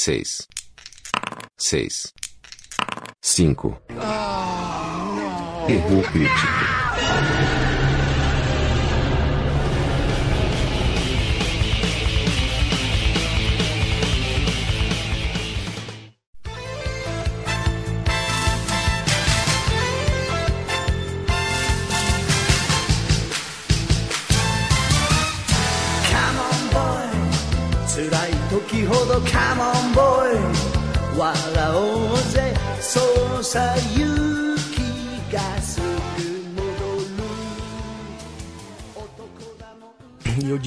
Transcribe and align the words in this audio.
seis, 0.00 0.48
seis, 1.58 2.14
cinco. 3.20 3.78
Erro 5.68 6.02
crítico. 6.10 7.59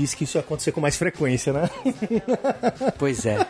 Disse 0.04 0.16
que 0.16 0.24
isso 0.26 0.38
ia 0.38 0.42
acontecer 0.42 0.72
com 0.72 0.80
mais 0.82 0.96
frequência, 0.96 1.52
né? 1.54 1.70
Pois 2.98 3.26
é. 3.26 3.46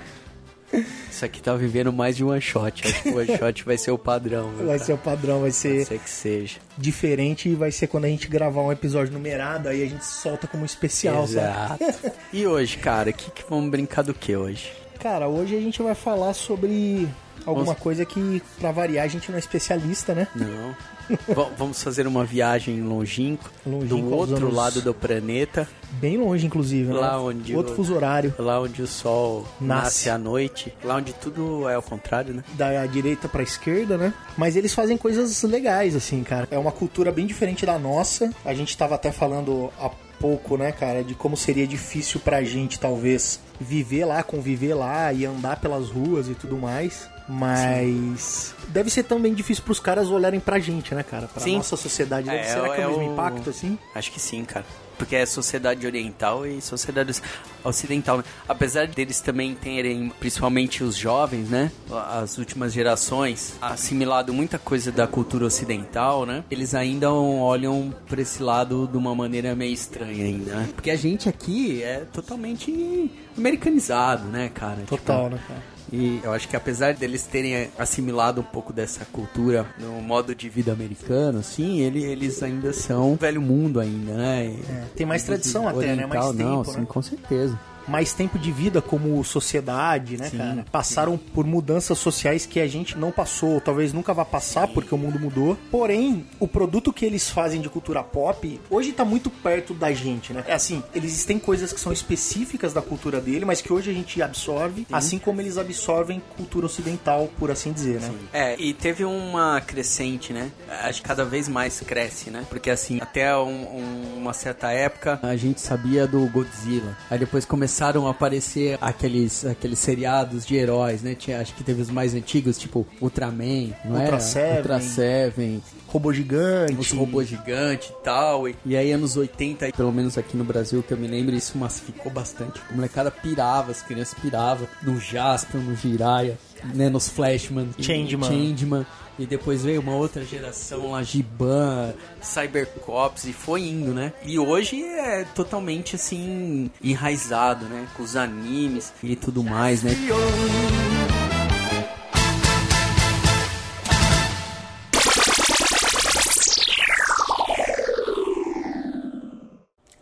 Isso 1.09 1.23
aqui 1.23 1.39
tá 1.41 1.53
vivendo 1.55 1.93
mais 1.93 2.17
de 2.17 2.23
one 2.23 2.41
shot. 2.41 2.87
Acho 2.87 3.03
que 3.03 3.09
o 3.09 3.17
one 3.17 3.37
shot 3.37 3.63
vai 3.63 3.77
ser 3.77 3.91
o 3.91 3.97
padrão. 3.97 4.49
Vai 4.57 4.65
cara? 4.65 4.79
ser 4.79 4.93
o 4.93 4.97
padrão, 4.97 5.33
vai 5.41 5.51
Pode 5.51 5.55
ser 5.55 5.85
ser 5.85 5.99
que 5.99 6.09
seja. 6.09 6.57
diferente 6.77 7.47
e 7.47 7.53
vai 7.53 7.71
ser 7.71 7.85
quando 7.87 8.05
a 8.05 8.07
gente 8.07 8.27
gravar 8.27 8.61
um 8.61 8.71
episódio 8.71 9.13
numerado, 9.13 9.69
aí 9.69 9.83
a 9.83 9.87
gente 9.87 10.03
solta 10.03 10.47
como 10.47 10.65
especial, 10.65 11.27
sabe? 11.27 11.83
Exato. 11.83 12.11
E 12.33 12.47
hoje, 12.47 12.77
cara, 12.77 13.11
o 13.11 13.13
que, 13.13 13.29
que 13.29 13.43
vamos 13.47 13.69
brincar 13.69 14.01
do 14.01 14.13
que 14.15 14.35
hoje? 14.35 14.71
Cara, 14.99 15.27
hoje 15.27 15.55
a 15.55 15.59
gente 15.61 15.79
vai 15.83 15.93
falar 15.93 16.33
sobre 16.33 17.07
alguma 17.45 17.65
Vamos- 17.67 17.79
coisa 17.81 18.03
que, 18.03 18.41
pra 18.59 18.71
variar, 18.71 19.05
a 19.05 19.07
gente 19.07 19.29
não 19.29 19.35
é 19.35 19.39
especialista, 19.39 20.15
né? 20.15 20.27
Não. 20.33 20.75
Va- 21.35 21.49
vamos 21.57 21.81
fazer 21.83 22.07
uma 22.07 22.23
viagem 22.25 22.81
longínqua, 22.81 23.49
Longínqua 23.65 23.97
do 23.97 24.15
outro 24.15 24.53
lado 24.53 24.81
do 24.81 24.93
planeta, 24.93 25.67
Bem 26.01 26.17
longe, 26.17 26.45
inclusive, 26.47 26.91
né? 26.91 26.99
Lá 26.99 27.21
onde 27.21 27.55
Outro 27.55 27.73
o- 27.73 27.75
fuso 27.75 27.93
horário. 27.95 28.33
lá 28.39 28.59
onde 28.59 28.81
o 28.81 28.87
sol 28.87 29.45
Nasce. 29.61 29.83
nasce 29.85 30.09
à 30.09 30.17
noite, 30.17 30.73
lá 30.83 30.95
onde 30.95 31.13
tudo 31.13 31.69
é 31.69 31.75
ao 31.75 31.83
contrário, 31.83 32.33
né? 32.33 32.43
Da 32.53 32.83
direita 32.87 33.29
pra 33.29 33.43
esquerda, 33.43 33.95
né? 33.97 34.11
Mas 34.35 34.55
eles 34.55 34.73
fazem 34.73 34.97
coisas 34.97 35.43
legais, 35.43 35.95
assim, 35.95 36.23
cara. 36.23 36.47
É 36.49 36.57
uma 36.57 36.71
cultura 36.71 37.11
bem 37.11 37.27
diferente 37.27 37.63
da 37.65 37.77
nossa. 37.77 38.31
A 38.43 38.53
gente 38.55 38.75
tava 38.75 38.95
até 38.95 39.11
falando 39.11 39.69
há 39.79 39.91
pouco, 40.19 40.57
né, 40.57 40.71
cara, 40.71 41.03
de 41.03 41.13
como 41.13 41.35
seria 41.37 41.67
difícil 41.67 42.19
pra 42.19 42.41
gente, 42.43 42.79
talvez, 42.79 43.39
viver 43.59 44.05
lá, 44.05 44.23
conviver 44.23 44.73
lá 44.73 45.11
e 45.13 45.25
andar 45.25 45.59
pelas 45.59 45.89
ruas 45.89 46.27
e 46.29 46.33
tudo 46.33 46.57
mais. 46.57 47.07
Mas 47.27 48.53
deve 48.67 48.89
ser 48.89 49.03
também 49.03 49.33
difícil 49.33 49.63
pros 49.63 49.79
caras 49.79 50.09
olharem 50.09 50.39
pra 50.39 50.59
gente, 50.59 50.93
né, 50.95 51.03
cara? 51.03 51.27
Pra 51.27 51.41
Sim. 51.41 51.57
nossa 51.57 51.75
sociedade. 51.77 52.27
Deve, 52.27 52.37
É, 52.39 52.43
será 52.43 52.69
que 52.69 52.81
é 52.81 52.83
é 52.83 52.87
o 52.87 52.91
mesmo 52.91 53.09
o- 53.09 53.13
impacto, 53.13 53.49
assim? 53.49 53.77
Acho 53.95 54.11
que 54.11 54.19
sim, 54.19 54.43
cara. 54.45 54.65
Porque 54.97 55.15
é 55.15 55.25
sociedade 55.25 55.85
oriental 55.87 56.45
e 56.45 56.61
sociedade 56.61 57.19
ocidental, 57.63 58.17
né? 58.17 58.23
Apesar 58.47 58.85
deles 58.87 59.19
também 59.21 59.55
terem, 59.55 60.09
principalmente 60.19 60.83
os 60.83 60.95
jovens, 60.95 61.49
né? 61.49 61.71
As 61.91 62.37
últimas 62.37 62.71
gerações, 62.71 63.55
assimilado 63.59 64.31
muita 64.31 64.59
coisa 64.59 64.91
da 64.91 65.07
cultura 65.07 65.45
ocidental, 65.45 66.25
né? 66.27 66.43
Eles 66.49 66.75
ainda 66.75 67.11
olham 67.11 67.93
pra 68.07 68.21
esse 68.21 68.41
lado 68.43 68.87
de 68.87 68.95
uma 68.95 69.15
maneira 69.15 69.55
meio 69.55 69.73
estranha 69.73 70.25
ainda, 70.25 70.55
né? 70.55 70.69
Porque 70.75 70.91
a 70.91 70.95
gente 70.95 71.27
aqui 71.27 71.81
é 71.81 72.01
totalmente 72.13 73.11
americanizado, 73.35 74.25
né, 74.25 74.49
cara? 74.53 74.83
Total, 74.87 75.23
Tipo, 75.23 75.35
né, 75.35 75.41
cara? 75.47 75.72
E 75.91 76.19
eu 76.23 76.31
acho 76.31 76.47
que 76.47 76.55
apesar 76.55 76.93
deles 76.93 77.23
terem 77.25 77.69
assimilado 77.77 78.41
um 78.41 78.43
pouco 78.43 78.71
dessa 78.71 79.05
cultura 79.05 79.65
no 79.79 80.01
modo 80.01 80.33
de 80.33 80.49
vida 80.49 80.71
americano, 80.71 81.39
assim, 81.39 81.81
ele, 81.81 82.03
eles 82.03 82.41
ainda 82.41 82.73
são 82.73 83.15
velho 83.15 83.41
mundo 83.41 83.79
ainda, 83.79 84.13
né? 84.13 84.45
É, 84.45 84.83
tem 84.95 85.05
mais 85.05 85.23
tradição 85.23 85.67
até, 85.67 85.95
né? 85.95 86.05
Mais 86.05 86.25
Oriental, 86.25 86.33
não, 86.33 86.57
tempo, 86.63 86.71
sim, 86.71 86.79
né? 86.81 86.85
com 86.87 87.01
certeza. 87.01 87.59
Mais 87.87 88.13
tempo 88.13 88.37
de 88.39 88.51
vida 88.51 88.81
como 88.81 89.23
sociedade, 89.23 90.17
né, 90.17 90.29
Sim, 90.29 90.37
cara? 90.37 90.65
Passaram 90.71 91.17
por 91.17 91.45
mudanças 91.45 91.97
sociais 91.97 92.45
que 92.45 92.59
a 92.59 92.67
gente 92.67 92.97
não 92.97 93.11
passou, 93.11 93.59
talvez 93.61 93.93
nunca 93.93 94.13
vá 94.13 94.25
passar 94.25 94.67
porque 94.67 94.93
o 94.93 94.97
mundo 94.97 95.19
mudou. 95.19 95.57
Porém, 95.71 96.25
o 96.39 96.47
produto 96.47 96.91
que 96.93 97.05
eles 97.05 97.29
fazem 97.29 97.61
de 97.61 97.69
cultura 97.69 98.03
pop 98.03 98.59
hoje 98.69 98.91
tá 98.91 99.03
muito 99.05 99.29
perto 99.29 99.73
da 99.73 99.91
gente, 99.93 100.33
né? 100.33 100.43
É 100.47 100.53
assim, 100.53 100.81
eles 100.93 101.23
têm 101.25 101.37
coisas 101.39 101.71
que 101.73 101.79
são 101.79 101.91
específicas 101.91 102.73
da 102.73 102.81
cultura 102.81 103.19
dele, 103.19 103.45
mas 103.45 103.61
que 103.61 103.71
hoje 103.71 103.89
a 103.91 103.93
gente 103.93 104.21
absorve, 104.21 104.85
assim 104.91 105.17
como 105.19 105.41
eles 105.41 105.57
absorvem 105.57 106.21
cultura 106.35 106.65
ocidental, 106.65 107.29
por 107.37 107.51
assim 107.51 107.71
dizer, 107.71 107.99
né? 107.99 108.11
É, 108.31 108.55
e 108.59 108.73
teve 108.73 109.03
uma 109.05 109.61
crescente, 109.61 110.31
né? 110.33 110.51
Acho 110.83 111.01
que 111.01 111.07
cada 111.07 111.25
vez 111.25 111.47
mais 111.47 111.79
cresce, 111.81 112.29
né? 112.29 112.45
Porque 112.49 112.69
assim, 112.69 112.99
até 113.01 113.35
um- 113.37 113.77
um- 113.77 114.17
uma 114.17 114.33
certa 114.33 114.71
época 114.71 115.19
a 115.21 115.35
gente 115.35 115.59
sabia 115.61 116.07
do 116.07 116.25
Godzilla. 116.27 116.97
Aí 117.09 117.17
depois 117.19 117.45
começaram 117.73 118.05
a 118.05 118.11
aparecer 118.11 118.77
aqueles, 118.79 119.43
aqueles 119.43 119.79
seriados 119.79 120.45
de 120.45 120.55
heróis, 120.55 121.01
né? 121.01 121.15
Tinha, 121.15 121.41
acho 121.41 121.55
que 121.55 121.63
teve 121.63 121.81
os 121.81 121.89
mais 121.89 122.13
antigos, 122.13 122.55
tipo 122.55 122.85
Ultraman, 123.01 123.73
não 123.83 123.93
Ultra 123.93 124.05
era? 124.05 124.19
Seven. 124.19 124.57
Ultra 124.57 124.79
Seven, 124.79 125.63
Robô 125.93 126.11
gigante. 126.11 126.73
os 126.73 126.91
robôs 126.91 127.27
gigantes 127.27 127.89
e 127.89 128.03
tal. 128.03 128.49
E, 128.49 128.55
e 128.65 128.75
aí, 128.75 128.91
anos 128.91 129.15
80, 129.15 129.71
pelo 129.73 129.91
menos 129.91 130.17
aqui 130.17 130.35
no 130.35 130.43
Brasil, 130.43 130.81
que 130.81 130.91
eu 130.91 130.97
me 130.97 131.05
lembro, 131.05 131.35
isso 131.35 131.55
massificou 131.55 132.11
bastante. 132.11 132.59
A 132.67 132.73
molecada 132.73 133.11
pirava, 133.11 133.69
as 133.69 133.83
crianças 133.83 134.19
piravam 134.19 134.67
no 134.81 134.99
Jasper, 134.99 135.61
no 135.61 135.75
Jiraiya, 135.75 136.35
né, 136.73 136.89
nos 136.89 137.09
Flashman, 137.09 137.69
Changeman. 137.77 138.27
Changeman. 138.27 138.85
E 139.19 139.27
depois 139.27 139.63
veio 139.63 139.81
uma 139.81 139.93
outra 139.93 140.25
geração 140.25 140.89
lá, 140.89 141.03
Giban, 141.03 141.93
Cybercops, 142.19 143.25
e 143.25 143.33
foi 143.33 143.61
indo, 143.61 143.93
né? 143.93 144.11
E 144.25 144.39
hoje 144.39 144.81
é 144.83 145.23
totalmente 145.35 145.95
assim, 145.95 146.71
enraizado, 146.83 147.65
né? 147.65 147.85
Com 147.95 148.01
os 148.01 148.15
animes 148.15 148.91
e 149.03 149.15
tudo 149.15 149.43
mais, 149.43 149.83
né? 149.83 149.91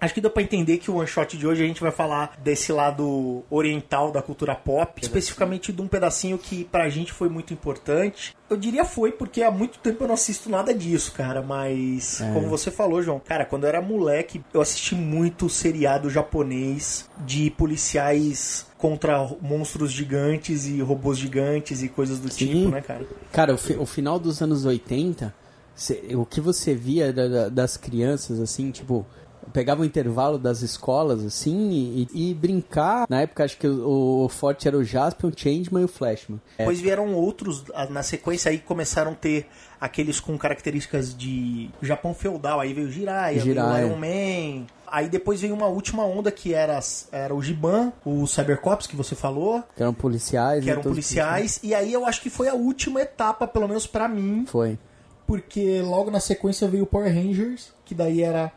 Acho 0.01 0.15
que 0.15 0.19
deu 0.19 0.31
pra 0.31 0.41
entender 0.41 0.79
que 0.79 0.89
o 0.89 0.95
one 0.95 1.07
shot 1.07 1.37
de 1.37 1.45
hoje 1.45 1.63
a 1.63 1.67
gente 1.67 1.79
vai 1.79 1.91
falar 1.91 2.35
desse 2.43 2.71
lado 2.73 3.43
oriental 3.51 4.11
da 4.11 4.19
cultura 4.21 4.55
pop, 4.55 4.99
especificamente 4.99 5.71
de 5.71 5.79
um 5.79 5.87
pedacinho 5.87 6.39
que 6.39 6.63
pra 6.65 6.89
gente 6.89 7.13
foi 7.13 7.29
muito 7.29 7.53
importante. 7.53 8.35
Eu 8.49 8.57
diria 8.57 8.83
foi 8.83 9.11
porque 9.11 9.43
há 9.43 9.51
muito 9.51 9.77
tempo 9.77 10.03
eu 10.03 10.07
não 10.07 10.15
assisto 10.15 10.49
nada 10.49 10.73
disso, 10.73 11.11
cara, 11.11 11.41
mas 11.43 12.19
como 12.33 12.49
você 12.49 12.71
falou, 12.71 13.01
João, 13.03 13.19
cara, 13.19 13.45
quando 13.45 13.63
eu 13.65 13.69
era 13.69 13.81
moleque, 13.81 14.43
eu 14.53 14.59
assisti 14.59 14.95
muito 14.95 15.47
seriado 15.47 16.09
japonês 16.09 17.07
de 17.19 17.51
policiais 17.51 18.65
contra 18.77 19.23
monstros 19.39 19.91
gigantes 19.91 20.65
e 20.65 20.81
robôs 20.81 21.17
gigantes 21.17 21.83
e 21.83 21.87
coisas 21.87 22.17
do 22.19 22.31
Sim. 22.33 22.47
tipo, 22.47 22.69
né, 22.71 22.81
cara? 22.81 23.05
Cara, 23.31 23.53
o, 23.53 23.57
fi- 23.57 23.75
o 23.77 23.85
final 23.85 24.17
dos 24.17 24.41
anos 24.41 24.65
80, 24.65 25.31
cê- 25.75 26.15
o 26.15 26.25
que 26.25 26.41
você 26.41 26.73
via 26.73 27.13
da- 27.13 27.27
da- 27.27 27.49
das 27.49 27.77
crianças, 27.77 28.39
assim, 28.39 28.71
tipo, 28.71 29.05
pegava 29.53 29.81
o 29.81 29.85
intervalo 29.85 30.37
das 30.37 30.61
escolas, 30.61 31.23
assim, 31.23 32.07
e, 32.13 32.31
e 32.31 32.33
brincar. 32.33 33.05
Na 33.09 33.21
época, 33.21 33.43
acho 33.43 33.57
que 33.57 33.67
o, 33.67 34.23
o 34.25 34.29
forte 34.29 34.67
era 34.67 34.77
o 34.77 34.83
Jasper, 34.83 35.29
o 35.29 35.33
Changeman 35.35 35.81
e 35.81 35.85
o 35.85 35.87
Flashman. 35.87 36.39
É, 36.57 36.63
Depois 36.63 36.79
vieram 36.79 37.13
outros 37.13 37.63
na 37.89 38.03
sequência 38.03 38.49
aí 38.51 38.59
começaram 38.59 39.11
a 39.11 39.15
ter 39.15 39.47
aqueles 39.79 40.19
com 40.19 40.37
características 40.37 41.15
de 41.15 41.69
Japão 41.81 42.13
feudal. 42.13 42.59
Aí 42.59 42.73
veio 42.73 42.87
o 42.87 42.91
Jiraiya, 42.91 43.41
Jiraiya. 43.41 43.73
veio 43.73 43.87
o 43.87 43.89
Iron 43.91 43.97
Man. 43.99 44.67
Aí 44.87 45.07
depois 45.07 45.39
veio 45.41 45.53
uma 45.53 45.67
última 45.67 46.05
onda 46.05 46.29
que 46.31 46.53
era, 46.53 46.77
era 47.11 47.33
o 47.33 47.41
Giban, 47.41 47.93
o 48.05 48.27
Cybercops 48.27 48.85
que 48.85 48.95
você 48.95 49.15
falou, 49.15 49.63
que 49.75 49.81
eram 49.81 49.93
policiais. 49.93 50.59
que 50.59 50.65
né, 50.65 50.73
eram 50.73 50.83
policiais. 50.83 51.59
E 51.63 51.73
aí 51.73 51.93
eu 51.93 52.05
acho 52.05 52.21
que 52.21 52.29
foi 52.29 52.49
a 52.49 52.53
última 52.53 53.01
etapa, 53.01 53.47
pelo 53.47 53.69
menos 53.69 53.87
pra 53.87 54.09
mim, 54.09 54.45
Foi. 54.47 54.77
porque 55.25 55.81
logo 55.81 56.11
na 56.11 56.19
sequência 56.19 56.67
veio 56.67 56.83
o 56.83 56.87
Power 56.87 57.11
Rangers, 57.13 57.71
que 57.85 57.95
daí 57.95 58.21
era 58.21 58.51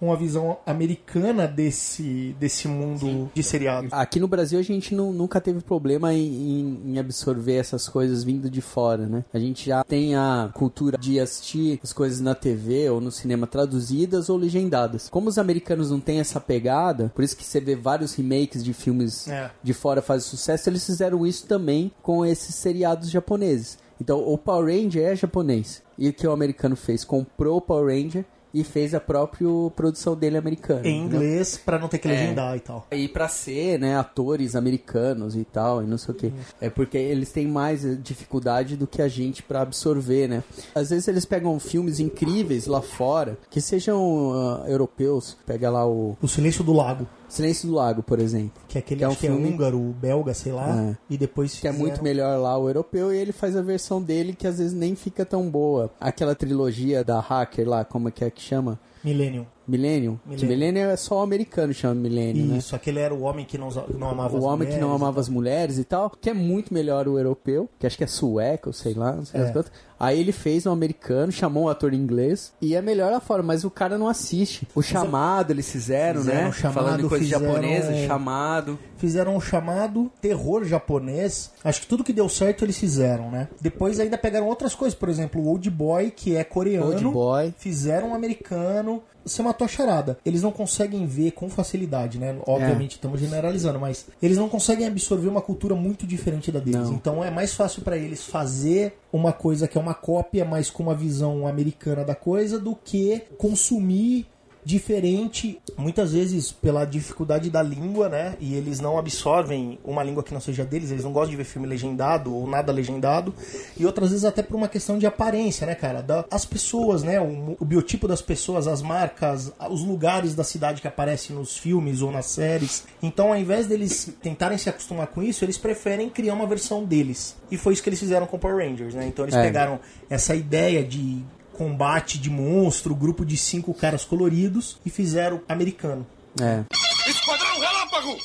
uma 0.00 0.16
visão 0.16 0.58
americana 0.64 1.46
desse, 1.46 2.34
desse 2.38 2.68
mundo 2.68 3.30
de 3.34 3.42
seriado. 3.42 3.88
Aqui 3.90 4.20
no 4.20 4.28
Brasil 4.28 4.58
a 4.58 4.62
gente 4.62 4.94
nu- 4.94 5.12
nunca 5.12 5.40
teve 5.40 5.60
problema 5.60 6.14
em, 6.14 6.20
em- 6.26 6.80
em 6.92 6.98
absorver 6.98 7.54
essas 7.56 7.88
coisas 7.88 8.22
vindo 8.24 8.48
de 8.48 8.60
fora, 8.60 9.06
né? 9.06 9.24
A 9.32 9.38
gente 9.38 9.66
já 9.66 9.82
tem 9.84 10.14
a 10.14 10.50
cultura 10.54 10.96
de 10.98 11.18
assistir 11.18 11.80
as 11.82 11.92
coisas 11.92 12.20
na 12.20 12.34
TV 12.34 12.88
ou 12.90 13.00
no 13.00 13.10
cinema 13.10 13.46
traduzidas 13.46 14.28
ou 14.28 14.36
legendadas. 14.36 15.08
Como 15.08 15.28
os 15.28 15.38
americanos 15.38 15.90
não 15.90 16.00
têm 16.00 16.20
essa 16.20 16.40
pegada, 16.40 17.10
por 17.14 17.24
isso 17.24 17.36
que 17.36 17.44
você 17.44 17.60
vê 17.60 17.74
vários 17.74 18.14
remakes 18.14 18.62
de 18.64 18.72
filmes 18.72 19.28
É. 19.28 19.50
de 19.62 19.72
fora 19.74 20.00
fazem 20.00 20.28
sucesso, 20.28 20.68
eles 20.68 20.84
fizeram 20.86 21.26
isso 21.26 21.46
também 21.46 21.90
com 22.02 22.24
esses 22.24 22.54
seriados 22.54 23.10
japoneses. 23.10 23.78
Então 24.00 24.20
o 24.20 24.38
Power 24.38 24.66
Ranger 24.74 25.08
é 25.08 25.16
japonês. 25.16 25.82
E 25.98 26.08
o 26.08 26.12
que 26.12 26.24
o 26.26 26.30
americano 26.30 26.76
fez? 26.76 27.04
Comprou 27.04 27.56
o 27.56 27.60
Power 27.60 27.86
Ranger 27.92 28.24
e 28.52 28.64
fez 28.64 28.94
a 28.94 29.00
própria 29.00 29.48
produção 29.76 30.16
dele 30.16 30.36
americana. 30.36 30.86
Em 30.86 31.04
inglês, 31.04 31.56
pra 31.62 31.78
não 31.78 31.88
ter 31.88 31.98
que 31.98 32.08
É. 32.08 32.12
legendar 32.12 32.56
e 32.56 32.60
tal. 32.60 32.86
E 32.90 33.08
pra 33.08 33.28
ser, 33.28 33.78
né, 33.78 33.96
atores 33.96 34.56
americanos 34.56 35.36
e 35.36 35.44
tal, 35.44 35.82
e 35.82 35.86
não 35.86 35.98
sei 35.98 36.14
o 36.14 36.16
que. 36.16 36.32
É 36.60 36.70
porque 36.70 36.96
eles 36.98 37.30
têm 37.32 37.46
mais 37.46 37.82
dificuldade 38.02 38.76
do 38.76 38.86
que 38.86 39.02
a 39.02 39.08
gente 39.08 39.42
pra 39.42 39.60
absorver, 39.62 40.28
né? 40.28 40.42
Às 40.74 40.90
vezes 40.90 41.08
eles 41.08 41.24
pegam 41.24 41.58
filmes 41.60 42.00
incríveis 42.00 42.66
lá 42.66 42.80
fora, 42.80 43.36
que 43.50 43.60
sejam 43.60 44.32
ah, 44.34 44.64
europeus. 44.68 45.36
Pega 45.46 45.70
lá 45.70 45.86
o 45.86 46.16
O 46.20 46.28
Silêncio 46.28 46.64
do 46.64 46.72
Lago, 46.72 47.06
Silêncio 47.28 47.68
do 47.68 47.74
Lago, 47.74 48.02
por 48.02 48.18
exemplo. 48.18 48.52
que 48.66 48.78
é 48.78 48.80
aquele 48.80 48.98
Que 49.00 49.04
é 49.04 49.08
um 49.08 49.12
é 49.12 49.14
filme- 49.14 49.48
húngaro, 49.50 49.78
belga, 50.00 50.32
sei 50.34 50.52
lá. 50.52 50.90
É. 50.90 50.96
E 51.10 51.16
depois 51.18 51.52
Que 51.58 51.68
é 51.68 51.70
fizeram- 51.70 51.78
muito 51.78 52.02
melhor 52.02 52.38
lá 52.40 52.56
o 52.58 52.68
europeu 52.68 53.12
e 53.12 53.16
ele 53.18 53.32
faz 53.32 53.54
a 53.56 53.62
versão 53.62 54.00
dele 54.02 54.32
que 54.32 54.46
às 54.46 54.58
vezes 54.58 54.72
nem 54.72 54.94
fica 54.94 55.24
tão 55.24 55.48
boa. 55.50 55.90
Aquela 56.00 56.34
trilogia 56.34 57.04
da 57.04 57.20
hacker 57.20 57.68
lá, 57.68 57.84
como 57.84 58.08
é 58.08 58.10
que 58.10 58.24
é 58.24 58.30
que 58.30 58.40
chama? 58.40 58.78
Millennium. 59.08 59.46
Millennium? 59.66 60.18
Millennium. 60.24 60.48
Millennium 60.48 60.90
é 60.90 60.96
só 60.96 61.18
o 61.18 61.22
americano 61.22 61.74
chama 61.74 61.94
Millennium, 61.94 62.46
né? 62.46 62.56
Isso, 62.58 62.74
aquele 62.74 63.00
era 63.00 63.14
o 63.14 63.20
homem 63.22 63.44
que 63.44 63.58
não, 63.58 63.68
não 63.98 64.08
amava 64.08 64.34
O 64.34 64.38
as 64.38 64.44
Homem 64.44 64.66
que 64.68 64.74
Não 64.76 64.80
mulheres 64.88 65.02
Amava 65.02 65.20
as 65.20 65.28
Mulheres 65.28 65.78
e 65.78 65.84
tal, 65.84 66.10
que 66.10 66.30
é 66.30 66.34
muito 66.34 66.72
melhor 66.72 67.06
o 67.06 67.18
europeu, 67.18 67.68
que 67.78 67.86
acho 67.86 67.96
que 67.98 68.04
é 68.04 68.06
sueco, 68.06 68.72
sei 68.72 68.94
lá, 68.94 69.12
não 69.12 69.24
sei 69.26 69.42
É. 69.42 69.50
quantas. 69.50 69.70
Aí 70.00 70.18
ele 70.20 70.30
fez 70.32 70.64
um 70.64 70.70
americano, 70.72 71.30
chamou 71.32 71.64
um 71.64 71.68
ator 71.68 71.92
inglês, 71.92 72.52
e 72.62 72.74
é 72.74 72.80
melhor 72.80 73.10
lá 73.10 73.20
fora, 73.20 73.42
mas 73.42 73.64
o 73.64 73.70
cara 73.70 73.98
não 73.98 74.06
assiste. 74.08 74.66
O 74.74 74.80
chamado 74.80 75.50
eles 75.52 75.70
fizeram, 75.70 76.20
Fizeram 76.20 76.42
né? 76.44 76.48
o 76.48 76.52
Chamado, 76.52 76.74
Falando 76.84 77.02
de 77.02 77.08
coisa 77.08 77.24
fizeram, 77.24 77.46
japonesa, 77.46 77.92
é. 77.92 78.06
chamado. 78.06 78.78
fizeram 78.96 79.36
um 79.36 79.40
chamado 79.40 80.10
terror 80.20 80.64
japonês. 80.64 81.50
Acho 81.64 81.80
que 81.80 81.86
tudo 81.88 82.04
que 82.04 82.12
deu 82.12 82.28
certo 82.28 82.64
eles 82.64 82.78
fizeram, 82.78 83.30
né? 83.30 83.48
Depois 83.60 83.98
ainda 84.00 84.16
pegaram 84.16 84.46
outras 84.46 84.74
coisas, 84.74 84.96
por 84.98 85.08
exemplo, 85.08 85.42
o 85.42 85.48
Old 85.48 85.68
Boy, 85.68 86.10
que 86.12 86.36
é 86.36 86.44
coreano. 86.44 86.86
Old 86.86 87.04
Boy. 87.04 87.54
Fizeram 87.58 88.10
um 88.10 88.14
americano. 88.14 88.97
Você 89.24 89.42
matou 89.42 89.64
a 89.64 89.68
charada. 89.68 90.18
Eles 90.24 90.42
não 90.42 90.50
conseguem 90.50 91.06
ver 91.06 91.32
com 91.32 91.48
facilidade, 91.48 92.18
né? 92.18 92.36
Obviamente 92.46 92.92
estamos 92.92 93.20
generalizando, 93.20 93.78
mas 93.78 94.06
eles 94.22 94.36
não 94.36 94.48
conseguem 94.48 94.86
absorver 94.86 95.28
uma 95.28 95.42
cultura 95.42 95.74
muito 95.74 96.06
diferente 96.06 96.50
da 96.50 96.60
deles. 96.60 96.88
Não. 96.88 96.94
Então 96.94 97.24
é 97.24 97.30
mais 97.30 97.52
fácil 97.52 97.82
para 97.82 97.96
eles 97.96 98.24
fazer 98.24 98.98
uma 99.12 99.32
coisa 99.32 99.68
que 99.68 99.76
é 99.76 99.80
uma 99.80 99.94
cópia, 99.94 100.44
mas 100.44 100.70
com 100.70 100.82
uma 100.82 100.94
visão 100.94 101.46
americana 101.46 102.04
da 102.04 102.14
coisa, 102.14 102.58
do 102.58 102.74
que 102.74 103.22
consumir 103.36 104.26
diferente, 104.68 105.58
muitas 105.78 106.12
vezes 106.12 106.52
pela 106.52 106.84
dificuldade 106.84 107.48
da 107.48 107.62
língua, 107.62 108.06
né? 108.10 108.36
E 108.38 108.54
eles 108.54 108.80
não 108.80 108.98
absorvem 108.98 109.78
uma 109.82 110.02
língua 110.02 110.22
que 110.22 110.34
não 110.34 110.42
seja 110.42 110.62
deles, 110.62 110.90
eles 110.90 111.04
não 111.04 111.12
gostam 111.12 111.30
de 111.30 111.36
ver 111.38 111.44
filme 111.44 111.66
legendado 111.66 112.34
ou 112.34 112.46
nada 112.46 112.70
legendado. 112.70 113.34
E 113.78 113.86
outras 113.86 114.10
vezes 114.10 114.26
até 114.26 114.42
por 114.42 114.56
uma 114.56 114.68
questão 114.68 114.98
de 114.98 115.06
aparência, 115.06 115.66
né, 115.66 115.74
cara? 115.74 116.02
Da, 116.02 116.26
as 116.30 116.44
pessoas, 116.44 117.02
né? 117.02 117.18
O, 117.18 117.56
o 117.58 117.64
biotipo 117.64 118.06
das 118.06 118.20
pessoas, 118.20 118.68
as 118.68 118.82
marcas, 118.82 119.50
os 119.70 119.82
lugares 119.82 120.34
da 120.34 120.44
cidade 120.44 120.82
que 120.82 120.88
aparecem 120.88 121.34
nos 121.34 121.56
filmes 121.56 122.02
ou 122.02 122.12
nas 122.12 122.26
séries. 122.26 122.84
Então, 123.02 123.28
ao 123.28 123.38
invés 123.38 123.66
deles 123.66 124.12
tentarem 124.22 124.58
se 124.58 124.68
acostumar 124.68 125.06
com 125.06 125.22
isso, 125.22 125.46
eles 125.46 125.56
preferem 125.56 126.10
criar 126.10 126.34
uma 126.34 126.46
versão 126.46 126.84
deles. 126.84 127.34
E 127.50 127.56
foi 127.56 127.72
isso 127.72 127.82
que 127.82 127.88
eles 127.88 127.98
fizeram 128.00 128.26
com 128.26 128.38
Power 128.38 128.68
Rangers, 128.68 128.94
né? 128.94 129.06
Então 129.06 129.24
eles 129.24 129.34
É. 129.34 129.42
pegaram 129.42 129.80
essa 130.10 130.34
ideia 130.34 130.84
de 130.84 131.22
combate 131.58 132.18
de 132.18 132.30
monstro, 132.30 132.94
grupo 132.94 133.26
de 133.26 133.36
cinco 133.36 133.74
caras 133.74 134.04
coloridos 134.04 134.78
e 134.86 134.90
fizeram 134.90 135.42
americano. 135.48 136.06
É. 136.40 136.62
Esquadrão 137.10 137.58
Relâmpago! 137.58 138.16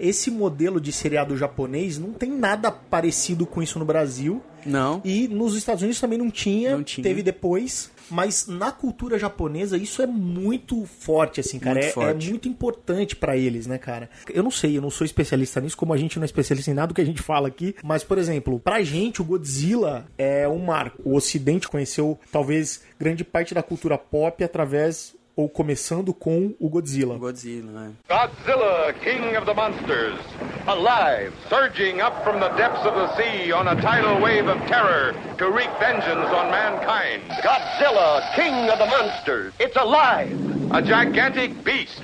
Esse 0.00 0.32
modelo 0.32 0.80
de 0.80 0.90
seriado 0.90 1.36
japonês 1.36 1.96
não 1.96 2.12
tem 2.12 2.28
nada 2.28 2.72
parecido 2.72 3.46
com 3.46 3.62
isso 3.62 3.78
no 3.78 3.84
Brasil 3.84 4.42
Não. 4.66 5.00
e 5.04 5.28
nos 5.28 5.54
Estados 5.54 5.80
Unidos 5.82 6.00
também 6.00 6.18
não 6.18 6.28
tinha, 6.28 6.72
Não 6.76 6.82
tinha. 6.82 7.04
teve 7.04 7.22
depois. 7.22 7.88
Mas 8.12 8.46
na 8.46 8.70
cultura 8.70 9.18
japonesa 9.18 9.76
isso 9.76 10.02
é 10.02 10.06
muito 10.06 10.84
forte, 10.84 11.40
assim, 11.40 11.58
cara. 11.58 11.80
Muito 11.80 11.88
é, 11.88 11.92
forte. 11.92 12.26
é 12.26 12.30
muito 12.30 12.48
importante 12.48 13.16
pra 13.16 13.36
eles, 13.36 13.66
né, 13.66 13.78
cara? 13.78 14.10
Eu 14.28 14.42
não 14.42 14.50
sei, 14.50 14.76
eu 14.76 14.82
não 14.82 14.90
sou 14.90 15.04
especialista 15.04 15.60
nisso, 15.60 15.76
como 15.76 15.92
a 15.92 15.96
gente 15.96 16.16
não 16.16 16.24
é 16.24 16.26
especialista 16.26 16.70
em 16.70 16.74
nada 16.74 16.88
do 16.88 16.94
que 16.94 17.00
a 17.00 17.06
gente 17.06 17.22
fala 17.22 17.48
aqui. 17.48 17.74
Mas, 17.82 18.04
por 18.04 18.18
exemplo, 18.18 18.60
pra 18.60 18.82
gente 18.82 19.20
o 19.20 19.24
Godzilla 19.24 20.06
é 20.18 20.46
um 20.46 20.58
marco. 20.58 21.02
O 21.04 21.16
Ocidente 21.16 21.68
conheceu 21.68 22.18
talvez 22.30 22.82
grande 22.98 23.24
parte 23.24 23.54
da 23.54 23.62
cultura 23.62 23.96
pop 23.96 24.44
através 24.44 25.14
ou 25.36 25.48
começando 25.48 26.12
com 26.12 26.54
o 26.60 26.68
Godzilla. 26.68 27.16
Godzilla, 27.16 27.70
né? 27.72 27.92
Godzilla, 28.08 28.92
king 29.02 29.36
of 29.36 29.46
the 29.46 29.54
monsters, 29.54 30.18
alive, 30.66 31.32
surging 31.48 32.00
up 32.00 32.22
from 32.22 32.38
the 32.38 32.48
depths 32.56 32.84
of 32.86 32.94
the 32.94 33.16
sea 33.16 33.52
on 33.52 33.68
a 33.68 33.74
tidal 33.76 34.20
wave 34.20 34.48
of 34.48 34.58
terror 34.68 35.14
to 35.38 35.50
wreak 35.50 35.70
vengeance 35.78 36.28
on 36.30 36.50
mankind. 36.50 37.22
Godzilla, 37.42 38.22
king 38.34 38.68
of 38.70 38.78
the 38.78 38.86
monsters, 38.86 39.52
it's 39.58 39.76
alive, 39.76 40.32
a 40.72 40.82
gigantic 40.82 41.64
beast, 41.64 42.02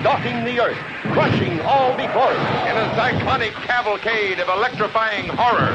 stalking 0.00 0.44
the 0.44 0.60
earth, 0.60 0.78
crushing 1.12 1.60
all 1.62 1.96
before 1.96 2.32
it 2.32 2.68
in 2.68 2.76
a 2.76 2.94
cyclonic 2.96 3.52
cavalcade 3.66 4.40
of 4.40 4.48
electrifying 4.48 5.26
horror, 5.28 5.72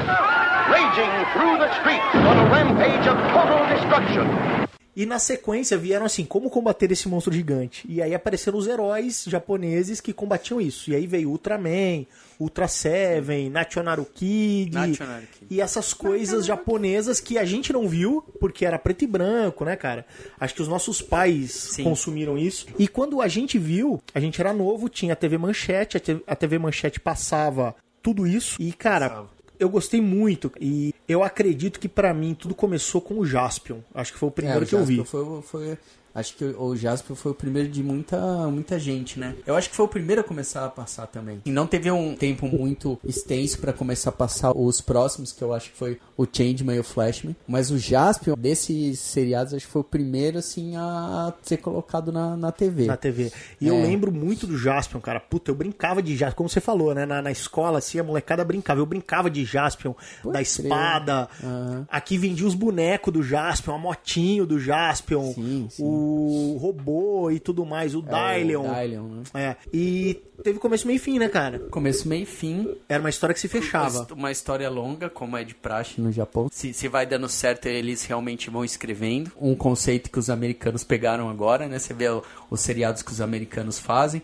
raging 0.69 1.09
through 1.33 1.57
the 1.57 1.71
streets 1.79 2.13
on 2.13 2.37
a 2.37 2.45
rampage 2.51 3.07
of 3.07 3.17
total 3.31 3.65
destruction. 3.73 4.68
E 4.99 5.05
na 5.05 5.17
sequência 5.17 5.77
vieram 5.77 6.05
assim, 6.05 6.25
como 6.25 6.49
combater 6.49 6.91
esse 6.91 7.07
monstro 7.07 7.33
gigante? 7.33 7.85
E 7.87 8.01
aí 8.01 8.13
apareceram 8.13 8.57
os 8.57 8.67
heróis 8.67 9.23
japoneses 9.25 10.01
que 10.01 10.11
combatiam 10.11 10.59
isso. 10.59 10.91
E 10.91 10.95
aí 10.95 11.07
veio 11.07 11.29
Ultraman, 11.29 12.05
Ultra 12.37 12.67
Seven, 12.67 13.49
Nationaru 13.49 14.03
Kid, 14.03 14.73
Nationaru 14.73 15.25
Kid. 15.39 15.47
e 15.49 15.61
essas 15.61 15.93
coisas 15.93 16.45
japonesas 16.45 17.21
que 17.21 17.37
a 17.37 17.45
gente 17.45 17.71
não 17.71 17.87
viu 17.87 18.21
porque 18.41 18.65
era 18.65 18.77
preto 18.77 19.05
e 19.05 19.07
branco, 19.07 19.63
né, 19.63 19.77
cara? 19.77 20.05
Acho 20.37 20.53
que 20.53 20.61
os 20.61 20.67
nossos 20.67 21.01
pais 21.01 21.53
Sim. 21.53 21.85
consumiram 21.85 22.37
isso. 22.37 22.67
E 22.77 22.85
quando 22.85 23.21
a 23.21 23.27
gente 23.29 23.57
viu, 23.57 24.01
a 24.13 24.19
gente 24.19 24.41
era 24.41 24.51
novo, 24.51 24.89
tinha 24.89 25.13
a 25.13 25.15
TV 25.15 25.37
Manchete, 25.37 25.95
a 25.95 25.99
TV, 26.01 26.21
a 26.27 26.35
TV 26.35 26.59
Manchete 26.59 26.99
passava 26.99 27.73
tudo 28.03 28.27
isso. 28.27 28.61
E, 28.61 28.73
cara, 28.73 29.25
eu 29.59 29.69
gostei 29.69 30.01
muito. 30.01 30.51
E 30.59 30.93
eu 31.07 31.23
acredito 31.23 31.79
que 31.79 31.89
pra 31.89 32.13
mim 32.13 32.33
tudo 32.33 32.55
começou 32.55 33.01
com 33.01 33.19
o 33.19 33.25
Jaspion. 33.25 33.79
Acho 33.93 34.13
que 34.13 34.19
foi 34.19 34.29
o 34.29 34.31
primeiro 34.31 34.61
É, 34.61 34.63
o 34.63 34.67
que 34.67 34.75
eu 34.75 34.85
vi. 34.85 35.03
Foi, 35.05 35.41
foi, 35.41 35.77
acho 36.13 36.35
que 36.35 36.45
o 36.45 36.75
Jasper 36.75 37.15
foi 37.15 37.31
o 37.31 37.35
primeiro 37.35 37.69
de 37.69 37.83
muita, 37.83 38.17
muita 38.49 38.77
gente, 38.79 39.19
né? 39.19 39.35
Eu 39.45 39.55
acho 39.55 39.69
que 39.69 39.75
foi 39.75 39.85
o 39.85 39.89
primeiro 39.89 40.21
a 40.21 40.23
começar 40.23 40.65
a 40.65 40.69
passar 40.69 41.07
também. 41.07 41.41
E 41.45 41.51
não 41.51 41.65
teve 41.67 41.89
um 41.91 42.15
tempo 42.15 42.47
muito 42.47 42.99
extenso 43.03 43.59
pra 43.59 43.73
começar 43.73 44.09
a 44.09 44.13
passar 44.13 44.51
os 44.55 44.81
próximos, 44.81 45.31
que 45.31 45.41
eu 45.43 45.53
acho 45.53 45.71
que 45.71 45.77
foi 45.77 45.99
o 46.17 46.25
Changeman 46.31 46.75
e 46.75 46.79
o 46.79 46.83
Flashman. 46.83 47.35
Mas 47.47 47.71
o 47.71 47.77
Jasper, 47.77 48.35
desses 48.35 48.99
seriados, 48.99 49.53
acho 49.53 49.65
que 49.65 49.71
foi 49.71 49.81
o 49.81 49.85
primeiro, 49.85 50.37
assim, 50.39 50.75
a 50.75 51.33
ser 51.41 51.57
colocado 51.57 52.11
na, 52.11 52.35
na 52.35 52.51
TV. 52.51 52.85
na 52.85 52.97
TV. 52.97 53.31
E 53.61 53.67
eu 53.67 53.75
É. 53.75 53.81
lembro 53.81 54.11
muito 54.11 54.45
do 54.47 54.57
Jaspion, 54.57 54.99
cara. 54.99 55.19
Puta, 55.19 55.51
eu 55.51 55.55
brincava 55.55 56.01
de 56.01 56.15
Jaspion, 56.15 56.35
como 56.37 56.49
você 56.49 56.59
falou, 56.61 56.93
né? 56.93 57.05
Na, 57.05 57.21
na 57.21 57.31
escola, 57.31 57.77
assim, 57.79 57.99
a 57.99 58.03
molecada 58.03 58.43
brincava. 58.43 58.79
Eu 58.79 58.85
brincava 58.85 59.29
de 59.29 59.45
Jaspion, 59.45 59.93
da 60.25 60.31
crer. 60.31 60.41
espada. 60.41 61.29
Aham. 61.43 61.87
Aqui 61.89 62.17
vendia 62.17 62.45
os 62.47 62.55
bonecos 62.55 63.13
do 63.13 63.21
Jaspion, 63.23 63.75
a 63.75 63.77
motinho 63.77 64.45
do 64.45 64.59
Jaspion, 64.59 65.33
Sim, 65.33 65.67
sim. 65.69 65.83
o 65.83 66.08
robô 66.59 67.29
e 67.31 67.39
tudo 67.39 67.65
mais, 67.65 67.93
o 67.95 68.03
É, 68.07 68.39
Dylion. 68.39 68.65
o 68.69 68.73
Dylion, 68.73 69.03
né? 69.07 69.23
É. 69.33 69.55
E 69.73 70.21
teve 70.43 70.59
começo, 70.59 70.85
meio 70.87 70.97
e 70.97 70.99
fim, 70.99 71.19
né, 71.19 71.27
cara? 71.29 71.59
Começo, 71.71 72.07
meio 72.07 72.23
e 72.23 72.25
fim. 72.25 72.75
Era 72.87 72.99
uma 73.01 73.09
história 73.09 73.33
que 73.33 73.39
se 73.39 73.47
fechava. 73.47 74.07
Uma 74.13 74.31
história 74.31 74.69
longa, 74.69 75.09
como 75.09 75.37
é 75.37 75.43
de 75.43 75.53
praxe 75.55 75.99
no 76.01 76.11
Japão. 76.11 76.49
Se, 76.51 76.73
se 76.73 76.87
vai 76.87 77.05
dando 77.05 77.27
certo, 77.29 77.67
eles 77.67 78.03
realmente 78.05 78.49
vão 78.49 78.63
escrevendo. 78.63 79.31
Um 79.39 79.55
conceito 79.55 80.09
que 80.09 80.19
os 80.19 80.29
americanos 80.29 80.83
pegaram 80.83 81.29
agora, 81.29 81.67
né? 81.67 81.77
Você 81.79 81.93
vê 81.93 82.09
o- 82.09 82.23
os 82.49 82.59
seriados 82.61 83.01
que 83.01 83.11
os 83.11 83.21
americanos 83.21 83.77
fazem. 83.79 84.21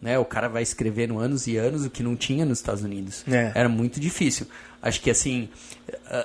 Né, 0.00 0.16
o 0.16 0.24
cara 0.24 0.48
vai 0.48 0.62
escrevendo 0.62 1.18
anos 1.18 1.48
e 1.48 1.56
anos 1.56 1.84
o 1.84 1.90
que 1.90 2.04
não 2.04 2.14
tinha 2.14 2.44
nos 2.44 2.58
Estados 2.58 2.84
Unidos. 2.84 3.24
É. 3.26 3.50
Era 3.52 3.68
muito 3.68 3.98
difícil. 3.98 4.46
Acho 4.80 5.00
que 5.00 5.10
assim, 5.10 5.48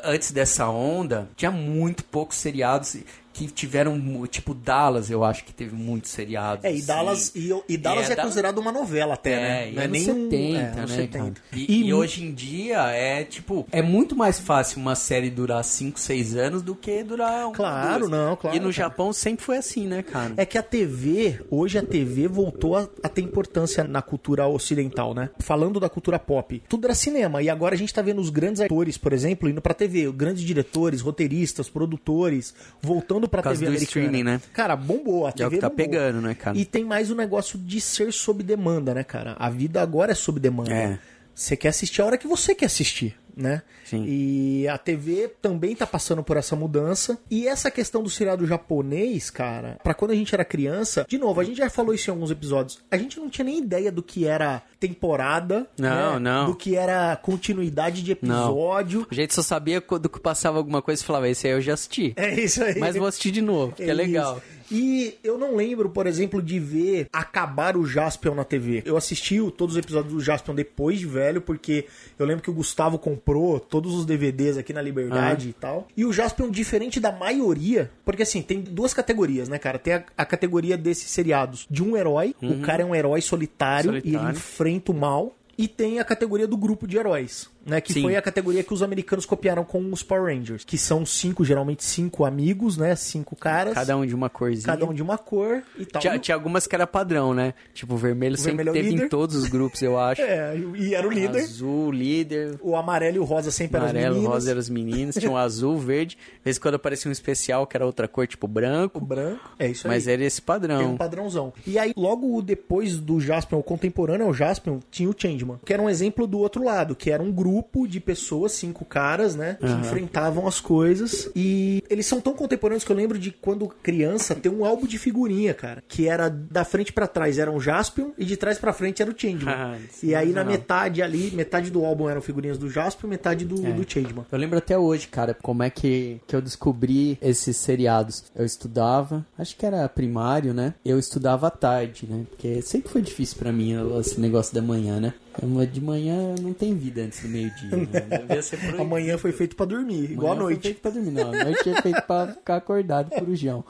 antes 0.03 0.32
dessa 0.32 0.70
onda, 0.70 1.27
tinha 1.36 1.50
muito 1.50 2.03
poucos 2.03 2.38
seriados 2.38 2.96
que 3.33 3.47
tiveram, 3.47 3.99
tipo 4.27 4.53
Dallas, 4.53 5.09
eu 5.09 5.23
acho 5.23 5.43
que 5.43 5.51
teve 5.51 5.75
muitos 5.75 6.11
seriados. 6.11 6.63
É, 6.63 6.71
e 6.71 6.77
assim. 6.77 6.85
Dallas, 6.85 7.31
e, 7.35 7.49
e 7.67 7.77
Dallas 7.77 8.09
é, 8.09 8.15
da- 8.15 8.23
considerado 8.23 8.59
uma 8.59 8.71
novela 8.71 9.15
até, 9.15 9.31
É, 9.33 9.39
né? 9.39 9.71
e 9.71 9.75
Não 9.75 9.81
é 9.83 9.87
nem 9.87 10.01
um- 10.03 10.05
70, 10.29 10.59
é, 10.59 10.75
né, 10.75 10.87
70. 10.87 11.17
cara? 11.19 11.33
E, 11.53 11.79
e 11.81 11.91
mu- 11.91 11.97
hoje 11.99 12.23
em 12.23 12.31
dia 12.33 12.77
é 12.91 13.23
tipo, 13.23 13.65
é 13.71 13.81
muito 13.81 14.15
mais 14.15 14.39
fácil 14.39 14.79
uma 14.79 14.93
série 14.95 15.29
durar 15.29 15.63
5, 15.63 15.99
6 15.99 16.35
anos 16.35 16.61
do 16.61 16.75
que 16.75 17.03
durar 17.03 17.47
um 17.47 17.53
Claro, 17.53 18.01
duas. 18.07 18.11
não, 18.11 18.35
claro, 18.35 18.55
E 18.55 18.59
no 18.59 18.65
cara. 18.65 18.71
Japão 18.73 19.11
sempre 19.11 19.43
foi 19.43 19.57
assim, 19.57 19.87
né, 19.87 20.03
cara? 20.03 20.33
É 20.37 20.45
que 20.45 20.57
a 20.57 20.63
TV, 20.63 21.41
hoje 21.49 21.77
a 21.77 21.83
TV 21.83 22.27
voltou 22.27 22.77
a, 22.77 22.87
a 23.01 23.09
ter 23.09 23.21
importância 23.21 23.83
na 23.83 24.01
cultura 24.01 24.47
ocidental, 24.47 25.13
né? 25.15 25.29
Falando 25.39 25.79
da 25.79 25.89
cultura 25.89 26.19
pop, 26.19 26.61
tudo 26.69 26.85
era 26.85 26.93
cinema 26.93 27.41
e 27.41 27.49
agora 27.49 27.73
a 27.73 27.77
gente 27.77 27.93
tá 27.93 28.01
vendo 28.01 28.21
os 28.21 28.29
grandes 28.29 28.61
atores, 28.61 28.97
por 28.97 29.11
exemplo, 29.11 29.49
indo 29.49 29.61
pra 29.61 29.73
TV, 29.73 30.11
grandes 30.11 30.43
diretores, 30.43 31.01
roteiristas, 31.01 31.67
produtores, 31.69 32.53
voltando 32.81 33.22
pra 33.27 33.41
Por 33.41 33.45
causa 33.49 33.59
TV 33.59 33.71
do 33.71 33.77
americana. 33.77 34.05
streaming, 34.05 34.23
né? 34.23 34.41
Cara, 34.53 34.75
bombou, 34.75 35.25
a 35.25 35.29
É 35.29 35.31
TV 35.33 35.47
o 35.47 35.49
que 35.51 35.57
tá 35.57 35.69
bombou. 35.69 35.85
pegando, 35.85 36.21
né, 36.21 36.33
cara? 36.35 36.57
E 36.57 36.65
tem 36.65 36.83
mais 36.83 37.09
o 37.11 37.15
negócio 37.15 37.57
de 37.59 37.79
ser 37.81 38.11
sob 38.13 38.43
demanda, 38.43 38.93
né, 38.93 39.03
cara? 39.03 39.35
A 39.39 39.49
vida 39.49 39.81
agora 39.81 40.11
é 40.11 40.15
sob 40.15 40.39
demanda. 40.39 40.71
É. 40.73 40.99
Você 41.35 41.57
quer 41.57 41.69
assistir 41.69 42.01
a 42.01 42.05
hora 42.05 42.17
que 42.17 42.27
você 42.27 42.53
quer 42.53 42.65
assistir. 42.65 43.15
Né? 43.35 43.61
Sim. 43.85 44.03
E 44.07 44.67
a 44.67 44.77
TV 44.77 45.31
também 45.41 45.75
tá 45.75 45.85
passando 45.87 46.23
por 46.23 46.37
essa 46.37 46.55
mudança. 46.55 47.17
E 47.29 47.47
essa 47.47 47.69
questão 47.71 48.03
do 48.03 48.09
seriado 48.09 48.45
japonês, 48.45 49.29
cara, 49.29 49.77
pra 49.83 49.93
quando 49.93 50.11
a 50.11 50.15
gente 50.15 50.33
era 50.33 50.45
criança, 50.45 51.05
de 51.07 51.17
novo, 51.17 51.39
a 51.39 51.43
gente 51.43 51.57
já 51.57 51.69
falou 51.69 51.93
isso 51.93 52.09
em 52.09 52.13
alguns 52.13 52.31
episódios, 52.31 52.79
a 52.91 52.97
gente 52.97 53.19
não 53.19 53.29
tinha 53.29 53.45
nem 53.45 53.57
ideia 53.59 53.91
do 53.91 54.03
que 54.03 54.25
era 54.25 54.61
temporada, 54.79 55.67
Não, 55.77 56.13
né? 56.13 56.19
não. 56.19 56.45
do 56.47 56.55
que 56.55 56.75
era 56.75 57.15
continuidade 57.15 58.01
de 58.03 58.11
episódio. 58.11 59.07
A 59.09 59.15
gente 59.15 59.33
só 59.33 59.41
sabia 59.41 59.81
quando 59.81 60.09
que 60.09 60.19
passava 60.19 60.57
alguma 60.57 60.81
coisa 60.81 61.01
e 61.01 61.05
falava, 61.05 61.27
esse 61.29 61.47
aí 61.47 61.53
eu 61.53 61.61
já 61.61 61.73
assisti. 61.73 62.13
É 62.15 62.39
isso 62.39 62.63
aí. 62.63 62.79
Mas 62.79 62.95
vou 62.95 63.07
assistir 63.07 63.31
de 63.31 63.41
novo, 63.41 63.73
que 63.75 63.83
é, 63.83 63.93
legal. 63.93 64.37
isso. 64.37 64.63
E 64.71 65.17
eu 65.23 65.37
não 65.37 65.55
lembro, 65.55 65.89
por 65.89 66.07
exemplo, 66.07 66.41
de 66.41 66.57
ver 66.59 67.07
acabar 67.13 67.77
o 67.77 67.85
Jaspion 67.85 68.33
na 68.33 68.43
TV. 68.43 68.81
Eu 68.85 68.97
assisti 68.97 69.35
todos 69.55 69.75
os 69.75 69.79
episódios 69.79 70.13
do 70.13 70.19
Jaspion 70.19 70.55
depois 70.55 70.97
de 70.99 71.05
velho, 71.05 71.41
porque 71.41 71.85
eu 72.17 72.25
lembro 72.25 72.41
que 72.43 72.49
o 72.49 72.53
Gustavo 72.53 72.97
comprou 72.97 73.22
todos 73.69 73.93
os 73.93 74.05
DVDs 74.05 74.57
aqui 74.57 74.73
na 74.73 74.81
Liberdade 74.81 75.49
e 75.49 75.53
tal. 75.53 75.87
E 75.95 76.05
o 76.05 76.13
Jaspion, 76.13 76.49
diferente 76.49 76.99
da 76.99 77.11
maioria, 77.11 77.89
porque 78.05 78.23
assim, 78.23 78.41
tem 78.41 78.61
duas 78.61 78.93
categorias, 78.93 79.49
né, 79.49 79.57
cara? 79.57 79.79
Tem 79.79 79.93
a, 79.93 80.03
a 80.17 80.25
categoria 80.25 80.77
desses 80.77 81.09
seriados 81.09 81.65
de 81.69 81.83
um 81.83 81.95
herói, 81.95 82.35
o 82.41 82.59
cara 82.61 82.83
é 82.83 82.85
um 82.85 82.93
herói 82.95 83.21
solitário, 83.21 83.91
e 83.91 84.01
Solitário. 84.01 84.27
ele 84.27 84.37
enfrenta 84.37 84.91
o 84.91 84.95
mal. 84.95 85.35
E 85.55 85.67
tem 85.67 85.99
a 85.99 86.03
categoria 86.03 86.47
do 86.47 86.57
grupo 86.57 86.87
de 86.87 86.97
heróis, 86.97 87.47
né? 87.65 87.79
Que 87.82 87.93
Sim. 87.93 88.01
foi 88.03 88.15
a 88.15 88.22
categoria 88.22 88.63
que 88.63 88.74
os 88.74 88.82
americanos 88.84 89.25
copiaram 89.25 89.63
com 89.63 89.91
os 89.91 90.03
Power 90.03 90.34
Rangers. 90.36 90.63
Que 90.63 90.77
são 90.77 91.05
cinco, 91.05 91.43
geralmente 91.46 91.84
cinco 91.84 92.25
amigos, 92.25 92.77
né? 92.77 92.96
Cinco 92.96 93.36
caras. 93.36 93.74
Cada 93.74 93.96
um 93.98 94.05
de 94.05 94.13
uma 94.15 94.29
corzinha. 94.29 94.65
Cada 94.65 94.86
um 94.86 94.93
de 94.93 95.01
uma 95.01 95.17
cor 95.17 95.63
e 95.77 95.86
tal. 95.86 96.01
Tinha, 96.01 96.20
tinha 96.20 96.36
algumas 96.36 96.67
que 96.67 96.75
era 96.75 96.86
padrão, 96.88 97.34
né? 97.34 97.53
Tipo, 97.74 97.93
o 97.93 97.98
vermelho 97.98 98.38
sempre 98.38 98.58
vermelho 98.63 98.70
é 98.70 98.72
o 98.72 98.74
teve 98.74 98.89
líder. 98.89 99.05
em 99.05 99.10
todos 99.10 99.36
os 99.36 99.48
grupos, 99.48 99.82
eu 99.82 99.98
acho. 100.00 100.22
É, 100.22 100.58
e 100.77 100.93
era 100.93 101.08
o 101.08 101.12
líder. 101.12 101.41
Azul, 101.41 101.91
líder. 101.91 102.58
O 102.62 102.75
amarelo 102.75 103.17
e 103.17 103.20
o 103.20 103.24
rosa 103.24 103.51
sempre 103.51 103.77
eram 103.77 103.86
as 103.88 103.91
Amarelo, 103.91 104.15
meninas. 104.15 104.34
rosa 104.34 104.51
eram 104.51 104.60
os 104.60 104.70
meninos. 104.70 105.15
Tinha 105.15 105.32
um 105.32 105.38
azul, 105.38 105.77
verde. 105.77 106.15
De 106.17 106.43
vez 106.43 106.58
em 106.58 106.60
quando 106.60 106.75
aparecia 106.75 107.08
um 107.10 107.12
especial 107.13 107.65
que 107.65 107.77
era 107.77 107.86
outra 107.86 108.08
cor, 108.08 108.27
tipo 108.27 108.46
O 108.46 108.50
branco. 108.50 109.00
branco. 109.00 109.51
É 109.58 109.70
isso 109.70 109.88
Mas 109.88 110.08
aí. 110.08 110.13
era 110.15 110.24
esse 110.25 110.41
Tem 110.41 110.46
padrão. 110.46 110.93
um 110.93 110.98
padrãozão. 110.98 111.53
E 111.65 111.79
aí, 111.79 111.93
logo 111.96 112.41
depois 112.41 112.98
do 112.98 113.20
Jaspion, 113.22 113.60
o 113.60 113.63
contemporâneo 113.63 114.25
ao 114.25 114.34
Jaspion, 114.34 114.79
tinha 114.91 115.10
o 115.10 115.15
Changeman. 115.17 115.60
Que 115.65 115.74
era 115.74 115.82
um 115.82 115.89
exemplo 115.89 116.27
do 116.27 116.39
outro 116.39 116.63
lado, 116.63 116.96
que 116.96 117.10
era 117.10 117.22
um 117.24 117.32
grupo 117.32 117.52
de 117.88 118.00
pessoas, 118.00 118.53
cinco 118.53 118.86
caras, 118.86 119.36
né? 119.36 119.57
Que 119.60 119.65
enfrentavam 119.65 120.48
as 120.48 120.60
coisas. 120.60 121.29
E 121.36 121.83
eles 121.89 122.05
são 122.05 122.22
tão 122.22 122.33
contemporâneos 122.33 122.83
que 122.83 122.91
eu 122.91 122.95
lembro 122.95 123.19
de 123.19 123.31
quando 123.31 123.67
criança 123.67 124.36
ter 124.36 124.50
um 124.50 124.65
álbum 124.65 124.86
de 124.88 124.98
figurinha, 124.98 125.53
cara. 125.53 125.83
Que 125.88 126.07
era 126.07 126.29
da 126.29 126.63
frente 126.63 126.93
pra 126.93 127.07
trás 127.07 127.38
era 127.38 127.51
um 127.51 127.60
Jaspion 127.60 128.12
e 128.17 128.25
de 128.25 128.38
trás 128.38 128.57
pra 128.57 128.74
frente 128.74 129.01
era 129.01 129.12
o 129.12 129.15
Changeman. 129.17 129.53
Ah, 129.53 129.77
e 130.01 130.15
aí 130.15 130.31
na 130.31 130.43
metade 130.43 131.01
ali, 131.01 131.31
metade 131.31 131.69
do 131.69 131.83
álbum 131.83 132.10
eram 132.10 132.22
figurinhas 132.22 132.57
do 132.57 132.69
Jaspion, 132.69 133.10
metade 133.10 133.45
do, 133.45 133.55
do 133.55 133.89
Changeman. 133.89 134.25
Eu 134.31 134.38
lembro 134.38 134.57
até 134.57 134.77
hoje, 134.77 135.07
cara, 135.07 135.33
como 135.33 135.63
é 135.63 135.69
que, 135.69 136.19
que 136.27 136.36
eu 136.36 136.41
descobri 136.41 137.17
esses 137.22 137.57
seriados. 137.57 138.24
Eu 138.36 138.45
estudava, 138.45 139.25
acho 139.38 139.55
que 139.55 139.65
era 139.65 139.88
primário, 139.89 140.53
né? 140.53 140.74
Eu 140.86 141.00
estudava 141.00 141.48
à 141.48 141.51
tarde, 141.51 142.07
né? 142.10 142.25
Porque 142.29 142.62
sempre 142.62 142.91
foi 142.91 143.01
difícil 143.01 143.38
pra 143.38 143.51
mim 143.51 143.74
esse 144.00 144.19
negócio 144.19 144.53
da 144.53 144.62
manhã, 144.62 145.00
né? 145.00 145.13
Eu, 145.41 145.65
De 145.65 145.81
manhã 145.81 146.36
não 146.41 146.53
tem 146.53 146.75
vida 146.75 147.01
antes 147.01 147.22
do 147.22 147.27
meio-dia. 147.43 147.77
Né? 147.77 148.77
Amanhã 148.79 149.17
foi 149.17 149.31
feito 149.31 149.55
pra 149.55 149.65
dormir, 149.65 150.12
igual 150.12 150.33
a 150.33 150.35
Manhã 150.35 150.43
foi 150.45 150.53
noite. 150.53 150.62
feito 150.63 150.81
pra 150.81 150.91
dormir, 150.91 151.12
não. 151.12 151.29
A 151.33 151.43
noite 151.45 151.69
é 151.69 151.81
feito 151.81 152.01
pra 152.03 152.27
ficar 152.27 152.55
acordado, 152.57 153.09
corujão. 153.09 153.63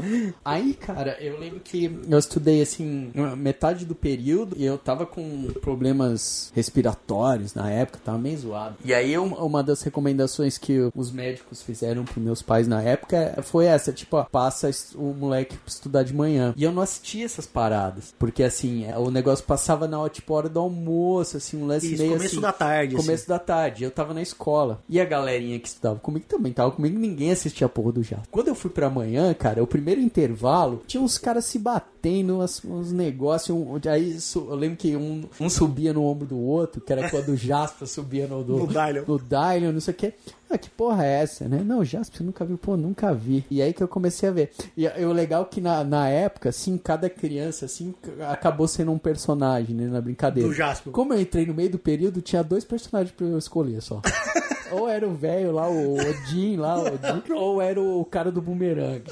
Aí, 0.44 0.74
cara, 0.74 1.18
eu 1.20 1.39
lembro 1.39 1.60
que 1.60 2.00
eu 2.10 2.20
estudei, 2.20 2.62
assim, 2.62 3.12
metade 3.38 3.86
do 3.86 3.96
período 3.96 4.56
e 4.58 4.65
eu 4.65 4.77
tava 4.77 5.06
com 5.06 5.48
problemas 5.62 6.51
respiratórios 6.56 7.53
na 7.53 7.70
época, 7.70 8.00
tava 8.03 8.18
meio 8.18 8.38
zoado. 8.38 8.75
E 8.84 8.94
aí, 8.94 9.18
um- 9.18 9.34
uma 9.34 9.63
das 9.63 9.82
recomendações 9.82 10.58
que 10.58 10.89
os 10.96 11.12
médicos 11.12 11.62
fizeram 11.62 12.03
pros 12.06 12.24
meus 12.24 12.42
pais 12.42 12.68
na 12.68 12.82
época 12.82 13.39
foi 13.44 13.65
essa, 13.65 13.92
tipo, 13.92 14.18
ó, 14.18 14.24
passa 14.24 14.70
o 14.96 15.13
moleque 15.13 15.56
pra 15.58 15.68
estudar 15.68 16.03
de 16.03 16.13
manhã. 16.13 16.53
E 16.58 16.63
eu 16.63 16.72
não 16.72 16.82
assistia 16.82 17.25
essas 17.25 17.46
paradas, 17.46 18.13
porque, 18.20 18.44
assim, 18.44 18.86
o 18.98 19.10
negócio 19.12 19.46
passava 19.46 19.88
na 19.88 20.00
hora, 20.00 20.10
tipo, 20.10 20.34
hora 20.34 20.50
do 20.50 20.60
almoço, 20.60 21.38
assim, 21.38 21.58
um 21.62 21.65
lance 21.65 21.88
Isso, 21.94 21.98
meio 22.01 22.13
começo 22.13 22.34
assim, 22.36 22.42
da 22.42 22.51
tarde, 22.51 22.96
assim. 22.96 23.06
Começo 23.06 23.27
da 23.27 23.39
tarde, 23.39 23.62
eu 23.86 23.91
tava 23.91 24.13
na 24.13 24.22
escola. 24.22 24.82
E 24.89 25.00
a 25.00 25.05
galerinha 25.05 25.60
que 25.60 25.67
estudava 25.67 26.00
comigo 26.00 26.25
também 26.27 26.53
tava 26.53 26.72
comigo, 26.72 26.98
ninguém 26.98 27.32
assistia 27.32 27.65
a 27.67 27.70
porra 27.70 27.91
do 27.91 28.03
jato. 28.03 28.29
Quando 28.32 28.48
eu 28.48 28.55
fui 28.55 28.70
pra 28.70 28.89
manhã, 28.89 29.34
cara, 29.34 29.63
o 29.63 29.67
primeiro 29.67 30.01
intervalo, 30.01 30.84
tinha 30.88 31.01
uns 31.01 31.17
caras 31.17 31.46
se 31.46 31.60
batendo, 31.60 31.93
umas- 32.10 32.63
uns 32.65 32.91
negócios. 32.91 33.55
Um, 33.55 33.79
aí 33.89 34.17
eu 34.36 34.55
lembro 34.55 34.77
que 34.77 34.95
um, 34.95 35.24
um 35.39 35.50
subia 35.50 35.93
no 35.93 36.03
ombro 36.03 36.27
do 36.27 36.38
outro, 36.38 36.81
que 36.81 36.91
era 36.91 37.10
quando 37.10 37.29
o 37.29 37.36
Jasper 37.38 37.88
subia 37.88 38.27
no, 38.27 38.43
do, 38.43 38.57
No 39.07 39.19
Dylion. 39.19 39.72
não 39.72 39.79
sei 39.79 39.93
o 39.93 39.98
que. 39.98 40.13
Ah, 40.50 40.57
que 40.57 40.69
porra 40.69 41.03
é 41.03 41.22
essa, 41.24 41.48
né? 41.48 41.63
Não, 41.65 41.83
Jasper, 41.83 42.17
você 42.19 42.24
nunca 42.24 42.45
viu? 42.45 42.60
Pô, 42.60 42.77
nunca 42.77 43.12
vi. 43.13 43.43
E 43.50 43.60
aí 43.60 43.74
que 43.74 43.81
eu 43.81 43.88
comecei 43.88 44.29
a 44.29 44.31
ver. 44.31 44.51
E, 44.77 44.86
e 44.86 45.05
o 45.05 45.12
legal 45.12 45.41
é 45.41 45.45
que 45.45 45.60
na, 45.60 45.83
na 45.83 46.07
época, 46.10 46.50
assim, 46.50 46.77
cada 46.77 47.10
criança, 47.10 47.65
assim, 47.65 47.93
acabou 48.29 48.67
sendo 48.67 48.91
um 48.91 49.00
personagem, 49.00 49.75
né, 49.75 49.88
na 49.88 50.00
brincadeira. 50.00 50.48
Do 50.48 50.53
Jaspion. 50.53 50.91
Como 50.91 51.12
eu 51.13 51.19
entrei 51.22 51.45
no 51.48 51.55
meio 51.55 51.72
do 51.72 51.79
período, 51.79 52.22
tinha 52.22 52.43
dois 52.43 52.63
personagens 52.63 53.15
pra 53.15 53.25
eu 53.25 53.38
escolher 53.39 53.81
só. 53.81 54.00
ou 54.74 54.89
era 54.89 55.08
o 55.08 55.13
velho 55.13 55.51
lá, 55.51 55.68
o 55.70 55.96
Odin 55.96 56.58
lá, 56.58 56.77
o 56.77 56.88
Odin, 56.88 57.24
ou 57.34 57.62
era 57.62 57.80
o 57.82 58.03
cara 58.06 58.32
do 58.32 58.42
boomerang. 58.42 59.03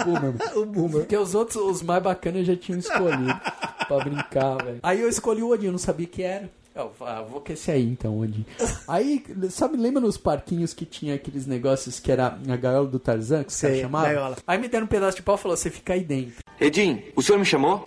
O 0.00 0.04
Boomerang. 0.04 0.38
O 0.56 0.66
Boomer. 0.66 1.00
Porque 1.00 1.16
os 1.16 1.34
outros, 1.34 1.56
os 1.56 1.82
mais 1.82 2.02
bacanas, 2.02 2.40
eu 2.40 2.54
já 2.54 2.56
tinham 2.56 2.78
escolhido 2.78 3.34
pra 3.88 3.98
brincar, 3.98 4.62
velho. 4.62 4.78
Aí 4.82 5.00
eu 5.00 5.08
escolhi 5.08 5.42
o 5.42 5.50
Odin, 5.50 5.66
eu 5.66 5.72
não 5.72 5.78
sabia 5.78 6.06
que 6.06 6.22
era. 6.22 6.50
Eu 6.74 6.90
ah, 7.02 7.22
vou 7.22 7.40
com 7.40 7.52
esse 7.52 7.70
aí 7.70 7.84
então, 7.84 8.18
Odin. 8.18 8.44
Aí, 8.88 9.24
sabe, 9.50 9.76
lembra 9.76 10.00
nos 10.00 10.16
parquinhos 10.16 10.74
que 10.74 10.84
tinha 10.84 11.14
aqueles 11.14 11.46
negócios 11.46 12.00
que 12.00 12.10
era 12.10 12.36
a 12.48 12.56
gaiola 12.56 12.88
do 12.88 12.98
Tarzan, 12.98 13.44
que 13.44 13.52
Sei, 13.52 13.82
chamavam? 13.82 14.08
gaiola. 14.08 14.36
Aí 14.44 14.58
me 14.58 14.66
deram 14.66 14.84
um 14.84 14.88
pedaço 14.88 15.16
de 15.16 15.22
pau 15.22 15.36
e 15.36 15.38
falou: 15.38 15.56
você 15.56 15.70
fica 15.70 15.92
aí 15.92 16.02
dentro. 16.02 16.42
Edim, 16.60 17.04
o 17.14 17.22
senhor 17.22 17.38
me 17.38 17.44
chamou? 17.44 17.86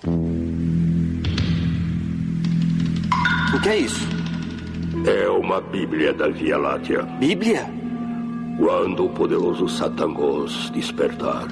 O 3.53 3.61
que 3.61 3.69
é 3.69 3.77
isso? 3.77 4.16
É 5.07 5.29
uma 5.29 5.61
Bíblia 5.61 6.11
da 6.13 6.27
Via 6.27 6.57
Láctea. 6.57 7.03
Bíblia? 7.03 7.65
Quando 8.59 9.05
o 9.05 9.09
poderoso 9.09 9.69
Satangos 9.69 10.69
despertar, 10.71 11.47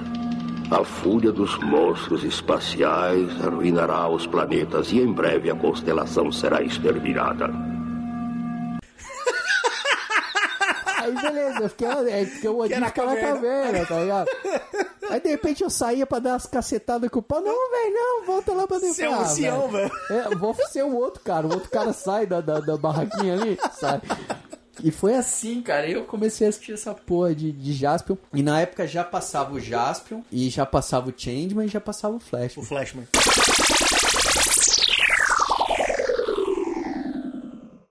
a 0.70 0.84
fúria 0.84 1.32
dos 1.32 1.58
monstros 1.60 2.26
espaciais 2.26 3.30
arruinará 3.42 4.10
os 4.10 4.28
planetas 4.28 4.92
e 4.92 5.00
em 5.00 5.10
breve 5.10 5.50
a 5.50 5.56
constelação 5.56 6.34
será 6.34 6.62
exterminada. 6.62 7.50
Aí 10.98 11.14
beleza, 11.14 11.60
eu 11.62 11.70
fiquei, 11.70 11.88
é, 11.88 12.50
o 12.50 12.60
Odin 12.60 12.74
era 12.74 12.88
ficava 12.88 13.16
na 13.16 13.22
caverna. 13.22 13.80
caverna, 13.80 13.86
tá 13.86 14.00
ligado? 14.02 14.28
Aí 15.10 15.20
de 15.20 15.30
repente 15.30 15.64
eu 15.64 15.70
saía 15.70 16.06
pra 16.06 16.20
dar 16.20 16.32
umas 16.32 16.46
cacetadas 16.46 17.10
com 17.10 17.20
o 17.20 17.24
pau. 17.24 17.42
Não, 17.42 17.72
velho, 17.72 17.94
não, 17.94 18.26
volta 18.26 18.54
lá 18.54 18.68
pra 18.68 18.78
dentro. 18.78 18.96
Você 18.96 19.04
é 19.06 19.10
um 19.10 19.14
Ah, 19.16 19.22
ancião, 19.22 19.68
velho. 19.70 19.92
É, 20.10 20.36
vou 20.36 20.54
ser 20.70 20.84
o 20.84 20.96
outro 20.96 21.22
cara. 21.24 21.48
O 21.48 21.54
outro 21.54 21.70
cara 21.70 21.94
sai 21.94 22.26
da, 22.26 22.42
da, 22.42 22.60
da 22.60 22.78
barraquinha 22.78 23.34
ali, 23.36 23.58
sai. 23.80 24.02
E 24.84 24.92
foi 24.92 25.16
assim, 25.16 25.62
cara. 25.62 25.90
Eu 25.90 26.04
comecei 26.04 26.46
a 26.48 26.50
assistir 26.50 26.74
essa 26.74 26.94
porra 26.94 27.34
de, 27.34 27.52
de 27.52 27.74
Jaspion. 27.74 28.18
E 28.34 28.44
na 28.44 28.60
época 28.62 28.86
já 28.86 29.04
passava 29.04 29.54
o 29.54 29.60
Jaspion, 29.60 30.22
e 30.32 30.50
já 30.50 30.66
passava 30.66 31.10
o 31.10 31.14
Changeman, 31.16 31.66
e 31.66 31.70
já 31.70 31.80
passava 31.80 32.16
o 32.16 32.20
Flash. 32.20 32.58
O 32.58 32.62
Flashman. 32.62 33.08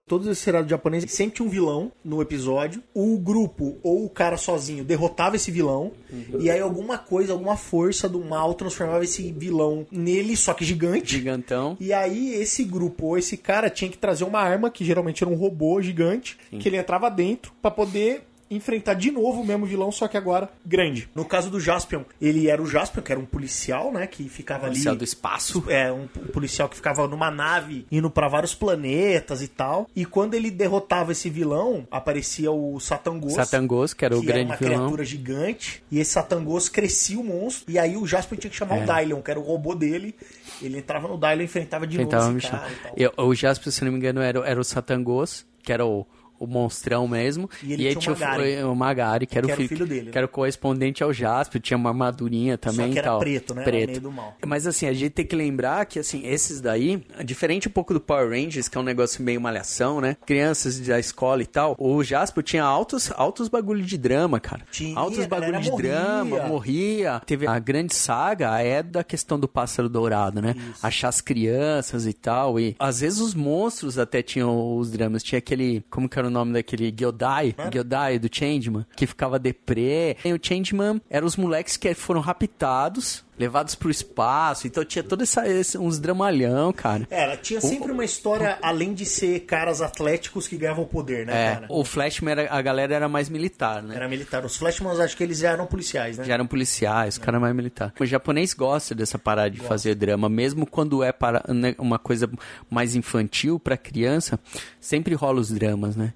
Todos 0.07 0.27
esses 0.27 0.45
seriados 0.45 0.69
japoneses 0.69 1.11
sempre 1.13 1.37
tinha 1.37 1.47
um 1.47 1.51
vilão 1.51 1.91
no 2.05 2.21
episódio. 2.21 2.83
O 2.93 3.17
grupo 3.19 3.79
ou 3.83 4.05
o 4.05 4.11
cara 4.11 4.37
sozinho 4.37 4.85
derrotava 4.85 5.37
esse 5.37 5.51
vilão. 5.51 5.93
E 6.39 6.51
aí 6.51 6.61
alguma 6.61 6.99
coisa, 6.99 7.33
alguma 7.33 7.57
força 7.57 8.07
do 8.07 8.23
mal 8.23 8.53
transformava 8.53 9.03
esse 9.03 9.33
vilão 9.33 9.87
nele, 9.91 10.37
só 10.37 10.53
que 10.53 10.63
gigante. 10.63 11.13
Gigantão. 11.17 11.75
E 11.81 11.91
aí 11.91 12.35
esse 12.35 12.65
grupo 12.65 13.07
ou 13.07 13.19
esse 13.19 13.39
cara 13.39 13.71
tinha 13.71 13.91
que 13.91 13.97
trazer 13.97 14.25
uma 14.25 14.41
arma, 14.41 14.71
que 14.71 14.85
geralmente 14.85 15.25
era 15.25 15.33
um 15.33 15.37
robô 15.37 15.81
gigante, 15.81 16.37
que 16.51 16.69
ele 16.69 16.77
entrava 16.77 17.11
dentro 17.11 17.53
pra 17.63 17.71
poder 17.71 18.25
enfrentar 18.51 18.95
de 18.95 19.11
novo 19.11 19.41
o 19.41 19.45
mesmo 19.45 19.67
vilão, 19.67 19.91
só 19.91 20.07
que 20.09 20.17
agora 20.17 20.51
grande. 20.65 21.09
No 21.15 21.25
caso 21.25 21.51
do 21.51 21.59
Jaspion, 21.61 22.03
ele 22.21 22.49
era 22.49 22.63
o 22.63 22.67
Jaspion, 22.67 23.03
que 23.03 23.11
era 23.13 23.21
um 23.21 23.25
policial, 23.25 23.93
né, 23.93 24.07
que 24.07 24.29
ficava 24.29 24.67
Policial 24.67 24.93
ali 24.93 24.99
do 24.99 25.05
espaço. 25.05 25.65
é, 25.69 25.91
um 25.93 26.07
policial 26.07 26.69
que 26.69 26.77
ficava 26.77 27.07
numa 27.09 27.31
nave 27.31 27.87
indo 27.91 28.11
pra 28.11 28.29
vários 28.29 28.55
planetas 28.55 29.43
e 29.43 29.49
tal. 29.49 29.89
E 29.95 30.05
quando 30.05 30.35
ele 30.35 30.51
derrotava 30.51 31.13
esse 31.13 31.29
vilão, 31.31 31.87
aparecia 31.91 32.51
o 32.53 32.79
Satangos. 32.81 33.33
Satangos, 33.35 33.95
que 33.95 34.05
era 34.05 34.17
o 34.17 34.21
que 34.21 34.27
grande 34.27 34.47
uma 34.51 34.57
vilão. 34.57 34.75
criatura 34.77 35.05
gigante. 35.05 35.83
E 35.91 35.99
esse 35.99 36.13
Satangos 36.13 36.69
crescia 36.69 37.19
o 37.19 37.25
monstro. 37.25 37.71
E 37.73 37.79
aí 37.79 37.97
o 37.97 38.07
Jasper 38.07 38.39
tinha 38.39 38.51
que 38.51 38.57
chamar 38.57 38.79
É. 38.79 38.85
o 38.85 38.87
Dylion, 38.87 39.23
que 39.23 39.31
era 39.31 39.41
o 39.41 39.43
robô 39.43 39.75
dele. 39.75 40.15
Ele 40.63 40.79
entrava 40.79 41.09
no 41.09 41.17
Dylion 41.19 41.41
e 41.41 41.45
enfrentava 41.45 41.87
de 41.87 41.97
Tentava 41.97 42.27
novo 42.27 42.39
esse 42.39 42.49
cara 42.49 42.71
e 42.71 42.77
tal. 42.77 42.93
Eu- 42.97 43.13
o 43.29 43.35
Jasper, 43.35 43.73
se 43.73 43.85
não 43.85 43.91
me 43.93 43.99
engano, 43.99 44.21
era, 44.21 44.39
era 44.41 44.61
o 44.61 44.65
Satangos, 44.65 45.45
que 45.63 45.73
era 45.73 45.85
o, 45.85 46.07
o 46.39 46.47
monstrão 46.47 47.07
mesmo. 47.07 47.49
E 47.63 47.73
ele 47.73 47.89
aí 47.89 47.97
tinha 47.97 48.15
o 48.15 48.19
Magari. 48.19 48.63
o, 48.65 48.75
Magari, 48.75 49.27
que 49.27 49.39
era, 49.39 49.47
Que 49.47 49.53
o, 49.53 49.57
filho, 49.57 49.69
filho 49.69 49.87
dele, 49.87 50.07
né? 50.07 50.13
Que 50.13 50.19
era 50.19 50.27
o 50.27 50.29
correspondente 50.31 51.03
ao 51.03 51.13
Jaspion, 51.13 51.61
tinha 51.61 51.77
uma 51.77 51.91
armadurinha 51.91 52.59
também 52.59 52.91
que 52.91 52.97
e 52.97 52.99
era 52.99 53.09
tal. 53.09 53.19
preto, 53.19 53.55
né? 53.55 53.65
Preto. 53.65 54.01
do 54.01 54.13
mal. 54.13 54.37
Mas 54.47 54.67
assim, 54.67 54.87
a 54.87 54.93
gente 54.93 55.11
tem 55.11 55.27
que 55.27 55.37
lembrar 55.37 55.85
que 55.87 55.99
assim, 55.99 56.27
esses 56.27 56.61
daí, 56.61 57.03
diferente 57.25 57.69
um 57.69 57.71
pouco 57.71 57.95
do 57.95 58.01
Power 58.01 58.29
Rangers, 58.31 58.69
que 58.69 58.77
é 58.77 58.81
um 58.81 58.85
negócio 58.85 59.23
meio 59.23 59.41
malhação, 59.41 60.01
né? 60.01 60.17
Crianças 60.27 60.79
da 60.81 60.99
escola 60.99 61.43
e 61.43 61.47
tal, 61.47 61.77
o 61.79 62.03
Jaspion 62.03 62.43
tinha 62.43 62.65
altos, 62.65 63.11
altos 63.15 63.49
bagulho 63.49 63.83
de 63.83 63.97
drama, 63.97 64.41
cara. 64.41 64.63
Tinha, 64.71 64.99
altos 64.99 65.27
bagulho 65.27 65.61
de 65.61 65.71
morria. 65.71 65.91
drama, 65.93 66.43
morria. 66.47 67.23
Teve 67.27 67.47
a 67.47 67.59
grande 67.59 67.95
saga, 67.95 68.61
é 68.61 68.83
da 68.83 69.05
questão 69.05 69.39
do 69.39 69.49
pássaro 69.49 69.89
dourado, 69.89 70.41
né? 70.43 70.55
Achar 70.83 71.09
as 71.09 71.21
crianças 71.21 72.07
e 72.07 72.13
tal. 72.13 72.59
E 72.59 72.75
às 72.79 73.01
vezes 73.01 73.21
os 73.21 73.35
monstros 73.35 73.99
até 73.99 74.23
tinham 74.23 74.77
os 74.77 74.91
dramas. 74.91 75.23
Tinha 75.23 75.39
aquele, 75.39 75.85
como 75.91 76.09
que 76.09 76.19
era 76.19 76.24
o 76.27 76.31
nome 76.31 76.53
daquele 76.53 76.91
Gyodai? 76.91 77.55
Gyodai 77.71 78.19
do 78.19 78.29
Changeman, 78.31 78.87
que 78.97 79.07
ficava 79.07 79.39
deprê. 79.39 80.17
E 80.25 80.33
o 80.33 80.39
Changeman 80.41 81.01
eram 81.09 81.27
os 81.27 81.37
moleques 81.37 81.77
que 81.77 81.95
foram 81.95 82.21
raptados, 82.21 83.25
levados 83.39 83.75
pro 83.75 83.91
espaço. 83.91 84.67
Então 84.67 84.85
tinha 84.85 85.03
todo 85.03 85.23
essa, 85.23 85.47
esse, 85.49 85.77
uns 85.79 85.99
dramalhão, 85.99 86.73
cara. 86.73 87.07
Era, 87.11 87.37
tinha 87.37 87.61
sempre 87.61 87.93
uma 87.93 88.05
história, 88.05 88.59
além 88.63 88.95
de 88.95 89.05
ser 89.07 89.41
caras 89.41 89.81
atléticos 89.81 90.47
que 90.47 90.57
ganhavam 90.57 90.85
poder, 90.85 91.27
né, 91.27 91.33
É, 91.33 91.55
cara? 91.55 91.67
o 91.69 91.85
Flashman, 91.85 92.33
era, 92.33 92.53
a 92.53 92.63
galera 92.63 92.95
era 92.95 93.09
mais 93.09 93.29
militar, 93.29 93.83
né? 93.83 93.97
Era 93.97 94.09
militar. 94.09 94.45
Os 94.45 94.57
Flashmans, 94.57 95.01
acho 95.01 95.17
que 95.17 95.23
eles 95.23 95.39
já 95.39 95.51
eram 95.51 95.67
policiais, 95.67 96.19
né? 96.19 96.25
Já 96.25 96.35
eram 96.35 96.47
policiais, 96.47 97.17
o 97.17 97.21
cara 97.21 97.37
é 97.37 97.41
mais 97.41 97.55
militar. 97.55 97.93
O 97.99 98.07
japonês 98.07 98.55
gosta 98.55 98.95
dessa 98.95 99.19
parada 99.19 99.51
de 99.51 99.61
fazer 99.61 99.95
drama, 99.95 100.29
mesmo 100.29 100.67
quando 100.67 101.03
é 101.03 101.13
para 101.13 101.43
né, 101.49 101.75
uma 101.79 101.99
coisa 101.99 102.31
mais 102.71 102.95
infantil 102.95 103.59
para 103.59 103.77
criança, 103.77 104.39
sempre 104.81 105.15
rola 105.15 105.41
os 105.41 105.51
dramas, 105.51 105.97
né? 105.97 106.13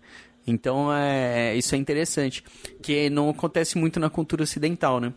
Então 0.46 0.92
é 0.92 1.54
isso 1.56 1.74
é 1.74 1.78
interessante, 1.78 2.42
que 2.80 3.10
não 3.10 3.28
acontece 3.28 3.76
muito 3.76 4.00
na 4.00 4.08
cultura 4.08 4.42
ocidental, 4.42 4.98
né? 4.98 5.12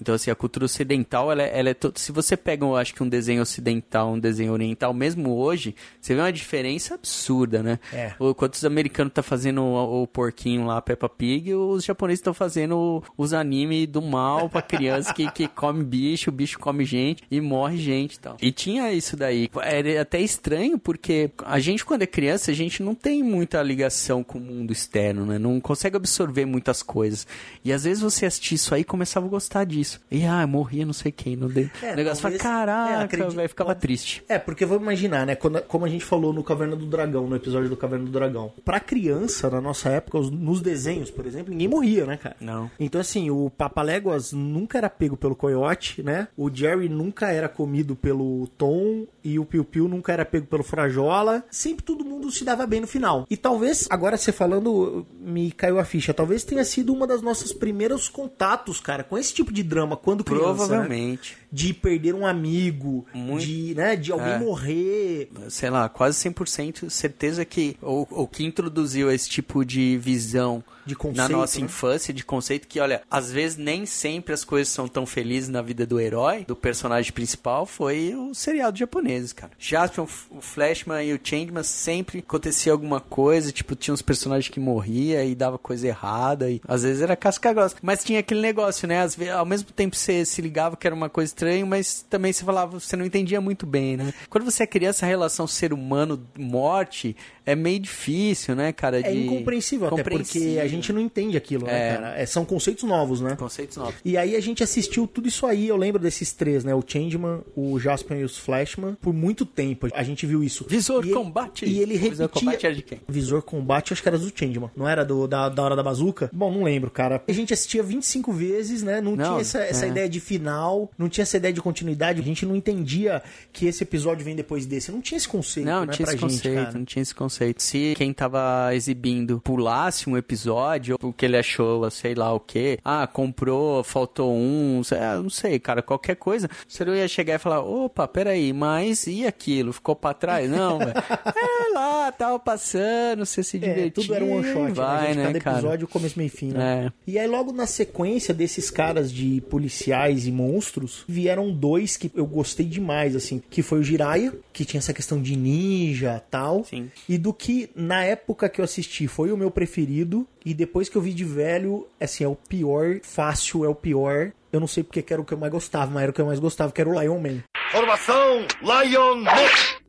Então, 0.00 0.14
assim, 0.14 0.30
a 0.30 0.34
cultura 0.34 0.64
ocidental, 0.66 1.32
ela, 1.32 1.42
é- 1.42 1.58
ela 1.58 1.70
é... 1.70 1.74
to- 1.74 1.92
Se 1.96 2.12
você 2.12 2.36
pega, 2.36 2.64
eu 2.64 2.76
acho 2.76 2.94
que 2.94 3.02
um 3.02 3.08
desenho 3.08 3.42
ocidental, 3.42 4.12
um 4.12 4.18
desenho 4.18 4.52
oriental, 4.52 4.92
mesmo 4.92 5.34
hoje, 5.36 5.74
você 6.00 6.14
vê 6.14 6.20
uma 6.20 6.32
diferença 6.32 6.94
absurda, 6.94 7.62
né? 7.62 7.78
É. 7.92 8.12
O- 8.18 8.30
Enquanto 8.30 8.54
os 8.54 8.64
americanos 8.64 9.12
tá 9.12 9.22
fazendo 9.22 9.62
o, 9.62 10.02
o 10.02 10.06
porquinho 10.06 10.66
lá, 10.66 10.80
Peppa 10.82 11.08
Pig, 11.08 11.54
os 11.54 11.84
japoneses 11.84 12.20
estão 12.20 12.34
fazendo 12.34 13.02
os 13.16 13.32
animes 13.32 13.86
do 13.88 14.02
mal 14.02 14.48
pra 14.50 14.60
criança 14.62 15.14
que, 15.14 15.30
que 15.30 15.48
come 15.48 15.82
bicho, 15.82 16.28
o 16.30 16.32
bicho 16.32 16.58
come 16.58 16.84
gente 16.84 17.22
e 17.30 17.40
morre 17.40 17.76
gente 17.78 18.14
e 18.14 18.18
tal. 18.18 18.36
E 18.42 18.52
tinha 18.52 18.92
isso 18.92 19.16
daí. 19.16 19.48
Era 19.62 20.02
até 20.02 20.20
estranho, 20.20 20.78
porque 20.78 21.30
a 21.44 21.58
gente, 21.58 21.84
quando 21.84 22.02
é 22.02 22.06
criança, 22.06 22.50
a 22.50 22.54
gente 22.54 22.82
não 22.82 22.94
tem 22.94 23.22
muita 23.22 23.62
ligação 23.62 24.22
com 24.22 24.38
o 24.38 24.40
mundo 24.42 24.72
externo, 24.72 25.24
né? 25.24 25.38
Não 25.38 25.58
consegue 25.60 25.96
absorver 25.96 26.44
muitas 26.44 26.82
coisas. 26.82 27.26
E 27.64 27.72
às 27.72 27.84
vezes 27.84 28.02
você 28.02 28.26
assistia 28.26 28.56
isso 28.56 28.74
aí 28.74 28.82
e 28.82 28.84
começava 28.84 29.24
a 29.26 29.28
gostar 29.28 29.64
disso. 29.64 29.85
E, 30.10 30.24
ah, 30.24 30.46
morria 30.46 30.84
não 30.86 30.92
sei 30.92 31.10
quem. 31.12 31.36
Não 31.36 31.48
dei... 31.48 31.70
É, 31.82 31.92
o 31.92 31.96
negócio 31.96 32.22
fala, 32.22 32.36
talvez- 32.36 32.40
é, 32.40 32.42
caraca, 32.42 33.04
acredito- 33.04 33.34
velho, 33.36 33.48
ficava 33.48 33.74
triste. 33.74 34.22
É, 34.28 34.38
porque 34.38 34.64
vamos 34.66 34.82
imaginar, 34.82 35.26
né? 35.26 35.34
Quando- 35.34 35.62
como 35.62 35.84
a 35.84 35.88
gente 35.88 36.04
falou 36.04 36.32
no 36.32 36.42
Caverna 36.44 36.76
do 36.76 36.86
Dragão, 36.86 37.26
no 37.26 37.36
episódio 37.36 37.68
do 37.68 37.76
Caverna 37.76 38.04
do 38.04 38.10
Dragão. 38.10 38.52
Pra 38.64 38.80
criança, 38.80 39.48
na 39.50 39.60
nossa 39.60 39.88
época, 39.88 40.18
os- 40.18 40.30
nos 40.30 40.60
desenhos, 40.60 41.10
por 41.10 41.26
exemplo, 41.26 41.50
ninguém 41.50 41.68
morria, 41.68 42.06
né, 42.06 42.16
cara? 42.16 42.36
Não. 42.40 42.70
Então, 42.78 43.00
assim, 43.00 43.30
o 43.30 43.50
Papaléguas 43.50 44.32
nunca 44.32 44.78
era 44.78 44.88
pego 44.90 45.16
pelo 45.16 45.34
coiote, 45.36 46.02
né? 46.02 46.28
O 46.36 46.50
Jerry 46.52 46.88
nunca 46.88 47.30
era 47.30 47.48
comido 47.48 47.94
pelo 47.94 48.46
Tom 48.58 49.06
e 49.22 49.38
o 49.38 49.44
Piu 49.44 49.64
Piu 49.64 49.86
nunca 49.88 50.12
era 50.12 50.24
pego 50.24 50.46
pelo 50.46 50.62
Frajola. 50.62 51.44
Sempre 51.50 51.84
todo 51.84 52.04
mundo 52.04 52.30
se 52.30 52.44
dava 52.44 52.66
bem 52.66 52.80
no 52.80 52.86
final. 52.86 53.26
E 53.30 53.36
talvez, 53.36 53.86
agora 53.90 54.16
você 54.16 54.32
falando, 54.32 55.06
me 55.20 55.50
caiu 55.52 55.78
a 55.78 55.84
ficha. 55.84 56.14
Talvez 56.14 56.44
tenha 56.44 56.64
sido 56.64 56.92
uma 56.92 57.06
das 57.06 57.20
nossas 57.22 57.52
primeiros 57.52 58.08
contatos, 58.08 58.80
cara, 58.80 59.02
com 59.04 59.16
esse 59.18 59.32
tipo 59.34 59.52
de 59.52 59.62
drama 59.62 59.75
quando 59.96 60.24
criança. 60.24 60.78
né? 60.88 61.18
De 61.52 61.72
perder 61.72 62.14
um 62.14 62.26
amigo, 62.26 63.06
Muito. 63.14 63.44
de, 63.46 63.74
né, 63.74 63.96
de 63.96 64.12
alguém 64.12 64.32
É. 64.34 64.38
morrer. 64.38 65.30
sei 65.48 65.70
lá, 65.70 65.88
quase 65.88 66.18
100% 66.18 66.90
certeza 66.90 67.44
que 67.44 67.76
o, 67.82 68.06
o 68.10 68.26
que 68.26 68.44
introduziu 68.44 69.10
esse 69.10 69.28
tipo 69.28 69.64
de 69.64 69.96
visão 69.98 70.62
De 70.84 70.94
conceito, 70.94 71.16
na 71.16 71.28
nossa 71.28 71.58
né? 71.58 71.64
infância, 71.66 72.12
de 72.14 72.24
conceito, 72.24 72.66
que 72.68 72.78
olha, 72.80 73.02
às 73.10 73.30
vezes 73.30 73.56
nem 73.56 73.86
sempre 73.86 74.32
as 74.34 74.44
coisas 74.44 74.72
são 74.72 74.86
tão 74.88 75.04
felizes 75.06 75.48
na 75.48 75.62
vida 75.62 75.86
do 75.86 76.00
herói, 76.00 76.44
do 76.44 76.54
personagem 76.56 77.12
principal, 77.12 77.66
foi 77.66 78.14
o 78.14 78.34
seriado 78.34 78.78
japoneses, 78.78 79.32
cara. 79.32 79.52
Jaspion, 79.58 80.06
o 80.30 80.40
Flashman 80.40 81.04
e 81.04 81.12
o 81.14 81.20
Changeman 81.22 81.62
sempre 81.62 82.18
acontecia 82.20 82.72
alguma 82.72 83.00
coisa, 83.00 83.50
tipo, 83.52 83.74
tinha 83.74 83.94
uns 83.94 84.02
personagens 84.02 84.48
que 84.52 84.60
morria 84.60 85.24
e 85.24 85.34
dava 85.34 85.58
coisa 85.58 85.86
errada, 85.86 86.50
e 86.50 86.60
às 86.66 86.82
vezes 86.82 87.02
era 87.02 87.16
casca 87.16 87.52
grossa. 87.52 87.76
Mas 87.82 88.04
tinha 88.04 88.20
aquele 88.20 88.40
negócio, 88.40 88.86
né? 88.88 89.00
Às 89.00 89.14
vezes, 89.14 89.32
ao 89.34 89.46
mesmo 89.46 89.70
tempo 89.72 89.96
você 89.96 90.24
se 90.24 90.40
ligava 90.42 90.76
que 90.76 90.86
era 90.86 90.94
uma 90.94 91.08
coisa 91.08 91.30
estranha, 91.30 91.45
mas 91.66 92.04
também 92.08 92.32
você 92.32 92.44
falava, 92.44 92.78
você 92.80 92.96
não 92.96 93.04
entendia 93.04 93.40
muito 93.40 93.66
bem, 93.66 93.96
né? 93.96 94.12
Quando 94.30 94.44
você 94.44 94.62
é 94.62 94.66
criança, 94.66 95.04
a 95.06 95.08
relação 95.08 95.46
ser 95.46 95.72
humano-morte 95.72 97.16
é 97.44 97.54
meio 97.54 97.78
difícil, 97.78 98.54
né, 98.56 98.72
cara? 98.72 98.98
É 99.00 99.10
de- 99.12 99.24
incompreensível, 99.26 99.88
até 99.88 100.02
porque 100.02 100.58
a 100.60 100.66
gente 100.66 100.92
não 100.92 101.00
entende 101.00 101.36
aquilo, 101.36 101.66
né, 101.66 101.90
É. 101.90 101.94
cara? 101.94 102.18
É, 102.20 102.26
são 102.26 102.44
conceitos 102.44 102.84
novos, 102.84 103.20
né? 103.20 103.36
Conceitos 103.36 103.76
novos. 103.76 103.94
E 104.04 104.16
aí 104.16 104.34
a 104.34 104.40
gente 104.40 104.62
assistiu 104.62 105.06
tudo 105.06 105.28
isso 105.28 105.46
aí, 105.46 105.68
eu 105.68 105.76
lembro 105.76 106.00
desses 106.02 106.32
três, 106.32 106.64
né? 106.64 106.74
O 106.74 106.82
Changeman, 106.86 107.42
o 107.54 107.78
Jaspion 107.78 108.16
e 108.16 108.24
os 108.24 108.36
Flashman, 108.38 108.94
por 109.00 109.12
muito 109.14 109.46
tempo. 109.46 109.88
A 109.94 110.02
gente 110.02 110.26
viu 110.26 110.42
isso. 110.42 110.66
Visor 110.68 111.04
e 111.04 111.08
ele- 111.08 111.14
Combate. 111.16 111.64
E 111.66 111.78
ele 111.78 111.94
repetia... 111.94 112.10
Visor 112.10 112.28
Combate 112.28 112.66
era 112.66 112.74
de 112.74 112.82
quem? 112.82 113.00
Visor 113.08 113.42
Combate, 113.42 113.92
acho 113.92 114.02
que 114.02 114.08
era 114.08 114.18
do 114.18 114.32
Changeman. 114.34 114.70
Não 114.76 114.88
era 114.88 115.04
do, 115.04 115.26
da, 115.28 115.48
da 115.48 115.62
Hora 115.62 115.76
da 115.76 115.82
Bazuca? 115.82 116.28
Bom, 116.32 116.52
não 116.52 116.64
lembro, 116.64 116.90
cara. 116.90 117.22
A 117.28 117.32
gente 117.32 117.52
assistia 117.54 117.82
25 117.82 118.32
vezes, 118.32 118.82
né? 118.82 119.00
Não, 119.00 119.14
Não, 119.14 119.24
tinha 119.24 119.40
essa, 119.40 119.58
essa 119.60 119.86
é. 119.86 119.88
ideia 119.88 120.08
de 120.08 120.18
final, 120.20 120.90
não 120.98 121.08
tinha 121.08 121.22
essa 121.26 121.36
ideia 121.36 121.52
de 121.52 121.60
continuidade. 121.60 122.20
A 122.20 122.24
gente 122.24 122.46
não 122.46 122.56
entendia 122.56 123.22
que 123.52 123.66
esse 123.66 123.82
episódio 123.82 124.24
vem 124.24 124.34
depois 124.36 124.66
desse. 124.66 124.90
Não 124.92 125.00
tinha 125.00 125.16
esse 125.18 125.28
conceito, 125.28 125.66
Não, 125.66 125.84
né, 125.84 125.92
tinha 125.92 126.04
esse 126.04 126.12
gente, 126.12 126.20
conceito, 126.20 126.78
não 126.78 126.84
tinha 126.84 127.02
esse 127.02 127.14
conceito. 127.14 127.62
Se 127.62 127.94
quem 127.96 128.12
tava 128.12 128.70
exibindo 128.74 129.40
pulasse 129.40 130.08
um 130.08 130.16
episódio, 130.16 130.96
o 131.02 131.12
que 131.12 131.24
ele 131.26 131.36
achou, 131.36 131.88
sei 131.90 132.14
lá 132.14 132.32
o 132.32 132.40
que, 132.40 132.78
ah, 132.84 133.06
comprou, 133.06 133.82
faltou 133.84 134.34
um, 134.34 134.82
ah, 134.92 135.20
não 135.22 135.30
sei, 135.30 135.58
cara, 135.58 135.82
qualquer 135.82 136.16
coisa, 136.16 136.48
você 136.66 136.84
não 136.84 136.94
ia 136.94 137.08
chegar 137.08 137.34
e 137.34 137.38
falar, 137.38 137.60
opa, 137.60 138.06
peraí, 138.08 138.52
mas 138.52 139.06
e 139.06 139.26
aquilo? 139.26 139.72
Ficou 139.72 139.94
pra 139.96 140.14
trás? 140.14 140.48
Não, 140.50 140.78
velho. 140.80 140.92
É 140.92 141.72
lá, 141.74 142.12
tava 142.12 142.38
passando, 142.38 143.24
você 143.26 143.42
se 143.42 143.56
É, 143.56 143.60
divertiu. 143.60 144.02
tudo 144.02 144.14
era 144.14 144.24
um 144.24 144.36
one 144.36 144.52
shot, 144.52 144.72
vai, 144.72 145.00
né? 145.00 145.06
gente? 145.08 145.16
né, 145.16 145.24
Cada 145.26 145.40
cara? 145.40 145.56
episódio, 145.58 145.88
começo, 145.88 146.18
meio 146.18 146.30
fim, 146.30 146.48
né? 146.52 146.86
É. 147.06 147.10
E 147.10 147.18
aí, 147.18 147.26
logo 147.26 147.52
na 147.52 147.66
sequência 147.66 148.32
desses 148.32 148.70
caras 148.70 149.12
de 149.12 149.40
policiais 149.42 150.26
e 150.26 150.32
monstros, 150.32 151.04
vieram 151.16 151.50
dois 151.50 151.96
que 151.96 152.12
eu 152.14 152.26
gostei 152.26 152.66
demais, 152.66 153.16
assim, 153.16 153.42
que 153.48 153.62
foi 153.62 153.78
o 153.78 153.82
Jiraiya, 153.82 154.34
que 154.52 154.66
tinha 154.66 154.78
essa 154.78 154.92
questão 154.92 155.20
de 155.20 155.34
ninja 155.34 156.22
tal. 156.30 156.62
Sim. 156.64 156.90
E 157.08 157.16
do 157.16 157.32
que, 157.32 157.70
na 157.74 158.04
época 158.04 158.50
que 158.50 158.60
eu 158.60 158.64
assisti, 158.64 159.08
foi 159.08 159.32
o 159.32 159.36
meu 159.36 159.50
preferido. 159.50 160.26
E 160.44 160.52
depois 160.52 160.90
que 160.90 160.96
eu 160.96 161.00
vi 161.00 161.14
de 161.14 161.24
velho, 161.24 161.86
assim, 161.98 162.22
é 162.22 162.28
o 162.28 162.36
pior, 162.36 163.00
fácil, 163.02 163.64
é 163.64 163.68
o 163.68 163.74
pior. 163.74 164.32
Eu 164.52 164.60
não 164.60 164.66
sei 164.66 164.82
porque 164.82 165.00
que 165.00 165.12
era 165.12 165.22
o 165.22 165.24
que 165.24 165.32
eu 165.32 165.38
mais 165.38 165.50
gostava, 165.50 165.90
mas 165.90 166.02
era 166.02 166.10
o 166.10 166.14
que 166.14 166.20
eu 166.20 166.26
mais 166.26 166.38
gostava, 166.38 166.70
que 166.70 166.80
era 166.82 166.90
o 166.90 167.00
Lion 167.00 167.18
Man. 167.18 167.42
Formação 167.72 168.46
Lion 168.60 169.16
Man! 169.16 169.85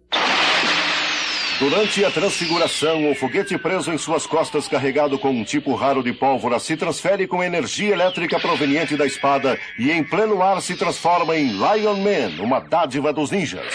Durante 1.59 2.05
a 2.05 2.11
transfiguração, 2.11 3.09
o 3.09 3.15
foguete 3.15 3.57
preso 3.57 3.91
em 3.91 3.97
suas 3.97 4.27
costas, 4.27 4.67
carregado 4.67 5.17
com 5.17 5.31
um 5.31 5.43
tipo 5.43 5.73
raro 5.73 6.03
de 6.03 6.13
pólvora, 6.13 6.59
se 6.59 6.77
transfere 6.77 7.25
com 7.25 7.43
energia 7.43 7.93
elétrica 7.93 8.39
proveniente 8.39 8.95
da 8.95 9.07
espada 9.07 9.57
e, 9.79 9.89
em 9.89 10.03
pleno 10.03 10.43
ar, 10.43 10.61
se 10.61 10.75
transforma 10.75 11.35
em 11.35 11.47
Lion 11.47 11.95
Man, 11.95 12.43
uma 12.43 12.59
dádiva 12.59 13.11
dos 13.11 13.31
ninjas. 13.31 13.65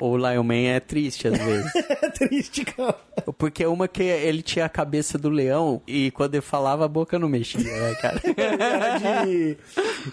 O 0.00 0.16
Lion 0.16 0.42
Man 0.42 0.54
é 0.68 0.80
triste 0.80 1.28
às 1.28 1.38
vezes. 1.38 1.72
É 2.00 2.10
triste, 2.10 2.64
cara. 2.64 2.94
Porque 3.36 3.64
uma 3.66 3.86
que 3.88 4.02
ele 4.02 4.40
tinha 4.42 4.64
a 4.64 4.68
cabeça 4.68 5.18
do 5.18 5.28
leão 5.28 5.82
e 5.86 6.10
quando 6.12 6.34
ele 6.36 6.40
falava 6.42 6.84
a 6.84 6.88
boca 6.88 7.18
não 7.18 7.28
mexia, 7.28 7.60
né, 7.60 7.94
cara? 7.96 8.20
de, 9.26 9.56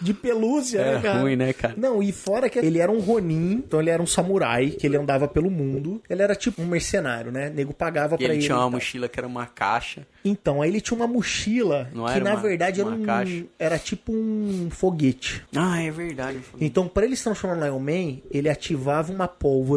de 0.01 0.13
pelúcia, 0.13 0.79
Era 0.79 0.95
né, 0.97 1.01
cara? 1.01 1.19
ruim, 1.21 1.35
né, 1.35 1.53
cara? 1.53 1.73
Não, 1.77 2.01
e 2.01 2.11
fora 2.11 2.49
que 2.49 2.59
ele 2.59 2.79
era 2.79 2.91
um 2.91 2.99
Ronin, 2.99 3.53
então 3.65 3.79
ele 3.79 3.89
era 3.89 4.01
um 4.01 4.05
samurai, 4.07 4.71
que 4.71 4.85
ele 4.85 4.97
andava 4.97 5.27
pelo 5.27 5.49
mundo. 5.49 6.01
Ele 6.09 6.21
era 6.21 6.35
tipo 6.35 6.61
um 6.61 6.65
mercenário, 6.65 7.31
né? 7.31 7.49
O 7.49 7.53
nego 7.53 7.73
pagava 7.73 8.15
E 8.15 8.17
pra 8.17 8.25
ele 8.27 8.33
ele. 8.35 8.43
tinha 8.43 8.57
uma 8.57 8.69
mochila 8.71 9.07
que 9.07 9.19
era 9.19 9.27
uma 9.27 9.45
caixa. 9.45 10.05
Então, 10.23 10.61
aí 10.61 10.69
ele 10.69 10.81
tinha 10.81 10.97
uma 10.97 11.07
mochila 11.07 11.87
Não 11.93 12.05
que 12.05 12.19
na 12.19 12.31
uma- 12.31 12.41
verdade 12.41 12.79
era 12.81 12.89
uma 12.89 12.97
um. 12.97 13.03
caixa? 13.05 13.45
Era 13.59 13.77
tipo 13.77 14.11
um 14.11 14.69
foguete. 14.71 15.43
Ah, 15.55 15.81
é 15.81 15.91
verdade. 15.91 16.39
Então, 16.59 16.87
para 16.87 17.05
ele 17.05 17.15
se 17.15 17.23
transformar 17.23 17.55
no 17.55 17.63
Lion 17.65 17.79
Man, 17.79 18.17
ele 18.31 18.49
ativava 18.49 19.11
uma 19.13 19.27
pólvora. 19.27 19.74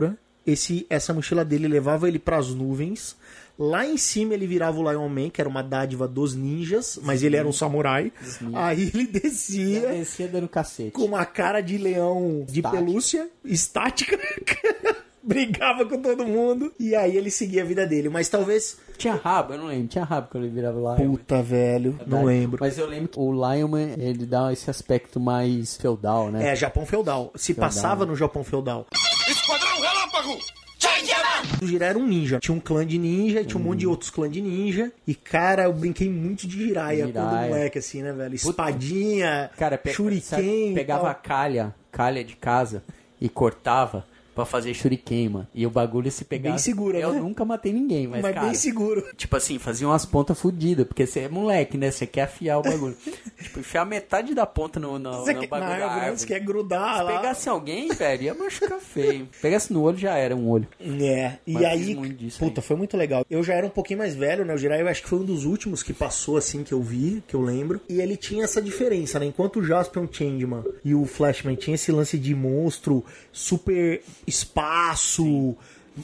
Esse, 0.50 0.86
essa 0.88 1.12
mochila 1.12 1.44
dele 1.44 1.68
levava 1.68 2.08
ele 2.08 2.18
para 2.18 2.38
as 2.38 2.48
nuvens. 2.54 3.14
Lá 3.58 3.84
em 3.84 3.96
cima 3.96 4.34
ele 4.34 4.46
virava 4.46 4.78
o 4.78 4.88
Lion 4.90 5.08
Man, 5.08 5.30
que 5.30 5.40
era 5.40 5.48
uma 5.50 5.62
dádiva 5.62 6.06
dos 6.08 6.34
ninjas, 6.34 6.98
mas 7.02 7.22
ele 7.24 7.36
era 7.36 7.46
um 7.46 7.52
samurai. 7.52 8.12
Aí 8.54 8.90
ele 8.94 9.06
descia 9.08 9.88
Descia 9.88 10.28
dando 10.28 10.48
cacete. 10.48 10.92
com 10.92 11.02
uma 11.04 11.26
cara 11.26 11.60
de 11.60 11.76
leão 11.76 12.46
de 12.48 12.60
Estática. 12.60 12.84
pelúcia, 12.84 13.30
estática. 13.44 14.18
brigava 15.22 15.84
com 15.84 16.00
todo 16.00 16.24
mundo. 16.26 16.72
E 16.78 16.94
aí 16.94 17.16
ele 17.16 17.30
seguia 17.30 17.62
a 17.62 17.66
vida 17.66 17.86
dele. 17.86 18.08
Mas 18.08 18.28
talvez. 18.28 18.78
Tinha 18.96 19.14
rabo, 19.14 19.54
eu 19.54 19.58
não 19.58 19.66
lembro. 19.66 19.88
Tinha 19.88 20.04
rabo 20.04 20.28
quando 20.30 20.44
ele 20.44 20.54
virava 20.54 20.78
Lion. 20.78 21.10
Puta, 21.10 21.42
velho. 21.42 21.98
Não 22.06 22.24
lembro. 22.24 22.58
Mas 22.60 22.78
eu 22.78 22.86
lembro 22.86 23.08
que 23.08 23.18
o 23.18 23.32
Lionman, 23.32 23.94
ele 23.98 24.26
dá 24.26 24.52
esse 24.52 24.68
aspecto 24.70 25.20
mais 25.20 25.76
feudal, 25.76 26.30
né? 26.30 26.48
É, 26.52 26.56
Japão 26.56 26.84
feudal. 26.84 27.32
Se 27.36 27.54
passava 27.54 28.04
no 28.04 28.16
Japão 28.16 28.42
feudal. 28.42 28.86
Esquadrão 29.28 29.80
Relâmpago! 29.80 30.38
O 31.60 31.66
Jiraiya 31.66 31.90
era 31.90 31.98
um 31.98 32.06
ninja. 32.06 32.38
Tinha 32.38 32.54
um 32.56 32.60
clã 32.60 32.86
de 32.86 32.98
ninja, 32.98 33.44
tinha 33.44 33.60
um 33.60 33.64
monte 33.64 33.80
de 33.80 33.86
outros 33.86 34.10
clãs 34.10 34.30
de 34.30 34.40
ninja. 34.40 34.92
E, 35.06 35.14
cara, 35.14 35.64
eu 35.64 35.72
brinquei 35.72 36.08
muito 36.08 36.46
de 36.46 36.56
Jiraiya, 36.56 37.08
quando 37.12 37.48
moleque, 37.48 37.78
assim, 37.78 38.02
né, 38.02 38.12
velho? 38.12 38.34
Espadinha, 38.34 39.50
Cara, 39.56 39.76
pe 39.76 39.92
shuriken. 39.92 40.20
sabe, 40.22 40.72
pegava 40.74 41.10
a 41.10 41.14
calha, 41.14 41.74
calha 41.90 42.22
de 42.22 42.36
casa 42.36 42.82
e 43.20 43.28
cortava 43.28 44.04
pra 44.38 44.44
fazer 44.44 44.72
shuriken, 44.72 45.28
mano. 45.30 45.48
E 45.52 45.66
o 45.66 45.70
bagulho 45.70 46.08
se 46.12 46.24
pegava. 46.24 46.50
Bem 46.54 46.58
segura, 46.58 46.96
Eu 46.96 47.12
né? 47.12 47.20
nunca 47.20 47.44
matei 47.44 47.72
ninguém, 47.72 48.06
mas, 48.06 48.22
Mas 48.22 48.34
cara, 48.34 48.46
bem 48.46 48.54
seguro. 48.54 49.04
Tipo 49.16 49.36
assim, 49.36 49.58
fazia 49.58 49.88
umas 49.88 50.06
pontas 50.06 50.38
fodidas, 50.40 50.86
porque 50.86 51.04
você 51.06 51.20
é 51.20 51.28
moleque, 51.28 51.76
né? 51.76 51.90
Você 51.90 52.06
quer 52.06 52.22
afiar 52.22 52.58
o 52.60 52.62
bagulho. 52.62 52.96
tipo, 53.42 53.58
enfiar 53.58 53.84
metade 53.84 54.34
da 54.34 54.46
ponta 54.46 54.78
no, 54.78 54.96
no, 54.96 55.10
Você 55.24 55.32
no 55.32 55.48
bagulho 55.48 55.60
na 55.60 55.66
árvore, 55.74 55.90
né? 55.90 56.00
árvore. 56.02 56.20
Você 56.20 56.26
quer 56.26 56.38
grudar 56.38 56.98
Se 56.98 57.02
lá. 57.02 57.16
pegasse 57.16 57.48
alguém, 57.48 57.88
velho, 57.88 58.22
ia 58.22 58.34
machucar 58.34 58.78
feio. 58.78 59.28
Pegasse 59.42 59.72
no 59.72 59.82
olho, 59.82 59.98
já 59.98 60.16
era 60.16 60.36
um 60.36 60.48
olho. 60.48 60.68
É, 60.80 61.38
e 61.44 61.54
Mas 61.54 61.62
eu 61.64 61.68
aí, 61.68 61.96
puta, 62.38 62.60
aí. 62.60 62.66
foi 62.66 62.76
muito 62.76 62.96
legal. 62.96 63.24
Eu 63.28 63.42
já 63.42 63.54
era 63.54 63.66
um 63.66 63.70
pouquinho 63.70 63.98
mais 63.98 64.14
velho, 64.14 64.44
né? 64.44 64.54
O 64.54 64.58
Jiraiya 64.58 64.82
eu 64.82 64.88
acho 64.88 65.02
que 65.02 65.08
foi 65.08 65.18
um 65.18 65.24
dos 65.24 65.44
últimos 65.44 65.82
que 65.82 65.92
passou, 65.92 66.36
assim, 66.36 66.62
que 66.62 66.72
eu 66.72 66.80
vi, 66.80 67.24
que 67.26 67.34
eu 67.34 67.42
lembro. 67.42 67.80
E 67.88 68.00
ele 68.00 68.16
tinha 68.16 68.44
essa 68.44 68.62
diferença, 68.62 69.18
né? 69.18 69.26
Enquanto 69.26 69.58
o 69.58 69.64
Jaspion 69.64 70.06
Changeman 70.08 70.62
e 70.84 70.94
o 70.94 71.04
Flashman 71.04 71.56
tinha 71.56 71.74
esse 71.74 71.90
lance 71.90 72.16
de 72.16 72.36
monstro, 72.36 73.04
super 73.32 74.00
espaço, 74.28 75.56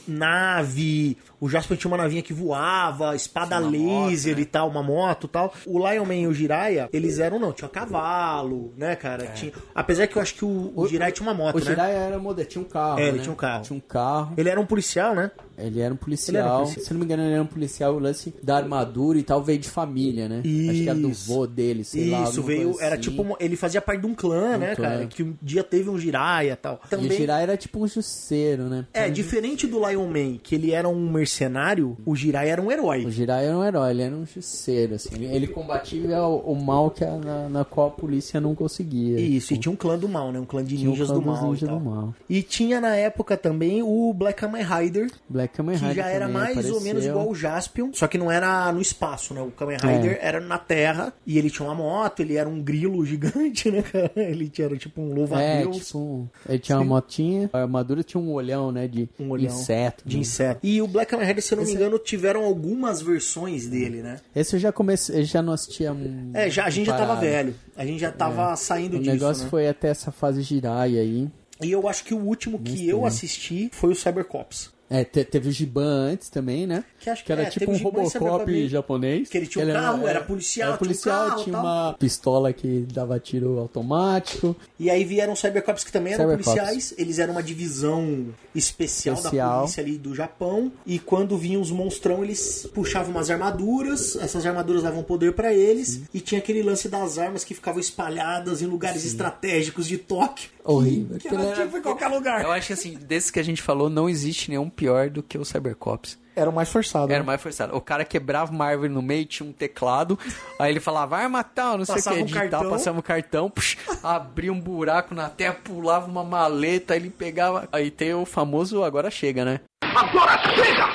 nave. 0.07 1.17
O 1.39 1.47
Jaspion 1.47 1.77
tinha 1.77 1.91
uma 1.91 1.97
navinha 1.97 2.21
que 2.21 2.33
voava, 2.33 3.15
espada 3.15 3.57
laser 3.59 3.81
moto, 3.81 4.35
né? 4.35 4.41
e 4.41 4.45
tal, 4.45 4.67
uma 4.67 4.83
moto 4.83 5.27
e 5.27 5.29
tal. 5.29 5.53
O 5.65 5.77
Lion 5.77 6.05
Man 6.05 6.15
e 6.15 6.27
o 6.27 6.33
Jiraiya, 6.33 6.89
eles 6.91 7.19
eram, 7.19 7.39
não, 7.39 7.53
tinha 7.53 7.69
cavalo, 7.69 8.73
né, 8.77 8.95
cara? 8.95 9.27
Tinha... 9.27 9.53
Apesar 9.73 10.07
que 10.07 10.17
eu 10.17 10.21
acho 10.21 10.35
que 10.35 10.45
o, 10.45 10.73
o 10.75 10.87
Jiraiya 10.87 11.11
tinha 11.11 11.27
uma 11.27 11.33
moto, 11.33 11.55
O 11.55 11.59
né? 11.59 11.65
Jiraiya 11.65 11.97
era 11.97 12.19
moderno, 12.19 12.49
tinha 12.49 12.61
um 12.63 12.67
carro. 12.67 12.99
É, 12.99 13.07
ele 13.07 13.17
né? 13.17 13.23
tinha 13.23 13.33
um 13.33 13.37
carro. 13.37 13.63
Tinha 13.63 13.77
um 13.77 13.81
carro. 13.81 14.33
Ele 14.37 14.49
era 14.49 14.59
um 14.59 14.65
policial, 14.65 15.15
né? 15.15 15.31
Ele 15.57 15.79
era 15.81 15.93
um 15.93 15.97
policial. 15.97 16.35
Era 16.45 16.53
um 16.55 16.57
policial. 16.63 16.85
Se 16.85 16.93
não 16.93 16.99
me 16.99 17.05
engano, 17.05 17.23
ele 17.23 17.33
era 17.33 17.43
um 17.43 17.47
policial. 17.47 17.95
O 17.95 17.99
lance 17.99 18.33
da 18.43 18.57
armadura 18.57 19.17
e 19.17 19.23
tal 19.23 19.41
veio 19.43 19.59
de 19.59 19.69
família, 19.69 20.27
né? 20.27 20.39
Acho 20.39 20.83
que 20.83 20.89
era 20.89 20.99
do 20.99 21.09
Isso. 21.09 21.27
vô 21.33 21.47
dele, 21.47 21.83
sei 21.83 22.09
lá. 22.09 22.23
Isso, 22.23 22.41
veio. 22.43 22.69
coisa 22.71 22.83
Era 22.83 22.95
assim. 22.95 23.01
tipo. 23.09 23.37
Ele 23.39 23.55
fazia 23.55 23.81
parte 23.81 24.01
de 24.01 24.07
um 24.07 24.13
clã, 24.13 24.57
né, 24.57 24.75
clã. 24.75 24.89
cara? 24.89 25.05
Que 25.07 25.23
um 25.23 25.33
dia 25.41 25.63
teve 25.63 25.89
um 25.89 25.97
Jiraiya 25.97 26.53
e 26.53 26.55
tal. 26.55 26.79
E 26.83 26.85
o 26.85 26.89
Também. 26.89 27.11
Jiraiya 27.17 27.43
era 27.43 27.57
tipo 27.57 27.79
um 27.83 27.87
jusceiro, 27.87 28.63
né? 28.63 28.85
É, 28.93 29.09
diferente 29.09 29.67
do 29.67 29.87
Lion 29.87 30.07
Man, 30.07 30.37
que 30.41 30.55
ele 30.55 30.71
era 30.71 30.87
um 30.89 31.09
mercenário, 31.09 31.97
o 32.05 32.15
Jiraiya 32.15 32.51
era 32.53 32.61
um 32.61 32.71
herói. 32.71 33.05
O 33.05 33.11
Jiraiya 33.11 33.47
era 33.49 33.57
um 33.57 33.63
herói, 33.63 33.91
ele 33.91 34.01
era 34.01 34.15
um 34.15 34.25
jusceiro, 34.25 34.95
assim. 34.95 35.09
Ele, 35.15 35.25
ele 35.25 35.47
combatia 35.47 36.21
o, 36.23 36.51
o 36.51 36.55
mal 36.55 36.89
que 36.91 37.03
a- 37.03 37.17
na, 37.17 37.49
na 37.49 37.65
qual 37.65 37.87
a 37.87 37.91
polícia 37.91 38.39
não 38.41 38.55
conseguia. 38.55 39.19
Isso, 39.19 39.53
e 39.53 39.57
tinha 39.57 39.71
um 39.71 39.75
clã 39.75 39.97
do 39.97 40.07
mal, 40.07 40.31
né? 40.31 40.39
Um 40.39 40.45
clã 40.45 40.63
de 40.63 40.75
ninjas 40.77 41.07
clã 41.07 41.19
do 41.19 41.25
mal. 41.25 41.43
ninjas 41.43 41.61
e, 41.61 41.65
tal. 41.65 41.79
do 41.79 41.85
mal. 41.85 42.15
e 42.29 42.41
tinha 42.41 42.79
na 42.81 42.95
época 42.95 43.37
também 43.37 43.81
o 43.83 44.13
Black 44.13 44.39
Kamen 44.39 44.63
Rider, 44.63 45.11
Black 45.29 45.44
Kamen 45.47 45.77
que 45.77 45.85
Rider 45.85 46.03
já 46.03 46.09
era 46.09 46.27
mais 46.27 46.55
ou 46.55 46.61
apareceu. 46.61 46.81
menos 46.81 47.05
igual 47.05 47.29
o 47.29 47.35
Jaspion, 47.35 47.91
só 47.93 48.07
que 48.07 48.17
não 48.17 48.31
era 48.31 48.71
no 48.71 48.81
espaço, 48.81 49.33
né? 49.33 49.41
O 49.41 49.51
Kamen 49.51 49.77
Rider 49.77 50.17
É. 50.21 50.27
era 50.27 50.39
na 50.39 50.57
Terra 50.57 51.13
e 51.25 51.37
ele 51.37 51.49
tinha 51.49 51.67
uma 51.67 51.75
moto, 51.75 52.21
ele 52.21 52.35
era 52.35 52.47
um 52.49 52.61
grilo 52.61 53.05
gigante, 53.05 53.69
né, 53.71 53.81
cara? 53.81 54.11
Ele 54.15 54.47
tinha 54.49 54.65
era 54.67 54.77
tipo 54.77 55.01
um 55.01 55.11
É, 55.11 55.15
louva-a-Deus. 55.15 55.77
tipo, 55.87 55.97
um- 55.99 56.27
ele 56.49 56.59
tinha 56.59 56.77
uma 56.77 56.85
motinha, 56.85 57.49
a 57.53 57.59
armadura 57.61 58.03
tinha 58.03 58.21
um 58.21 58.31
olhão, 58.33 58.71
né, 58.71 58.87
de 58.87 59.07
Um 59.19 59.29
olhão 59.29 59.53
inseto. 59.53 60.03
de 60.05 60.15
né? 60.15 60.21
inseto. 60.21 60.59
E 60.63 60.81
o 60.81 60.87
Black 60.87 61.11
Kamen 61.11 61.27
Rider, 61.27 61.43
se 61.43 61.53
eu 61.53 61.57
não 61.57 61.65
me 61.65 61.71
engano, 61.73 61.97
tiveram 61.99 62.43
algumas 62.43 63.01
versões 63.01 63.67
dele, 63.67 64.01
né? 64.01 64.17
Esse 64.35 64.55
eu 64.55 64.59
já 64.59 64.71
comecei, 64.71 65.19
eu 65.19 65.23
já 65.23 65.41
não 65.41 65.53
assistia 65.53 65.91
um 65.93 66.31
É, 66.33 66.49
já, 66.49 66.65
a 66.65 66.69
gente 66.69 66.87
já 66.87 66.97
tava 66.97 67.15
velho. 67.15 67.55
A 67.75 67.85
gente 67.85 67.99
já 67.99 68.11
tava 68.11 68.55
saindo 68.55 68.97
O 68.97 68.99
disso, 68.99 69.11
negócio 69.11 69.43
né? 69.43 69.49
foi 69.49 69.67
até 69.67 69.89
essa 69.89 70.11
fase 70.11 70.41
Jiraiya 70.41 71.01
aí. 71.01 71.27
E 71.61 71.71
eu 71.71 71.87
acho 71.87 72.03
que 72.03 72.13
o 72.13 72.17
último 72.19 72.59
que 72.59 72.87
eu 72.89 73.05
assisti 73.05 73.69
foi 73.71 73.91
o 73.91 73.95
Cybercops. 73.95 74.69
É, 74.89 75.03
te- 75.03 75.23
teve 75.23 75.49
o 75.49 75.51
Giban 75.51 76.11
antes 76.11 76.29
também, 76.29 76.67
né? 76.67 76.83
Que 76.99 77.09
acho 77.09 77.25
que 77.25 77.31
era 77.31 77.43
é, 77.43 77.45
tipo 77.49 77.71
um 77.71 77.77
Robocop 77.77 78.09
Cybercop 78.11 78.67
japonês. 78.67 79.29
que 79.29 79.37
ele 79.37 79.47
tinha 79.47 79.65
um 79.65 79.71
carro, 79.73 80.07
era 80.07 80.21
policial, 80.21 80.69
era 80.69 80.77
tinha 80.77 80.85
um 80.85 80.87
policial, 80.87 81.27
carro, 81.29 81.43
tinha 81.43 81.59
uma 81.59 81.93
pistola 81.97 82.53
que 82.53 82.85
dava 82.93 83.19
tiro 83.19 83.57
automático. 83.59 84.55
E 84.79 84.89
aí 84.89 85.03
vieram 85.03 85.35
Cybercops 85.35 85.83
que 85.83 85.91
também 85.91 86.13
eram 86.13 86.25
Cybercops. 86.29 86.53
policiais. 86.53 86.93
Eles 86.97 87.17
eram 87.19 87.33
uma 87.33 87.41
divisão 87.43 88.27
especial, 88.53 89.15
da 89.15 89.21
Especial. 89.21 89.59
polícia 89.61 89.81
ali 89.83 89.97
do 89.97 90.13
Japão. 90.13 90.71
E 90.85 90.99
quando 90.99 91.37
vinham 91.37 91.61
os 91.61 91.71
monstrão, 91.71 92.23
eles 92.23 92.67
puxavam 92.73 93.11
umas 93.11 93.29
armaduras. 93.31 94.15
Essas 94.15 94.45
armaduras 94.45 94.83
davam 94.83 95.03
poder 95.03 95.33
pra 95.33 95.53
eles. 95.53 96.01
E 96.13 96.19
tinha 96.19 96.39
aquele 96.39 96.61
lance 96.61 96.87
das 96.89 97.17
armas 97.17 97.43
que 97.43 97.53
ficavam 97.53 97.79
espalhadas 97.79 98.61
em 98.61 98.65
lugares 98.65 99.05
estratégicos 99.05 99.87
de 99.87 99.97
Tóquio. 99.97 100.49
Horrível. 100.63 101.17
Que 101.19 101.27
era 101.27 101.53
tipo 101.53 101.77
em 101.77 101.81
qualquer 101.81 102.07
lugar. 102.07 102.41
Eu 102.43 102.51
acho 102.51 102.67
que 102.67 102.73
assim, 102.73 102.97
desses 102.97 103.29
que 103.29 103.39
a 103.39 103.43
gente 103.43 103.61
falou, 103.61 103.89
não 103.89 104.09
existe 104.09 104.49
nenhum 104.49 104.69
pior 104.85 105.09
do 105.09 105.23
que 105.23 105.37
o 105.37 105.43
Cybercops. 105.43 106.19
Era 106.35 106.49
o 106.49 106.53
mais 106.53 106.69
forçado. 106.69 107.11
Era 107.11 107.21
né? 107.21 107.25
mais 107.25 107.41
forçado. 107.41 107.75
O 107.75 107.81
cara 107.81 108.05
quebrava 108.05 108.51
uma 108.51 108.65
árvore 108.65 108.89
no 108.89 109.01
meio, 109.01 109.25
tinha 109.25 109.47
um 109.47 109.53
teclado, 109.53 110.19
aí 110.59 110.71
ele 110.71 110.79
falava, 110.79 111.17
arma 111.17 111.43
tal, 111.43 111.77
não 111.77 111.85
sei 111.85 111.95
o 111.95 111.97
Passava 111.97 112.17
que, 112.17 112.23
um 112.23 112.27
cartão. 112.27 112.69
passava 112.69 112.99
um 112.99 113.01
cartão, 113.01 113.49
psh, 113.49 113.77
abria 114.03 114.51
um 114.51 114.59
buraco 114.59 115.15
na 115.15 115.29
terra, 115.29 115.55
pulava 115.63 116.07
uma 116.07 116.23
maleta, 116.23 116.93
aí 116.93 116.99
ele 116.99 117.09
pegava. 117.09 117.67
Aí 117.71 117.89
tem 117.89 118.13
o 118.13 118.25
famoso 118.25 118.83
agora 118.83 119.09
chega, 119.09 119.43
né? 119.43 119.61
Agora 119.81 120.37
chega! 120.55 120.87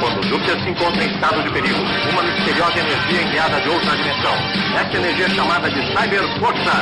Quando 0.00 0.22
Júpiter 0.24 0.60
se 0.60 0.70
encontra 0.70 1.04
em 1.04 1.14
estado 1.14 1.42
de 1.42 1.50
perigo, 1.50 1.78
uma 2.12 2.22
misteriosa 2.22 2.78
energia 2.78 3.22
enviada 3.22 3.60
de 3.60 3.68
outra 3.68 3.96
dimensão. 3.96 4.34
Essa 4.76 4.96
energia 4.96 5.26
é 5.26 5.30
chamada 5.30 5.70
de 5.70 5.80
Cyber 5.92 6.40
Força. 6.40 6.72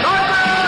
Cyber 0.00 0.63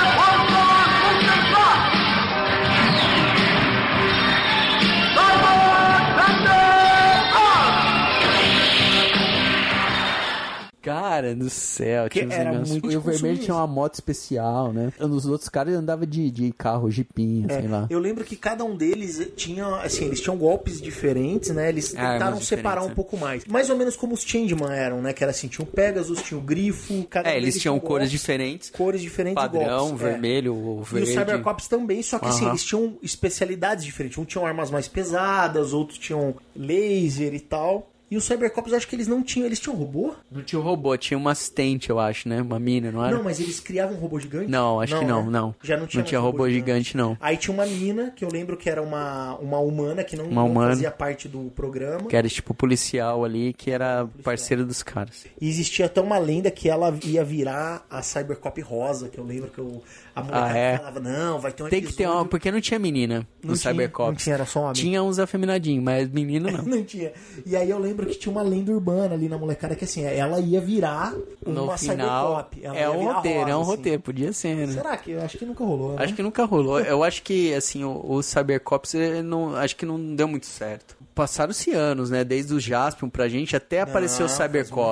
Cara 10.87 11.35
do 11.35 11.51
céu, 11.51 12.09
Que 12.09 12.21
tinha 12.21 12.29
uns 12.29 12.37
negócios. 12.45 12.71
muito 12.71 12.91
E 12.93 12.97
o 12.97 13.01
vermelho 13.01 13.19
consumista. 13.19 13.45
tinha 13.45 13.55
uma 13.57 13.67
moto 13.67 13.95
especial, 13.95 14.73
né? 14.73 14.93
Os 15.01 15.27
outros 15.27 15.49
caras 15.49 15.75
andavam 15.75 16.07
de, 16.07 16.31
de 16.31 16.53
carro, 16.53 16.91
jipinha, 16.91 17.49
sei 17.49 17.67
lá. 17.69 17.87
É, 17.91 17.95
Eu 17.95 17.99
lembro 17.99 18.25
que 18.25 18.37
cada 18.37 18.65
um 18.65 18.77
deles 18.77 19.33
tinha, 19.37 19.67
assim, 19.83 20.05
eles 20.07 20.21
tinham 20.21 20.37
golpes 20.37 20.81
diferentes, 20.81 21.51
né? 21.51 21.69
Eles 21.69 21.95
Armas 21.95 22.13
tentaram 22.13 22.41
separar 22.41 22.83
um 22.85 22.89
né? 22.89 22.95
pouco 22.95 23.17
mais. 23.17 23.45
Mais 23.47 23.69
ou 23.69 23.77
menos 23.77 23.97
como 23.97 24.15
os 24.15 24.23
Changeman 24.23 24.73
eram, 24.73 25.03
né? 25.03 25.13
Que 25.13 25.25
era 25.25 25.31
assim, 25.33 25.49
tinha 25.49 25.65
o 25.65 25.67
Pegasus, 25.69 26.23
tinha 26.23 26.39
o 26.39 26.41
Grifo, 26.41 27.05
cada 27.11 27.29
um 27.29 27.33
É, 27.33 27.37
eles 27.37 27.59
tinham 27.61 27.75
tinha 27.79 27.89
cores 27.89 28.05
golpes, 28.09 28.11
diferentes. 28.21 28.71
cores 28.71 29.01
diferentes 29.01 29.43
e 29.43 29.47
Padrão, 29.49 29.89
golpes. 29.89 30.03
é. 30.07 30.11
vermelho, 30.11 30.55
o 30.55 30.83
E 30.83 30.95
verde. 30.95 31.09
os 31.11 31.15
Cybercops 31.15 31.69
também, 31.69 32.03
só 32.03 32.19
que 32.19 32.27
assim, 32.27 32.43
Aham. 32.45 32.51
eles 32.53 32.65
tinham 32.65 32.97
especialidades 33.03 33.85
diferentes. 33.85 34.17
Um 34.19 34.25
tinham 34.25 34.47
armas 34.47 34.71
mais 34.71 34.87
pesadas, 34.87 35.73
outros 35.73 35.99
tinham 35.99 36.35
laser 36.55 37.35
e 37.35 37.41
tal. 37.41 37.91
E 38.11 38.17
os 38.17 38.25
Cybercops, 38.25 38.71
eu 38.71 38.77
acho 38.79 38.87
que 38.87 38.95
eles 38.95 39.09
não 39.09 39.23
tinham. 39.23 39.47
Eles 39.47 39.59
tinham 39.59 39.77
robô? 39.77 40.15
Não 40.31 40.43
tinha 40.43 40.61
robô, 40.63 40.97
tinha 40.97 41.19
uma 41.19 41.33
assistente, 41.33 41.91
eu 41.91 41.99
acho, 41.99 42.29
né? 42.29 42.41
Uma 42.41 42.59
mina, 42.59 42.93
não 42.93 43.05
era? 43.05 43.17
Não, 43.17 43.25
mas 43.25 43.41
eles 43.41 43.59
criavam 43.59 43.97
um 43.97 43.99
robô 44.01 44.21
gigante? 44.21 44.49
Não, 44.51 44.81
acho 44.81 44.97
que 44.99 45.05
não, 45.05 45.25
né? 45.25 45.31
não. 45.31 45.55
Já 45.63 45.77
não 45.77 45.87
tinha, 45.87 46.01
Não 46.03 46.07
tinha 46.09 46.21
mais 46.21 46.33
robô 46.33 46.49
gigante, 46.49 46.97
não. 46.97 47.17
Aí 47.21 47.37
tinha 47.37 47.53
uma 47.53 47.67
mina, 47.67 48.13
que 48.15 48.25
eu 48.25 48.29
lembro 48.31 48.57
que 48.57 48.71
era 48.71 48.81
uma, 48.81 49.35
uma 49.39 49.59
humana, 49.59 50.05
que 50.05 50.15
não, 50.17 50.27
não 50.29 50.47
humana. 50.47 50.71
fazia 50.71 50.91
parte 50.91 51.27
do 51.29 51.51
programa. 51.57 52.09
Que 52.09 52.17
era 52.17 52.29
tipo 52.29 52.55
policial 52.55 53.25
ali, 53.25 53.53
que 53.53 53.71
era 53.73 54.07
parceiro 54.23 54.65
dos 54.65 54.83
caras. 54.83 55.27
E 55.41 55.49
existia 55.49 55.87
até 55.87 56.01
uma 56.01 56.19
lenda 56.19 56.51
que 56.51 56.69
ela 56.69 56.97
ia 57.05 57.25
virar 57.25 57.85
a 57.91 58.03
Cybercop 58.03 58.61
rosa, 58.61 59.09
que 59.09 59.19
eu 59.19 59.25
lembro 59.25 59.51
que 59.51 59.59
eu, 59.59 59.83
a 60.15 60.21
molecada 60.23 60.53
Ah, 60.53 60.57
é? 60.59 60.77
falava, 60.79 61.01
não, 61.01 61.41
vai 61.41 61.51
ter 61.53 61.63
um 61.65 61.69
Tem 61.69 61.83
que 61.83 61.93
ter 61.93 62.05
uma, 62.05 62.11
episódio- 62.13 62.31
porque 62.31 62.51
não 62.53 62.61
tinha 62.61 62.79
menina 62.79 63.27
Não 63.43 63.51
no 63.53 63.57
tinha, 63.59 63.73
Cybercops. 63.73 64.11
não 64.13 64.17
tinha, 64.17 64.35
era 64.35 64.47
só 64.47 64.61
homem. 64.61 64.73
Tinha 64.75 65.03
uns 65.03 65.19
afeminadinhos, 65.19 65.83
mas 65.83 66.09
menino 66.09 66.51
não. 66.51 66.63
Não 66.77 66.85
tinha. 66.85 67.13
E 67.45 67.57
aí 67.57 67.69
eu 67.71 67.79
lembro 67.79 67.96
que 68.05 68.19
tinha 68.19 68.33
uma 68.33 68.43
lenda 68.43 68.73
urbana 68.73 69.15
ali 69.15 69.29
na 69.29 69.39
molecada 69.39 69.75
que 69.75 69.85
assim, 69.85 70.03
ela 70.05 70.41
ia 70.41 70.61
virar 70.61 71.15
uma 71.45 71.63
No 71.63 71.79
final, 71.79 72.51
é 72.63 72.91
um 72.91 73.13
roteiro, 73.13 73.39
rosa, 73.39 73.51
é 73.51 73.57
um 73.57 73.61
assim. 73.61 73.71
roteiro, 73.71 74.03
podia 74.03 74.33
ser, 74.33 74.55
né? 74.55 74.67
Será 74.67 74.97
que? 74.97 75.13
Eu 75.13 75.23
acho 75.23 75.39
que 75.39 75.47
nunca 75.47 75.65
rolou, 75.65 75.93
né? 75.93 76.05
Acho 76.05 76.15
que 76.15 76.23
nunca 76.23 76.45
rolou. 76.45 76.81
Eu 76.81 77.03
acho 77.03 77.23
que, 77.23 77.55
assim, 77.55 77.85
o, 77.85 78.05
o 78.05 78.23
Cybercops, 78.23 78.95
não, 79.25 79.55
acho 79.55 79.77
que 79.77 79.87
não 79.87 80.15
deu 80.15 80.29
muito 80.29 80.47
certo. 80.47 80.97
Passaram-se 81.17 81.73
anos, 81.73 82.11
né? 82.11 82.23
Desde 82.23 82.53
o 82.53 82.61
Jaspion 82.61 83.09
pra 83.09 83.27
gente 83.27 83.57
até 83.57 83.81
apareceu 83.81 84.27
o 84.27 84.29
Não, 84.29 84.37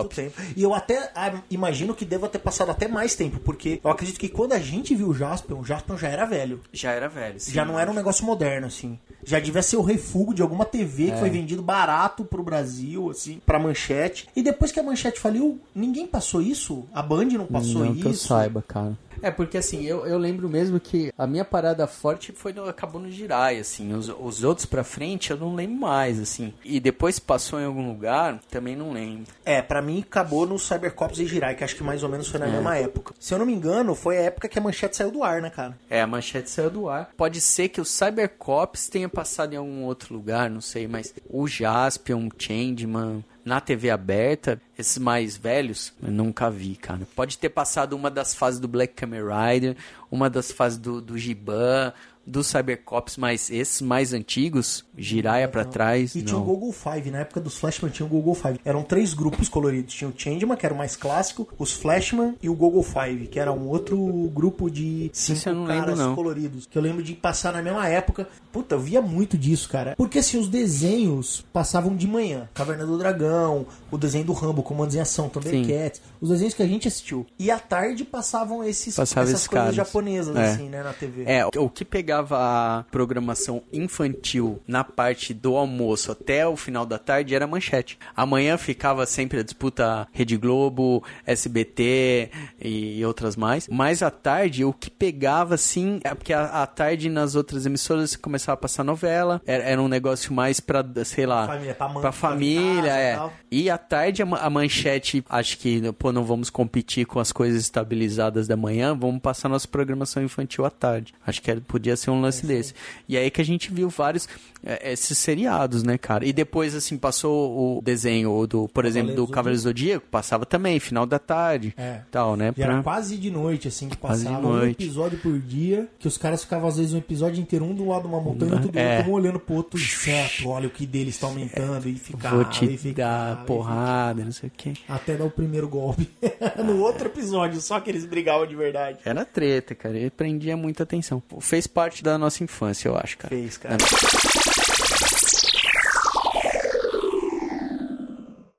tempo. 0.09 0.33
E 0.57 0.63
eu 0.63 0.73
até 0.73 1.13
ah, 1.15 1.35
imagino 1.51 1.95
que 1.95 2.03
deva 2.03 2.31
ter 2.31 2.39
passado 2.39 2.71
até 2.71 2.89
mais 2.89 3.15
tempo, 3.15 3.39
porque 3.41 3.79
eu 3.85 3.91
acredito 3.91 4.19
que 4.19 4.31
quando 4.31 4.55
a 4.55 4.59
gente 4.59 4.95
viu 4.95 5.09
o 5.09 5.15
Jaspion, 5.15 5.61
o 5.61 5.65
Jaspion 5.65 5.99
já 5.99 6.09
era 6.09 6.25
velho. 6.25 6.61
Já 6.73 6.93
era 6.93 7.11
velho. 7.11 7.39
sim. 7.39 7.53
Já 7.53 7.63
não 7.63 7.79
era 7.79 7.91
um 7.91 7.95
negócio 7.95 8.25
moderno, 8.25 8.69
assim. 8.69 8.99
Já 9.23 9.39
devia 9.39 9.63
ser 9.63 9.77
o 9.77 9.83
refúgio 9.83 10.33
de 10.33 10.41
alguma 10.43 10.65
TV 10.65 11.11
que 11.11 11.19
foi 11.19 11.29
vendido 11.29 11.63
barato 11.63 12.25
pro 12.25 12.43
Brasil, 12.43 13.11
assim, 13.11 13.39
pra 13.45 13.59
manchete. 13.59 14.27
E 14.35 14.43
depois 14.43 14.73
que 14.73 14.81
a 14.81 14.83
manchete 14.83 15.21
faliu, 15.21 15.61
ninguém 15.75 16.07
passou 16.07 16.41
isso? 16.41 16.87
A 16.95 17.03
Band 17.03 17.27
não 17.27 17.47
passou 17.47 17.85
não 17.85 17.93
isso? 17.93 18.01
que 18.01 18.07
eu 18.07 18.15
saiba, 18.15 18.65
cara. 18.67 18.97
É, 19.23 19.31
porque 19.31 19.57
assim, 19.57 19.85
eu, 19.85 20.07
eu 20.07 20.19
lembro 20.19 20.51
mesmo 20.51 20.79
que 20.79 21.11
a 21.17 21.27
minha 21.27 21.47
parada 21.47 21.87
forte 21.87 22.31
foi 22.33 22.53
no, 22.53 22.69
acabou 22.69 23.01
no 23.01 23.11
Jirai, 23.11 23.59
assim. 23.59 23.95
Os, 23.95 24.09
os 24.09 24.45
outros 24.45 24.67
pra 24.67 24.85
frente 24.85 25.31
eu 25.31 25.37
não 25.39 25.55
lembro 25.55 25.77
mais, 25.77 26.14
assim. 26.19 26.53
E 26.65 26.81
depois 26.81 27.19
passou 27.19 27.61
em 27.61 27.65
algum 27.65 27.89
lugar, 27.89 28.41
também 28.51 28.77
não 28.77 28.93
lembro. 28.93 29.33
É, 29.45 29.61
pra 29.63 29.83
mim 29.83 30.05
acabou 30.07 30.47
no 30.47 30.59
Cybercops 30.59 31.19
e 31.19 31.27
Jirai, 31.27 31.55
que 31.55 31.65
acho 31.65 31.77
que 31.77 31.83
mais 31.83 32.03
ou 32.03 32.09
menos 32.09 32.29
foi 32.29 32.41
na 32.41 32.47
mesma 32.47 32.77
época. 32.77 33.15
Se 33.19 33.33
eu 33.35 33.39
não 33.39 33.47
me 33.47 33.55
engano, 33.55 33.95
foi 33.95 34.19
a 34.19 34.23
época 34.23 34.49
que 34.49 34.59
a 34.59 34.63
manchete 34.63 34.97
saiu 34.97 35.11
do 35.11 35.23
ar, 35.23 35.41
né, 35.41 35.51
cara? 35.51 35.79
É, 35.89 36.01
a 36.01 36.07
manchete 36.07 36.51
saiu 36.51 36.71
do 36.71 36.89
ar. 36.89 37.11
Pode 37.17 37.41
ser 37.41 37.69
que 37.69 37.81
o 37.81 37.85
Cybercops 37.85 38.89
tenha 38.89 39.09
passado 39.09 39.53
em 39.53 39.57
algum 39.57 39.85
outro 39.85 40.15
lugar, 40.15 40.51
não 40.51 40.61
sei, 40.61 40.87
mas 40.87 41.15
o 41.29 41.47
Jaspion, 41.47 42.29
Changeman, 42.39 43.25
na 43.45 43.61
TV 43.61 43.91
aberta, 43.91 44.61
esses 44.79 44.97
mais 44.97 45.37
velhos, 45.37 45.93
eu 46.03 46.11
nunca 46.11 46.51
vi, 46.51 46.77
cara. 46.77 47.07
Pode 47.15 47.37
ter 47.37 47.51
passado 47.51 47.95
uma 47.95 48.11
das 48.11 48.35
fases 48.35 48.59
do 48.59 48.67
Black 48.67 48.95
Kamen 48.95 49.21
Rider, 49.21 49.77
uma 50.11 50.31
das 50.31 50.51
fases 50.51 50.79
do, 50.79 51.01
do 51.01 51.19
Giban, 51.19 51.93
dos 52.27 52.47
Cybercops, 52.47 53.17
mas 53.17 53.51
esses 53.51 53.81
mais 53.83 54.13
antigos, 54.13 54.85
Jiraiya 54.97 55.49
pra 55.49 55.65
trás, 55.65 56.15
E 56.15 56.23
tinha 56.23 56.37
o 56.37 56.41
não. 56.41 56.47
Google 56.47 56.73
Five, 56.73 57.11
na 57.11 57.19
época 57.21 57.41
dos 57.41 57.57
Flashman 57.59 57.91
tinha 57.91 58.07
o 58.07 58.09
Google 58.09 58.35
Five. 58.35 58.61
Eram 58.65 58.83
três 58.83 59.13
grupos 59.15 59.49
coloridos. 59.49 59.95
Tinha 59.95 60.09
o 60.09 60.15
Changeman, 60.17 60.57
que 60.57 60.65
era 60.65 60.75
o 60.75 60.79
mais 60.79 60.97
clássico, 60.97 61.49
os 61.59 61.73
Flashman 61.73 62.35
e 62.43 62.49
o 62.49 62.55
Google 62.55 62.83
Five, 62.83 63.27
que 63.29 63.39
era 63.39 63.53
um 63.53 63.69
outro 63.69 63.97
grupo 64.35 64.71
de 64.71 65.11
cinco 65.13 65.51
não 65.51 65.67
caras 65.67 65.87
lembro, 65.87 65.97
não. 65.97 66.15
coloridos. 66.15 66.67
Que 66.67 66.79
eu 66.79 66.83
lembro 66.83 67.03
de 67.03 67.15
passar 67.15 67.53
na 67.53 67.63
mesma 67.63 67.87
época. 67.89 68.29
Puta, 68.53 68.75
eu 68.77 68.81
via 68.81 69.03
muito 69.03 69.37
disso, 69.37 69.69
cara. 69.69 69.95
Porque 69.97 70.19
assim, 70.21 70.39
os 70.39 70.49
desenhos 70.49 71.45
passavam 71.53 71.95
de 71.97 72.07
manhã. 72.07 72.49
Caverna 72.55 72.87
do 72.87 72.97
Dragão, 72.99 73.67
o 73.91 73.99
desenho 73.99 74.25
do 74.25 74.33
Rambo, 74.33 74.63
Comandos 74.63 74.95
em 74.95 75.01
Ação, 75.01 75.29
Thundercats, 75.29 76.01
os 76.21 76.31
desenhos 76.31 76.55
que 76.55 76.63
a 76.63 76.67
gente 76.67 76.87
assistiu. 76.89 77.27
E 77.39 77.51
à 77.51 77.59
tarde 77.59 78.05
passavam 78.05 78.63
esses, 78.65 78.95
Passava 78.97 79.27
essas 79.27 79.41
esses 79.41 79.49
coisas 79.49 79.65
caras. 79.65 79.75
japonesas, 79.77 80.37
É. 80.37 80.45
assim, 80.53 80.69
né, 80.69 80.83
na 80.83 80.93
TV. 80.93 81.25
É, 81.27 81.45
o 81.59 81.69
que 81.69 81.85
pegava 81.85 82.14
a 82.21 82.85
programação 82.91 83.63
infantil 83.73 84.61
na 84.67 84.85
parte 84.85 85.33
do 85.35 85.57
almoço 85.57 86.13
até 86.13 86.47
o 86.47 86.57
final 86.57 86.85
da 86.87 86.99
tarde 86.99 87.35
era 87.35 87.47
manchete. 87.47 87.99
Amanhã 88.17 88.57
ficava 88.57 89.07
sempre 89.07 89.41
a 89.41 89.43
disputa 89.43 90.07
Rede 90.13 90.37
Globo, 90.37 91.03
SBT 91.27 92.31
e 92.61 93.05
outras 93.05 93.37
mais. 93.37 93.69
Mas 93.69 94.03
à 94.03 94.11
tarde, 94.11 94.65
o 94.65 94.73
que 94.73 94.91
pegava, 94.91 95.57
sim, 95.57 96.01
é 96.05 96.15
porque 96.15 96.33
à 96.33 96.67
tarde 96.67 97.09
nas 97.09 97.35
outras 97.35 97.67
emissoras 97.67 98.17
começava 98.17 98.55
a 98.55 98.61
passar 98.61 98.85
novela. 98.85 99.41
Era, 99.47 99.63
era 99.65 99.83
um 99.83 99.89
negócio 99.89 100.33
mais 100.33 100.61
pra, 100.61 100.85
sei 101.05 101.27
lá, 101.27 101.47
Família, 101.47 101.75
pra 101.75 101.89
pra 101.89 102.01
pra 102.01 102.13
família, 102.13 102.87
e 102.97 103.01
é. 103.03 103.15
tal. 103.17 103.33
E 103.51 103.71
à 103.71 103.79
tarde 103.79 104.23
a, 104.23 104.27
a 104.27 104.51
manchete, 104.51 105.25
acho 105.29 105.59
que, 105.59 105.93
pô, 105.93 106.13
não 106.13 106.25
vamos 106.25 106.51
competir 106.51 107.07
com 107.07 107.21
as 107.21 107.33
coisas 107.33 107.61
estabilizadas 107.63 108.49
da 108.49 108.57
manhã, 108.57 108.95
vamos 108.97 109.21
passar 109.21 109.49
nossa 109.49 109.69
programação 109.69 110.23
infantil 110.23 110.65
à 110.65 110.71
tarde. 110.71 111.15
Acho 111.27 111.41
que 111.43 111.51
era- 111.51 111.61
podia 111.61 111.97
ser 111.97 112.04
um 112.13 112.21
lance 112.21 112.45
desse. 112.47 112.75
E 113.09 113.17
aí 113.17 113.31
que 113.31 113.41
a 113.41 113.45
gente 113.45 113.73
viu 113.73 113.89
vários, 113.89 114.29
é, 114.65 114.93
esses 114.93 115.17
seriados, 115.19 115.83
né, 115.83 115.97
cara? 115.99 116.25
E 116.27 116.33
depois, 116.33 116.75
assim, 116.75 116.97
passou 116.97 117.79
o 117.79 117.83
desenho 117.83 118.47
do, 118.47 118.69
por 118.69 118.85
exemplo, 118.85 119.15
do 119.15 119.27
Cavaleiros 119.27 119.29
do 119.29 119.35
Cavaleiro 119.35 119.61
Zodíaco, 119.63 120.07
passava 120.11 120.47
também, 120.47 120.79
final 120.81 121.05
da 121.07 121.19
tarde, 121.19 121.75
É. 121.77 122.01
tal, 122.11 122.37
né? 122.37 122.53
E 122.57 122.63
era 122.63 122.75
pra- 122.75 122.83
quase 122.83 123.17
de 123.17 123.31
noite, 123.31 123.69
assim, 123.69 123.89
que 123.89 123.97
passava 123.97 124.47
um 124.47 124.65
episódio 124.67 125.19
por 125.19 125.39
dia, 125.39 125.89
que 125.99 126.09
os 126.09 126.17
caras 126.19 126.43
ficavam, 126.43 126.69
às 126.69 126.77
vezes, 126.77 126.93
um 126.95 126.99
episódio 126.99 127.41
inteiro, 127.41 127.65
um 127.65 127.75
do 127.75 127.87
lado 127.89 128.03
de 128.03 128.09
uma 128.09 128.21
montanha, 128.21 128.55
outro 128.55 128.71
do 128.73 128.79
É. 128.79 128.97
outro, 128.99 129.11
um 129.11 129.15
olhando 129.15 129.39
pro 129.39 129.55
outro, 129.57 129.79
certo, 129.79 130.49
olha 130.49 130.67
o 130.67 130.71
que 130.71 130.87
dele 130.87 131.11
está 131.11 131.27
aumentando, 131.27 131.89
e 131.89 131.95
ficava, 131.95 132.37
Vou 132.37 132.45
te 132.47 132.65
e 132.65 132.79
ficava, 132.79 133.35
dar 133.37 133.45
porrada, 133.45 134.25
não 134.25 134.33
sei 134.33 134.49
o 134.49 134.53
quê. 134.57 134.73
até 134.89 135.15
dar 135.17 135.25
o 135.25 135.31
primeiro 135.31 135.69
golpe. 135.69 136.09
no 136.65 136.81
outro 136.81 137.07
episódio, 137.09 137.61
só 137.61 137.79
que 137.81 137.91
eles 137.91 138.05
brigavam 138.07 138.47
de 138.47 138.57
verdade. 138.57 138.99
Era 139.05 139.25
treta, 139.25 139.75
cara. 139.75 139.97
Ele 139.97 140.11
prendia 140.11 140.57
muita 140.57 140.83
atenção. 140.85 141.23
Fez 141.41 141.67
parte 141.67 141.94
da 142.03 142.19
nossa 142.19 142.43
infância, 142.43 142.89
eu 142.89 142.97
acho, 142.97 143.19
cara. 143.19 143.35
Fez, 143.35 143.57
cara. 143.57 143.79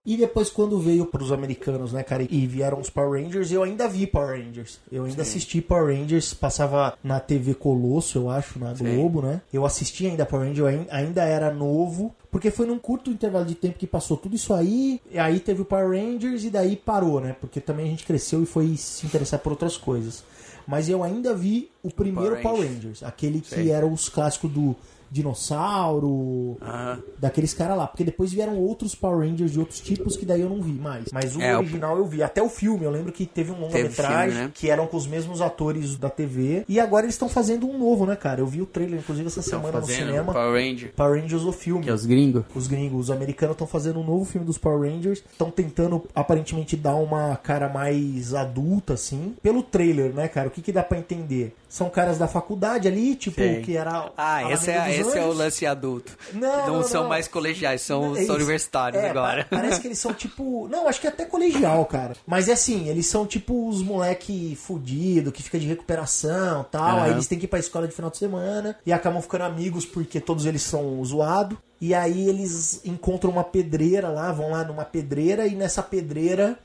E 0.05 0.15
depois, 0.15 0.51
quando 0.51 0.79
veio 0.79 1.07
pros 1.07 1.31
americanos, 1.31 1.91
né, 1.91 2.03
cara, 2.03 2.27
e 2.29 2.45
vieram 2.45 2.79
os 2.79 2.91
Power 2.91 3.23
Rangers, 3.23 3.51
eu 3.51 3.63
ainda 3.63 3.87
vi 3.87 4.05
Power 4.05 4.39
Rangers. 4.39 4.79
Eu 4.91 5.05
ainda 5.05 5.23
assisti 5.23 5.61
Power 5.61 5.97
Rangers, 5.97 6.31
passava 6.31 6.95
na 7.03 7.19
TV 7.19 7.55
Colosso, 7.55 8.19
eu 8.19 8.29
acho, 8.29 8.59
na 8.59 8.71
Globo, 8.73 9.23
né? 9.23 9.41
Eu 9.51 9.65
assisti 9.65 10.05
ainda 10.05 10.23
Power 10.23 10.47
Rangers, 10.47 10.85
ainda 10.91 11.23
era 11.23 11.51
novo, 11.51 12.15
porque 12.29 12.51
foi 12.51 12.67
num 12.67 12.77
curto 12.77 13.09
intervalo 13.09 13.45
de 13.45 13.55
tempo 13.55 13.79
que 13.79 13.87
passou 13.87 14.15
tudo 14.15 14.35
isso 14.35 14.53
aí, 14.53 15.01
e 15.09 15.17
aí 15.17 15.39
teve 15.39 15.63
o 15.63 15.65
Power 15.65 15.89
Rangers 15.89 16.43
e 16.43 16.51
daí 16.51 16.75
parou, 16.75 17.19
né? 17.19 17.35
Porque 17.41 17.59
também 17.59 17.87
a 17.87 17.89
gente 17.89 18.05
cresceu 18.05 18.43
e 18.43 18.45
foi 18.45 18.77
se 18.77 19.07
interessar 19.07 19.39
por 19.39 19.53
outras 19.53 19.75
coisas. 19.75 20.23
Mas 20.67 20.89
eu 20.89 21.03
ainda 21.03 21.33
vi 21.33 21.69
o 21.83 21.91
primeiro 21.91 22.41
Power 22.41 22.67
Rangers. 22.67 23.03
Aquele 23.03 23.39
que 23.41 23.69
era 23.69 23.85
os 23.85 24.09
clássicos 24.09 24.51
do 24.51 24.75
dinossauro, 25.15 26.57
Aham. 26.61 26.99
daqueles 27.19 27.53
caras 27.53 27.77
lá. 27.77 27.87
Porque 27.87 28.03
depois 28.03 28.31
vieram 28.31 28.57
outros 28.57 28.95
Power 28.95 29.27
Rangers 29.27 29.51
de 29.51 29.59
outros 29.59 29.79
tipos 29.79 30.15
que 30.17 30.25
daí 30.25 30.41
eu 30.41 30.49
não 30.49 30.61
vi 30.61 30.73
mais. 30.73 31.05
Mas 31.11 31.35
o 31.35 31.41
É, 31.41 31.57
original 31.57 31.97
eu 31.97 32.05
vi. 32.05 32.21
Até 32.23 32.41
o 32.41 32.49
filme, 32.49 32.83
eu 32.85 32.91
lembro 32.91 33.11
que 33.11 33.25
teve 33.25 33.51
um 33.51 33.59
longa-metragem 33.59 34.37
né? 34.37 34.51
que 34.53 34.69
eram 34.69 34.87
com 34.87 34.97
os 34.97 35.07
mesmos 35.07 35.41
atores 35.41 35.95
da 35.97 36.09
TV. 36.09 36.65
E 36.67 36.79
agora 36.79 37.05
eles 37.05 37.15
estão 37.15 37.29
fazendo 37.29 37.67
um 37.67 37.77
novo, 37.77 38.05
né, 38.05 38.15
cara? 38.15 38.41
Eu 38.41 38.47
vi 38.47 38.61
o 38.61 38.65
trailer, 38.65 38.99
inclusive, 38.99 39.27
essa 39.27 39.41
semana 39.41 39.79
no 39.79 39.85
cinema. 39.87 40.33
Power 40.33 40.53
Ranger. 40.53 40.93
Power 40.95 41.21
Rangers 41.21 41.43
o 41.43 41.51
filme. 41.51 41.83
Que 41.83 41.89
é 41.89 41.93
os 41.93 42.05
gringos. 42.05 42.43
Os 42.53 42.67
gringos, 42.67 42.99
os 43.05 43.11
americanos 43.11 43.53
estão 43.55 43.67
fazendo 43.67 43.99
um 43.99 44.03
novo 44.03 44.25
filme 44.25 44.45
dos 44.45 44.57
Power 44.57 44.89
Rangers. 44.91 45.23
Estão 45.31 45.49
tentando, 45.51 46.03
aparentemente, 46.13 46.75
dar 46.75 46.95
uma 46.95 47.35
cara 47.37 47.69
mais 47.69 48.33
adulta, 48.33 48.93
assim. 48.93 49.35
Pelo 49.41 49.61
trailer, 49.63 50.13
né, 50.13 50.27
cara? 50.27 50.47
O 50.47 50.51
que, 50.51 50.61
que 50.61 50.71
dá 50.71 50.83
pra 50.83 50.97
entender? 50.97 51.53
São 51.69 51.89
caras 51.89 52.17
da 52.17 52.27
faculdade 52.27 52.87
ali, 52.87 53.15
tipo, 53.15 53.35
Sei. 53.41 53.61
que 53.61 53.75
era. 53.75 54.09
Ah, 54.17 54.35
a 54.37 54.51
esse, 54.53 54.71
Alameda 54.71 54.93
é, 54.95 55.03
dos 55.03 55.04
esse 55.09 55.17
é 55.17 55.25
o 55.25 55.33
lance 55.33 55.65
adulto. 55.65 56.11
Não, 56.33 56.67
não, 56.67 56.83
são 56.83 57.03
não. 57.03 57.09
mais 57.09 57.27
colegiais, 57.27 57.81
são, 57.81 58.15
É 58.15 58.25
são 58.25 58.35
universitários 58.35 59.01
É, 59.03 59.09
agora. 59.09 59.43
pa- 59.45 59.57
Parece 59.57 59.79
que 59.81 59.87
eles 59.87 59.99
são 59.99 60.13
tipo. 60.13 60.67
Não, 60.69 60.87
acho 60.87 60.99
que 61.01 61.07
até 61.07 61.25
colegial, 61.25 61.85
cara. 61.85 62.15
Mas 62.27 62.47
é 62.49 62.53
assim, 62.53 62.87
eles 62.89 63.05
são 63.07 63.25
tipo 63.25 63.67
os 63.69 63.81
moleque 63.81 64.55
fudido, 64.55 65.31
que 65.31 65.41
fica 65.43 65.59
de 65.59 65.67
recuperação 65.67 66.61
e 66.61 66.71
tal. 66.71 66.83
Aham. 66.97 67.03
Aí 67.03 67.11
eles 67.11 67.27
têm 67.27 67.37
que 67.39 67.45
ir 67.45 67.47
pra 67.49 67.59
escola 67.59 67.87
de 67.87 67.93
final 67.93 68.09
de 68.11 68.17
semana 68.17 68.75
e 68.85 68.91
acabam 68.93 69.21
ficando 69.21 69.43
amigos 69.43 69.85
porque 69.85 70.19
todos 70.19 70.45
eles 70.45 70.61
são 70.61 71.03
zoados. 71.05 71.57
E 71.81 71.93
aí 71.93 72.27
eles 72.29 72.81
encontram 72.85 73.29
uma 73.31 73.43
pedreira 73.43 74.07
lá, 74.09 74.31
vão 74.31 74.51
lá 74.51 74.63
numa 74.63 74.85
pedreira 74.85 75.45
e 75.45 75.55
nessa 75.55 75.83
pedreira 75.83 76.57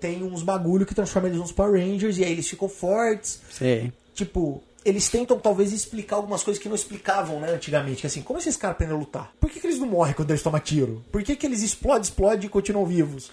tem 0.00 0.22
uns 0.24 0.42
bagulho 0.42 0.84
que 0.84 0.94
transforma 0.94 1.28
eles 1.28 1.38
nos 1.38 1.52
Power 1.52 1.80
Rangers 1.80 2.18
e 2.18 2.24
aí 2.24 2.32
eles 2.32 2.48
ficam 2.48 2.68
fortes 2.68 3.40
Sei. 3.52 3.92
tipo, 4.14 4.60
eles 4.84 5.08
tentam 5.08 5.38
talvez 5.38 5.72
explicar 5.72 6.16
algumas 6.16 6.42
coisas 6.42 6.62
que 6.62 6.68
não 6.68 6.74
explicavam, 6.74 7.40
né, 7.40 7.52
antigamente. 7.52 8.00
Que 8.02 8.06
assim, 8.06 8.22
como 8.22 8.38
esses 8.38 8.56
caras 8.56 8.74
aprendem 8.74 8.96
a 8.96 8.98
lutar? 8.98 9.32
Por 9.40 9.50
que, 9.50 9.60
que 9.60 9.66
eles 9.66 9.78
não 9.78 9.86
morrem 9.86 10.14
quando 10.14 10.30
eles 10.30 10.42
tomam 10.42 10.60
tiro? 10.60 11.04
Por 11.10 11.22
que, 11.22 11.36
que 11.36 11.46
eles 11.46 11.62
explodem, 11.62 12.02
explodem 12.02 12.46
e 12.46 12.48
continuam 12.48 12.86
vivos? 12.86 13.30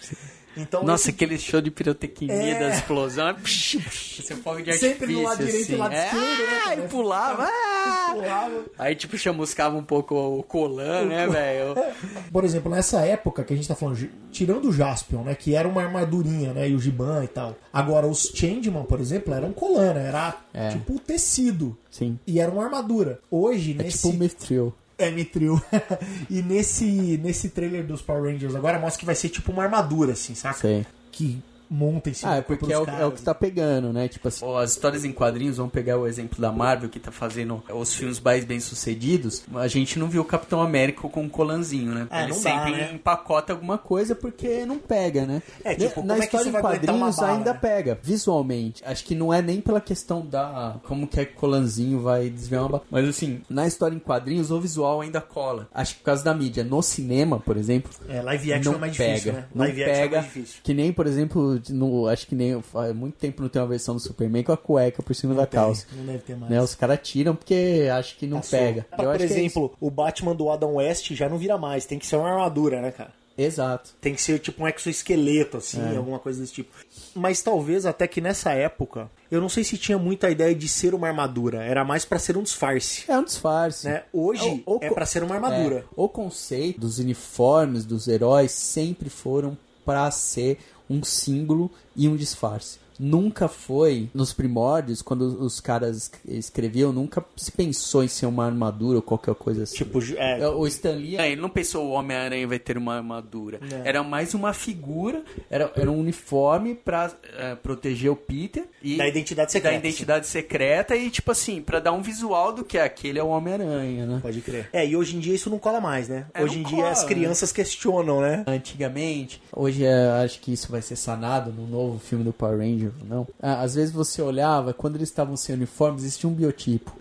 Então, 0.56 0.82
Nossa, 0.82 1.04
esse- 1.04 1.10
aquele 1.10 1.38
show 1.38 1.60
de 1.60 1.70
pirotecnia 1.70 2.32
É. 2.34 2.58
da 2.58 2.74
explosão. 2.74 3.34
Psh, 3.36 3.76
psh, 3.78 4.18
Esse 4.20 4.34
fogo 4.36 4.60
de 4.62 4.70
artifício, 4.70 4.88
Sempre 4.98 5.12
no 5.14 5.22
lado 5.22 5.36
direito 5.44 5.58
e 5.58 5.62
assim. 5.62 5.72
no 5.72 5.78
lado 5.78 5.94
É, 5.94 6.04
esquerdo, 6.06 6.26
né, 6.26 6.60
cara? 6.64 6.84
E 6.84 6.88
pulava. 6.88 7.42
ah! 7.48 8.10
Pulava. 8.14 8.64
Aí, 8.78 8.94
tipo, 8.96 9.16
chamuscava 9.16 9.76
um 9.76 9.82
pouco 9.84 10.14
o 10.14 10.42
colan, 10.42 11.04
né, 11.06 11.26
velho? 11.28 11.74
Por 12.32 12.44
exemplo, 12.44 12.70
nessa 12.70 13.00
época 13.06 13.44
que 13.44 13.52
a 13.52 13.56
gente 13.56 13.68
tá 13.68 13.74
falando, 13.74 14.08
tirando 14.32 14.68
o 14.68 14.72
Jaspion, 14.72 15.22
né, 15.22 15.34
que 15.34 15.54
era 15.54 15.68
uma 15.68 15.82
armadurinha, 15.82 16.52
né, 16.52 16.68
e 16.68 16.74
o 16.74 16.80
Giban 16.80 17.24
e 17.24 17.28
tal. 17.28 17.56
Agora, 17.72 18.06
os 18.06 18.32
Changeman, 18.34 18.84
por 18.84 19.00
exemplo, 19.00 19.32
eram 19.32 19.52
colã, 19.52 19.94
né, 19.94 20.08
era 20.08 20.36
É. 20.52 20.70
tipo 20.70 20.98
tecido. 20.98 21.76
Sim. 21.90 22.18
E 22.26 22.40
era 22.40 22.50
uma 22.50 22.64
armadura. 22.64 23.20
Hoje, 23.30 23.76
É 23.78 23.82
nesse... 23.84 23.98
tipo 23.98 24.08
o 24.08 24.12
Mithril. 24.18 24.74
É, 25.00 25.10
Mitril. 25.10 25.60
e 26.28 26.42
nesse, 26.42 27.18
nesse 27.22 27.48
trailer 27.48 27.84
dos 27.84 28.02
Power 28.02 28.30
Rangers 28.30 28.54
agora 28.54 28.78
mostra 28.78 29.00
que 29.00 29.06
vai 29.06 29.14
ser 29.14 29.30
tipo 29.30 29.50
uma 29.50 29.62
armadura, 29.62 30.12
assim, 30.12 30.34
saca? 30.34 30.58
Sei. 30.58 30.86
Que 31.10 31.42
monta 31.70 32.10
em 32.10 32.14
cima 32.14 32.32
Ah, 32.32 32.36
é 32.36 32.40
porque 32.42 32.72
é 32.72 32.78
o, 32.78 32.84
é 32.84 33.06
o 33.06 33.12
que 33.12 33.22
tá 33.22 33.32
pegando, 33.34 33.92
né? 33.92 34.08
Tipo 34.08 34.28
assim, 34.28 34.44
as 34.56 34.72
histórias 34.72 35.04
em 35.04 35.12
quadrinhos, 35.12 35.56
vamos 35.58 35.72
pegar 35.72 35.96
o 35.98 36.06
exemplo 36.06 36.40
da 36.40 36.50
Marvel, 36.50 36.88
que 36.88 36.98
tá 36.98 37.12
fazendo 37.12 37.62
os 37.72 37.94
filmes 37.94 38.18
mais 38.20 38.44
bem 38.44 38.58
sucedidos. 38.60 39.42
A 39.54 39.68
gente 39.68 39.98
não 39.98 40.08
viu 40.08 40.22
o 40.22 40.24
Capitão 40.24 40.60
América 40.60 41.00
com 41.08 41.22
um 41.22 41.28
colanzinho, 41.28 41.92
né? 41.94 42.08
É, 42.10 42.24
Ele 42.24 42.32
não 42.32 42.42
dá, 42.42 42.50
sempre 42.50 42.72
né? 42.72 42.90
empacota 42.94 43.52
alguma 43.52 43.78
coisa 43.78 44.14
porque 44.14 44.64
não 44.66 44.78
pega, 44.78 45.24
né? 45.26 45.42
É, 45.64 45.74
tipo, 45.74 46.02
Na 46.02 46.08
como 46.08 46.12
é 46.12 46.16
que 46.18 46.24
história 46.36 46.48
isso 46.48 46.58
em 46.58 46.60
quadrinhos 46.60 47.16
bala, 47.16 47.32
ainda 47.32 47.52
né? 47.52 47.58
pega, 47.60 47.98
visualmente. 48.02 48.82
Acho 48.84 49.04
que 49.04 49.14
não 49.14 49.32
é 49.32 49.40
nem 49.40 49.60
pela 49.60 49.80
questão 49.80 50.24
da 50.26 50.76
como 50.84 51.06
que 51.06 51.20
é 51.20 51.24
que 51.24 51.32
o 51.34 51.36
colanzinho 51.36 52.00
vai 52.00 52.28
desviar 52.28 52.62
uma 52.62 52.68
bala. 52.70 52.82
Mas 52.90 53.08
assim, 53.08 53.42
na 53.48 53.66
história 53.66 53.94
em 53.94 53.98
quadrinhos, 53.98 54.50
o 54.50 54.60
visual 54.60 55.00
ainda 55.00 55.20
cola. 55.20 55.68
Acho 55.72 55.94
que 55.94 56.00
por 56.00 56.06
causa 56.06 56.24
da 56.24 56.34
mídia. 56.34 56.64
No 56.64 56.82
cinema, 56.82 57.38
por 57.38 57.56
exemplo, 57.56 57.90
É, 58.08 58.20
live 58.22 58.52
action 58.52 58.72
não 58.72 58.78
é 58.78 58.80
mais 58.80 58.96
pega. 58.96 59.10
difícil, 59.12 59.32
né? 59.34 59.44
Não 59.54 59.64
live 59.64 59.82
action 59.84 59.94
é 59.96 60.00
pega. 60.02 60.16
mais 60.16 60.32
difícil. 60.32 60.60
Que 60.62 60.74
nem, 60.74 60.92
por 60.92 61.06
exemplo, 61.06 61.59
no- 61.68 62.06
acho 62.08 62.26
que 62.26 62.34
nem 62.34 62.54
há 62.74 62.92
muito 62.94 63.14
tempo 63.18 63.42
não 63.42 63.48
tem 63.48 63.60
uma 63.60 63.68
versão 63.68 63.94
do 63.94 64.00
Superman 64.00 64.42
com 64.42 64.52
a 64.52 64.56
cueca 64.56 65.02
por 65.02 65.14
cima 65.14 65.34
da 65.34 65.46
calça. 65.46 65.86
Não 65.94 66.04
deve 66.06 66.18
ter 66.20 66.36
mais. 66.36 66.50
Né, 66.50 66.60
os 66.62 66.74
caras 66.74 66.98
tiram 67.02 67.36
porque 67.36 67.88
acho 67.92 68.16
que 68.16 68.26
não 68.26 68.40
pega. 68.40 68.86
Por 68.96 69.06
acho 69.08 69.18
que 69.18 69.22
é 69.24 69.26
exemplo, 69.26 69.72
o 69.80 69.90
Batman 69.90 70.34
do 70.34 70.50
Adam 70.50 70.74
West 70.76 71.12
já 71.12 71.28
não 71.28 71.38
vira 71.38 71.56
mais. 71.58 71.84
Tem 71.86 71.98
que 71.98 72.06
ser 72.06 72.16
uma 72.16 72.30
armadura, 72.30 72.80
né, 72.80 72.90
cara? 72.90 73.12
Exato. 73.38 73.90
Tem 74.02 74.14
que 74.14 74.20
ser 74.20 74.38
tipo 74.38 74.62
um 74.62 74.68
exoesqueleto, 74.68 75.56
assim, 75.56 75.80
É. 75.80 75.96
alguma 75.96 76.18
coisa 76.18 76.40
desse 76.42 76.52
tipo. 76.52 76.68
Mas 77.14 77.40
talvez 77.40 77.86
até 77.86 78.06
que 78.06 78.20
nessa 78.20 78.52
época, 78.52 79.10
eu 79.30 79.40
não 79.40 79.48
sei 79.48 79.64
se 79.64 79.78
tinha 79.78 79.96
muita 79.96 80.28
ideia 80.28 80.54
de 80.54 80.68
ser 80.68 80.94
uma 80.94 81.08
armadura. 81.08 81.62
Era 81.64 81.82
mais 81.82 82.04
pra 82.04 82.18
ser 82.18 82.36
um 82.36 82.42
disfarce. 82.42 83.04
É 83.10 83.16
um 83.16 83.24
disfarce. 83.24 83.86
Né? 83.88 84.02
Hoje 84.12 84.62
O- 84.66 84.74
o 84.76 84.78
é 84.82 84.90
pra 84.90 85.06
ser 85.06 85.22
uma 85.22 85.36
armadura. 85.36 85.76
É, 85.76 85.84
o 85.96 86.06
conceito 86.06 86.80
dos 86.80 86.98
uniformes 86.98 87.86
dos 87.86 88.08
heróis 88.08 88.50
sempre 88.52 89.08
foram 89.08 89.56
pra 89.86 90.10
ser 90.10 90.58
um 90.90 91.04
símbolo 91.04 91.70
e 91.94 92.08
um 92.08 92.16
disfarce. 92.16 92.78
Nunca 93.02 93.48
foi, 93.48 94.10
nos 94.12 94.32
primórdios, 94.34 95.00
quando 95.00 95.22
os 95.42 95.58
caras 95.58 96.10
escreviam, 96.26 96.92
nunca 96.92 97.24
se 97.34 97.50
pensou 97.50 98.04
em 98.04 98.08
ser 98.08 98.26
uma 98.26 98.44
armadura 98.44 98.96
ou 98.96 99.02
qualquer 99.02 99.34
coisa 99.34 99.62
assim. 99.62 99.76
Tipo, 99.76 100.00
é, 100.18 100.46
O 100.48 100.66
Stan 100.66 100.92
Lee, 100.92 101.16
é, 101.16 101.32
ele 101.32 101.40
não 101.40 101.48
pensou 101.48 101.86
o 101.86 101.92
Homem-Aranha 101.92 102.46
vai 102.46 102.58
ter 102.58 102.76
uma 102.76 102.96
armadura. 102.96 103.58
Era 103.84 104.02
mais 104.02 104.34
uma 104.34 104.52
figura, 104.52 105.24
era, 105.48 105.72
era 105.74 105.90
um 105.90 105.98
uniforme 105.98 106.74
pra 106.74 107.10
eh, 107.38 107.54
proteger 107.54 108.10
o 108.10 108.16
Peter. 108.16 108.64
E 108.82 108.98
Da 108.98 109.08
identidade 109.08 109.50
secreta, 109.52 109.74
Da 109.74 109.78
identidade 109.88 110.26
secreta 110.26 110.96
e, 110.96 111.08
tipo 111.10 111.30
assim, 111.30 111.62
pra 111.62 111.80
dar 111.80 111.92
um 111.92 112.02
visual 112.02 112.52
do 112.52 112.64
que 112.64 112.76
aquele 112.78 113.18
é 113.18 113.22
o 113.22 113.28
Homem-Aranha, 113.28 114.06
né? 114.06 114.18
pode 114.20 114.40
crer. 114.42 114.68
É, 114.72 114.86
e 114.86 114.94
hoje 114.94 115.16
em 115.16 115.20
dia 115.20 115.34
isso 115.34 115.48
não 115.48 115.58
cola 115.58 115.80
mais, 115.80 116.08
né? 116.08 116.26
É, 116.34 116.42
hoje 116.42 116.58
em 116.58 116.62
dia 116.62 116.76
cola, 116.76 116.90
as 116.90 117.02
né? 117.02 117.08
crianças 117.08 117.50
questionam, 117.52 118.20
né? 118.20 118.44
Antigamente, 118.46 119.40
hoje 119.54 119.84
é, 119.84 120.08
acho 120.22 120.40
que 120.40 120.52
isso 120.52 120.70
vai 120.70 120.82
ser 120.82 120.96
sanado 120.96 121.50
no 121.52 121.66
novo 121.66 121.98
filme 121.98 122.24
do 122.24 122.32
Power 122.32 122.58
Ranger, 122.58 122.89
não? 123.04 123.26
Ah, 123.40 123.60
às 123.62 123.74
vezes 123.74 123.92
você 123.92 124.20
olhava, 124.22 124.72
quando 124.72 124.96
eles 124.96 125.08
estavam 125.08 125.36
sem 125.36 125.54
uniforme, 125.54 125.98
existia 125.98 126.28
um 126.28 126.32
biotipo. 126.34 126.92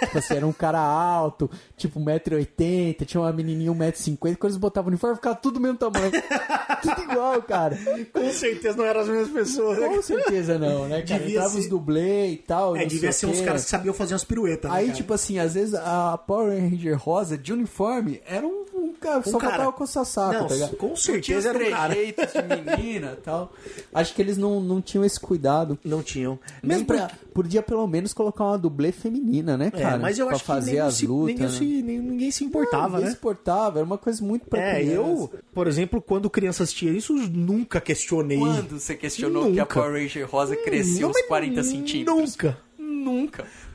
Tipo 0.00 0.18
assim, 0.18 0.34
era 0.34 0.46
um 0.46 0.52
cara 0.52 0.80
alto, 0.80 1.48
tipo 1.76 2.00
1,80m, 2.00 3.04
tinha 3.06 3.20
uma 3.20 3.32
menininha 3.32 3.70
1,50m. 3.72 4.18
Quando 4.36 4.50
eles 4.50 4.56
botavam 4.56 4.88
o 4.88 4.90
uniforme, 4.90 5.14
ficava 5.16 5.36
tudo 5.36 5.54
do 5.54 5.60
mesmo 5.60 5.78
tamanho. 5.78 6.10
tudo 6.82 7.02
igual, 7.02 7.40
cara. 7.42 7.78
Com 8.12 8.30
certeza 8.32 8.76
não 8.76 8.84
eram 8.84 9.00
as 9.02 9.08
mesmas 9.08 9.28
pessoas, 9.30 9.78
né? 9.78 9.88
Com 9.88 10.02
certeza 10.02 10.58
não, 10.58 10.88
né, 10.88 11.02
cara? 11.02 11.20
Devia 11.20 11.36
Entrava 11.36 11.50
ser- 11.50 11.58
os 11.60 11.68
dublê 11.68 12.30
e 12.32 12.36
tal. 12.38 12.76
É, 12.76 12.86
devia 12.86 13.12
ser 13.12 13.26
uns 13.26 13.40
caras 13.40 13.64
que 13.64 13.70
sabiam 13.70 13.94
fazer 13.94 14.14
umas 14.14 14.24
piruetas, 14.24 14.70
né, 14.70 14.76
Aí, 14.78 14.92
tipo 14.92 15.14
assim, 15.14 15.38
às 15.38 15.54
vezes 15.54 15.74
a 15.74 16.18
Power 16.18 16.60
Ranger 16.60 16.98
rosa 16.98 17.38
de 17.38 17.52
uniforme 17.52 18.20
era 18.26 18.44
um, 18.44 18.64
um 18.74 18.92
cara 18.94 19.20
Um 19.20 19.30
só 19.30 19.38
cara. 19.38 19.52
faltava 19.52 19.72
com 19.72 19.84
essa 19.84 20.04
saco, 20.04 20.34
Não, 20.34 20.46
tá 20.68 20.76
com 20.76 20.96
certeza 20.96 21.50
era 21.50 21.58
um 21.58 21.70
cara. 21.70 21.94
de 21.94 22.76
menina 22.76 23.12
e 23.16 23.20
tal. 23.22 23.52
Acho 23.94 24.12
que 24.14 24.20
eles 24.22 24.36
não, 24.36 24.60
não 24.60 24.80
tinham 24.82 25.04
esse 25.04 25.20
cuidado. 25.20 25.37
Não 25.84 26.02
tinham. 26.02 26.38
Nem 26.62 26.70
Mesmo 26.78 26.86
pra, 26.86 27.10
podia 27.32 27.62
pelo 27.62 27.86
menos 27.86 28.12
colocar 28.12 28.44
uma 28.44 28.58
dublê 28.58 28.92
feminina, 28.92 29.56
né, 29.56 29.70
É, 29.72 29.80
cara? 29.80 29.98
mas 29.98 30.18
eu 30.18 30.26
pra 30.26 30.36
acho 30.36 30.44
fazer 30.44 30.72
que 30.72 30.78
as 30.78 30.94
se, 30.94 31.06
lutas. 31.06 31.34
ninguém, 31.34 31.46
né? 31.46 31.52
se, 31.58 31.82
ninguém 31.82 32.30
se 32.30 32.44
importava, 32.44 32.88
Ninguém 32.88 33.04
né? 33.04 33.10
se 33.10 33.16
importava, 33.16 33.78
era 33.78 33.86
uma 33.86 33.98
coisa 33.98 34.24
muito 34.24 34.46
pra 34.48 34.60
É, 34.60 34.74
criança. 34.80 34.96
eu, 35.00 35.30
por 35.52 35.66
exemplo, 35.66 36.02
quando 36.02 36.28
criança 36.28 36.62
assistia 36.64 36.90
isso, 36.90 37.12
nunca 37.14 37.80
questionei. 37.80 38.38
Quando 38.38 38.78
você 38.78 38.94
questionou 38.94 39.44
que 39.52 39.58
a 39.60 39.62
Nunca. 39.62 39.74
Power 39.80 39.92
Ranger 40.02 40.28
rosa 40.30 40.56
cresceu 40.56 41.02
Não, 41.02 41.10
uns 41.10 41.16
mas 41.16 41.26
40 41.26 41.62
centímetros? 41.62 42.16
Nunca. 42.30 42.48
Nunca. 42.48 42.58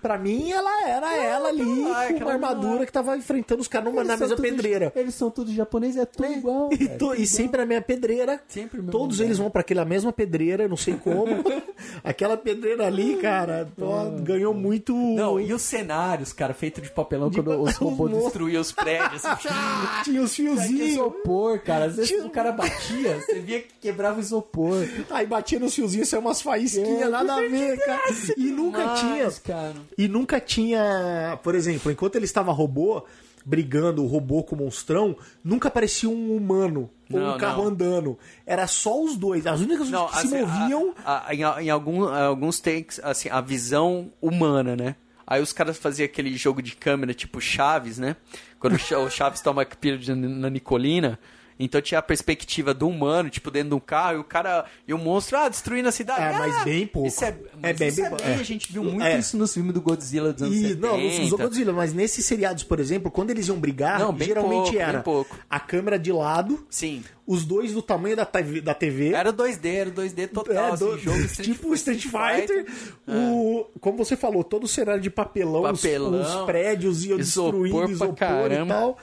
Pra 0.01 0.17
mim, 0.17 0.51
ela 0.51 0.87
era 0.87 1.15
ela 1.17 1.49
ali, 1.49 1.61
Ah, 1.61 2.07
com 2.07 2.15
aquela 2.15 2.25
uma 2.25 2.31
armadura 2.33 2.79
lá. 2.81 2.85
que 2.85 2.91
tava 2.91 3.15
enfrentando 3.17 3.61
os 3.61 3.67
caras 3.67 3.93
na 3.93 4.03
mesma 4.17 4.35
pedreira. 4.35 4.91
Eles 4.95 5.15
são 5.15 5.29
todos 5.31 5.53
japoneses, 5.53 5.97
é 5.97 6.05
tudo 6.05 6.31
igual. 6.31 6.69
E, 6.73 6.87
to- 6.89 6.97
tudo 6.97 7.15
e 7.21 7.25
sempre 7.27 7.61
a 7.61 7.65
minha 7.65 7.81
pedreira. 7.81 8.41
Sempre 8.47 8.81
Todos 8.83 9.17
lugar. 9.17 9.25
eles 9.27 9.37
vão 9.37 9.49
pra 9.49 9.61
aquela 9.61 9.85
mesma 9.85 10.11
pedreira, 10.11 10.67
não 10.67 10.75
sei 10.77 10.95
como. 10.95 11.25
Aquela 12.03 12.35
pedreira 12.37 12.85
ali, 12.87 13.15
cara, 13.17 13.67
ó, 13.79 14.09
ganhou 14.21 14.53
muito. 14.53 14.93
Não, 14.95 15.39
e 15.39 15.53
os 15.53 15.61
cenários, 15.61 16.33
cara, 16.33 16.53
feito 16.53 16.81
de 16.81 16.89
papelão 16.91 17.29
De 17.29 17.41
quando 17.41 17.61
os 17.61 17.75
robôs 17.75 18.11
destruíam 18.11 18.61
os 18.61 18.71
prédios. 18.71 19.23
Assim, 19.25 19.47
Tinha 20.03 20.21
os 20.21 20.33
Tinha 20.33 20.55
fiozinhos. 20.55 20.89
isopor, 20.91 21.59
cara. 21.59 21.85
Às 21.85 21.95
vezes 21.95 22.11
Tinha- 22.11 22.25
o 22.25 22.29
cara 22.29 22.51
batia, 22.51 23.19
você 23.19 23.39
via 23.39 23.61
que 23.61 23.73
quebrava 23.81 24.17
o 24.17 24.21
isopor. 24.21 24.77
Aí 25.09 25.25
batia 25.25 25.59
nos 25.59 25.73
fiozinhos, 25.73 26.09
saiu 26.09 26.21
umas 26.21 26.41
faísquinhas, 26.41 27.01
É, 27.03 27.09
nada 27.09 27.35
a 27.35 27.41
ver, 27.41 27.77
cara. 27.79 28.01
E 28.37 28.45
nunca 28.51 28.85
Mas, 28.85 28.99
tinha. 28.99 29.31
Cara. 29.43 29.73
E 29.97 30.07
nunca 30.07 30.39
tinha, 30.39 31.37
por 31.43 31.55
exemplo, 31.55 31.91
enquanto 31.91 32.15
ele 32.15 32.25
estava 32.25 32.51
robô, 32.51 33.03
brigando 33.45 34.03
o 34.03 34.07
robô 34.07 34.41
com 34.43 34.55
o 34.55 34.59
monstrão, 34.59 35.15
nunca 35.43 35.67
aparecia 35.67 36.09
um 36.09 36.35
humano 36.35 36.89
ou 37.11 37.19
Não, 37.19 37.35
um 37.35 37.37
carro 37.37 37.63
não. 37.63 37.69
andando. 37.71 38.17
Era 38.45 38.65
só 38.67 39.01
os 39.03 39.17
dois. 39.17 39.45
As 39.45 39.59
únicas 39.59 39.89
Não, 39.89 40.07
que 40.07 40.13
se 40.19 40.27
assim, 40.27 40.39
moviam. 40.45 40.93
a- 41.05 41.27
a- 41.29 41.35
em, 41.35 41.41
em 41.65 41.69
algum- 41.69 42.05
alguns 42.07 42.59
takes, 42.59 42.99
assim, 43.03 43.29
a 43.29 43.41
visão 43.41 44.11
humana, 44.21 44.75
né? 44.75 44.95
Aí 45.27 45.41
os 45.41 45.53
caras 45.53 45.77
faziam 45.77 46.05
aquele 46.05 46.35
jogo 46.37 46.61
de 46.61 46.75
câmera 46.75 47.13
tipo 47.13 47.39
Chaves, 47.41 47.97
né? 47.97 48.15
Quando 48.59 48.73
o 48.75 48.79
Cha- 48.79 48.99
o 48.99 49.09
Chaves 49.09 49.41
toma 49.41 49.65
pílula 49.65 50.15
na 50.15 50.49
Nicolina. 50.49 51.19
Então 51.59 51.81
tinha 51.81 51.99
a 51.99 52.01
perspectiva 52.01 52.73
do 52.73 52.87
humano, 52.87 53.29
tipo, 53.29 53.51
dentro 53.51 53.69
de 53.69 53.75
um 53.75 53.79
carro, 53.79 54.17
e 54.17 54.19
o 54.19 54.23
cara. 54.23 54.65
E 54.87 54.93
o 54.93 54.97
monstro, 54.97 55.37
ah, 55.37 55.49
destruindo 55.49 55.87
a 55.89 55.91
cidade. 55.91 56.21
É, 56.35 56.37
mas 56.39 56.55
Ah, 56.55 56.63
bem 56.63 56.87
pouco. 56.87 57.07
Isso 57.07 57.23
é, 57.23 57.29
É 57.29 57.35
mas 57.61 57.77
bem- 57.77 57.87
isso 57.89 57.97
bem 57.97 58.05
é 58.05 58.09
bem, 58.15 58.27
É. 58.27 58.33
A 58.35 58.43
gente 58.43 58.71
viu 58.73 58.83
muito 58.83 59.03
É. 59.03 59.17
isso 59.19 59.37
nos 59.37 59.53
filmes 59.53 59.73
do 59.73 59.81
Godzilla 59.81 60.33
dos 60.33 60.41
anos 60.43 60.55
E, 60.55 60.61
70. 60.69 60.87
não, 60.87 60.97
não 60.97 61.23
usou 61.23 61.37
Godzilla, 61.37 61.73
mas 61.73 61.93
nesses 61.93 62.25
seriados, 62.25 62.63
por 62.63 62.79
exemplo, 62.79 63.11
quando 63.11 63.29
eles 63.29 63.47
iam 63.47 63.57
brigar, 63.59 63.99
Não, 63.99 64.11
bem 64.13 64.27
geralmente 64.27 64.63
pouco, 64.71 64.79
era 64.79 64.93
bem 64.93 65.01
pouco. 65.01 65.39
a 65.49 65.59
câmera 65.59 65.99
de 65.99 66.11
lado, 66.11 66.65
Sim. 66.69 67.03
os 67.27 67.45
dois 67.45 67.71
do 67.73 67.81
tamanho 67.81 68.15
da 68.15 68.25
TV, 68.25 68.59
da 68.61 68.73
TV 68.73 69.13
Era 69.13 69.31
2D, 69.31 69.65
era 69.75 69.89
2D 69.91 70.27
total, 70.27 70.55
É, 70.55 70.69
assim, 70.71 70.85
do- 70.85 70.97
jogo 70.97 71.19
Street 71.25 71.47
tipo 71.49 71.69
o 71.69 71.73
Street 71.75 72.01
Fighter, 72.03 72.65
É. 73.07 73.11
o, 73.15 73.65
como 73.79 73.97
você 73.97 74.15
falou, 74.15 74.43
todo 74.43 74.63
o 74.63 74.67
cenário 74.67 75.01
de 75.01 75.09
papelão, 75.09 75.63
os- 75.71 75.81
Papelão, 75.81 76.21
os, 76.21 76.45
prédios 76.45 77.05
iam 77.05 77.19
isopor 77.19 77.51
destruindo, 77.63 77.91
isopor 77.91 78.51
e 78.51 78.65
tal. 78.67 78.97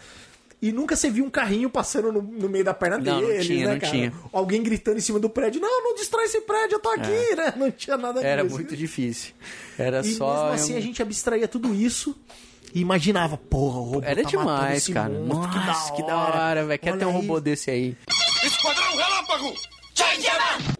E 0.63 0.73
nunca 0.73 0.95
você 0.95 1.09
viu 1.11 1.25
um 1.25 1.31
carrinho 1.31 1.71
passando 1.71 2.13
no, 2.13 2.21
no 2.21 2.49
meio 2.49 2.65
da 2.65 2.75
perna 2.75 2.99
Não, 2.99 3.21
não 3.21 3.27
dele, 3.29 3.43
tinha, 3.45 3.67
né, 3.67 3.73
não 3.73 3.81
cara? 3.81 3.93
tinha. 3.93 4.13
Alguém 4.33 4.63
gritando 4.63 4.99
em 4.99 5.01
cima 5.01 5.19
do 5.19 5.31
prédio, 5.31 5.61
não, 5.61 5.83
não 5.85 5.95
destrói 5.95 6.25
esse 6.25 6.41
prédio, 6.43 6.75
eu 6.77 6.81
tô 6.81 6.91
aqui, 6.91 7.35
né? 7.37 7.55
Não 7.57 7.71
tinha 7.71 7.97
nada 7.97 8.21
Era 8.23 8.43
disso. 8.43 8.55
muito 8.57 8.77
difícil. 8.77 9.33
Era 9.79 10.01
E 10.01 10.13
só. 10.15 10.33
mesmo 10.35 10.53
assim 10.53 10.77
a 10.77 10.81
gente 10.81 11.01
abstraía 11.03 11.49
tudo 11.49 11.75
isso 11.75 12.15
e 12.75 12.81
imaginava, 12.81 13.37
porra, 13.39 13.79
o 13.79 13.83
robô 13.85 14.03
Era 14.05 14.23
tá 14.23 14.29
demais, 14.29 14.77
esse 14.83 14.93
cara. 14.93 15.09
monstro, 15.13 15.61
Nossa, 15.67 15.93
que 15.95 16.03
da 16.03 16.17
hora, 16.19 16.65
velho. 16.67 16.79
Quer 16.79 16.99
ter 16.99 17.07
um 17.07 17.11
robô 17.13 17.41
desse 17.41 17.71
aí. 17.71 17.97
Esquadrão 18.45 18.97
Relâmpago! 18.97 19.55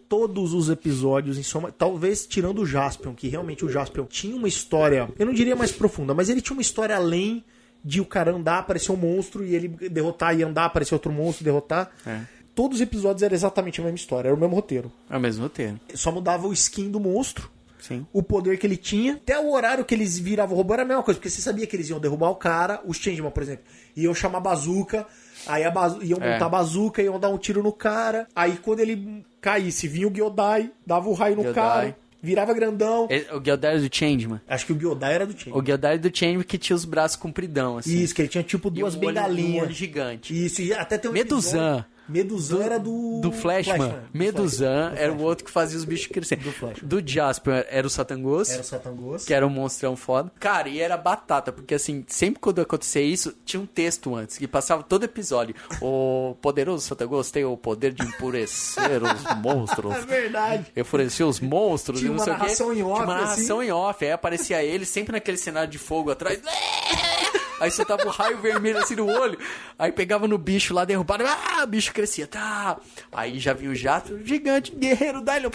todos 0.07 0.53
os 0.53 0.69
episódios, 0.69 1.37
em 1.37 1.43
soma, 1.43 1.71
talvez 1.71 2.27
tirando 2.27 2.59
o 2.61 2.65
Jaspion, 2.65 3.13
que 3.13 3.29
realmente 3.29 3.63
o 3.63 3.69
Jaspion 3.69 4.05
tinha 4.05 4.35
uma 4.35 4.47
história, 4.47 5.07
eu 5.17 5.25
não 5.25 5.33
diria 5.33 5.55
mais 5.55 5.71
profunda, 5.71 6.13
mas 6.13 6.27
ele 6.29 6.41
tinha 6.41 6.53
uma 6.53 6.61
história 6.61 6.95
além 6.95 7.43
de 7.83 7.99
o 8.01 8.05
cara 8.05 8.31
andar, 8.31 8.59
aparecer 8.59 8.91
um 8.91 8.95
monstro 8.97 9.43
e 9.43 9.55
ele 9.55 9.67
derrotar 9.67 10.37
e 10.37 10.43
andar, 10.43 10.65
aparecer 10.65 10.93
outro 10.93 11.11
monstro 11.11 11.43
e 11.43 11.45
derrotar. 11.45 11.89
É. 12.05 12.21
Todos 12.53 12.77
os 12.77 12.81
episódios 12.81 13.23
eram 13.23 13.33
exatamente 13.33 13.79
a 13.79 13.83
mesma 13.83 13.95
história, 13.95 14.27
era 14.27 14.35
o 14.35 14.39
mesmo 14.39 14.55
roteiro. 14.55 14.91
É 15.09 15.17
o 15.17 15.19
mesmo 15.19 15.43
roteiro. 15.43 15.79
Só 15.95 16.11
mudava 16.11 16.47
o 16.47 16.53
skin 16.53 16.91
do 16.91 16.99
monstro, 16.99 17.49
Sim. 17.79 18.05
o 18.11 18.21
poder 18.21 18.57
que 18.59 18.67
ele 18.67 18.75
tinha, 18.77 19.13
até 19.13 19.39
o 19.39 19.51
horário 19.53 19.85
que 19.85 19.95
eles 19.95 20.19
viravam 20.19 20.53
o 20.53 20.57
robô 20.57 20.73
era 20.73 20.83
a 20.83 20.85
mesma 20.85 21.01
coisa, 21.01 21.17
porque 21.17 21.29
você 21.29 21.41
sabia 21.41 21.65
que 21.65 21.75
eles 21.75 21.89
iam 21.89 21.99
derrubar 21.99 22.29
o 22.29 22.35
cara, 22.35 22.81
os 22.85 22.97
Changeman, 22.97 23.31
por 23.31 23.41
exemplo, 23.41 23.63
iam 23.95 24.13
chamar 24.13 24.41
bazuca, 24.41 25.07
aí 25.47 25.63
a 25.63 25.71
bazu 25.71 26.03
iam 26.03 26.19
É. 26.21 26.33
montar 26.33 26.45
a 26.45 26.49
bazuca, 26.49 27.01
iam 27.01 27.19
dar 27.19 27.29
um 27.29 27.37
tiro 27.37 27.63
no 27.63 27.71
cara, 27.71 28.27
aí 28.35 28.57
quando 28.57 28.81
ele 28.81 29.25
caísse, 29.39 29.87
vinha 29.87 30.07
o 30.07 30.11
Gyodai, 30.11 30.71
dava 30.85 31.07
o 31.09 31.13
raio 31.13 31.37
no 31.37 31.43
Gyodai. 31.43 31.53
cara, 31.55 31.97
virava 32.21 32.53
grandão. 32.53 33.07
O 33.33 33.39
Gyodai 33.39 33.71
era 33.71 33.79
do 33.81 33.95
Changeman. 33.95 34.41
Acho 34.47 34.65
que 34.65 34.73
o 34.73 34.79
Gyodai 34.79 35.13
era 35.13 35.25
do 35.25 35.33
Changeman. 35.33 35.57
O 35.59 35.63
Gyodai 35.65 35.97
do 35.97 36.15
Changeman 36.15 36.43
que 36.43 36.57
tinha 36.57 36.75
os 36.75 36.85
braços 36.85 37.17
compridão, 37.17 37.77
assim. 37.77 37.99
Isso, 38.01 38.13
que 38.13 38.21
ele 38.21 38.29
tinha 38.29 38.43
tipo 38.43 38.67
E 38.69 38.71
duas 38.71 38.95
olho- 38.95 39.07
bengalinhas. 39.07 39.55
um 39.63 39.65
olho 39.65 39.71
gigante. 39.73 40.45
Isso, 40.45 40.61
e 40.61 40.73
até 40.73 40.97
tem 40.97 41.09
um 41.09 41.13
Meduzan. 41.13 41.49
episódio- 41.57 41.85
Meduzan 42.09 42.63
era 42.63 42.79
do... 42.79 43.21
Do 43.21 43.31
Flashman. 43.31 43.89
do 43.89 43.95
Meduzan 44.13 44.89
Flashman. 44.89 45.01
era 45.03 45.13
o 45.13 45.21
outro 45.21 45.45
que 45.45 45.51
fazia 45.51 45.77
os 45.77 45.85
bichos 45.85 46.07
crescerem. 46.07 46.43
Do 46.43 46.51
Flashman. 46.51 46.87
Do 46.87 47.01
Jasper 47.05 47.65
era 47.69 47.87
o 47.87 47.89
Satangos. 47.89 48.49
Era 48.49 48.61
o 48.61 48.65
Satangos. 48.65 49.25
Que 49.25 49.33
era 49.33 49.45
um 49.47 49.49
monstrão 49.49 49.95
foda. 49.95 50.31
Cara, 50.39 50.67
e 50.67 50.79
era 50.79 50.97
batata, 50.97 51.51
porque 51.51 51.75
assim, 51.75 52.03
sempre 52.07 52.39
quando 52.41 52.59
acontecia 52.59 53.01
isso, 53.01 53.33
tinha 53.45 53.61
um 53.61 53.65
texto 53.65 54.13
antes, 54.15 54.37
que 54.37 54.47
passava 54.47 54.83
todo 54.83 55.03
episódio. 55.03 55.55
O 55.81 56.35
poderoso 56.41 56.85
Satangos 56.85 57.31
tem 57.31 57.45
o 57.45 57.55
poder 57.55 57.93
de 57.93 58.03
enfurecer 58.03 59.01
os 59.03 59.35
monstros. 59.41 59.95
É 59.95 60.01
verdade. 60.01 60.65
Enfurecer 60.75 61.25
os 61.25 61.39
monstros 61.39 61.99
Tinha 61.99 62.11
e 62.11 62.15
não 62.15 62.17
uma 62.19 62.23
sei 62.25 62.33
o 62.33 62.35
quê. 62.35 62.41
narração 62.43 62.73
em 62.73 62.83
off, 62.83 62.93
Tinha 62.95 63.05
uma 63.05 63.13
narração 63.21 63.59
assim. 63.59 63.67
em 63.69 63.71
off, 63.71 64.05
aí 64.05 64.11
aparecia 64.11 64.63
ele 64.63 64.85
sempre 64.85 65.13
naquele 65.13 65.37
cenário 65.37 65.69
de 65.69 65.77
fogo 65.77 66.11
atrás. 66.11 66.41
Aí 67.61 67.69
você 67.69 67.85
tava 67.85 68.07
o 68.07 68.09
raio 68.09 68.39
vermelho 68.39 68.79
assim 68.79 68.95
no 68.95 69.05
olho, 69.05 69.37
aí 69.77 69.91
pegava 69.91 70.27
no 70.27 70.35
bicho 70.35 70.73
lá, 70.73 70.83
derrubava, 70.83 71.23
ah, 71.25 71.63
o 71.63 71.67
bicho 71.67 71.93
crescia, 71.93 72.25
tá. 72.25 72.79
Aí 73.11 73.37
já 73.37 73.53
vinha 73.53 73.69
o 73.69 73.75
jato, 73.75 74.19
gigante, 74.25 74.71
guerreiro 74.75 75.21
da 75.21 75.37
ilha. 75.37 75.51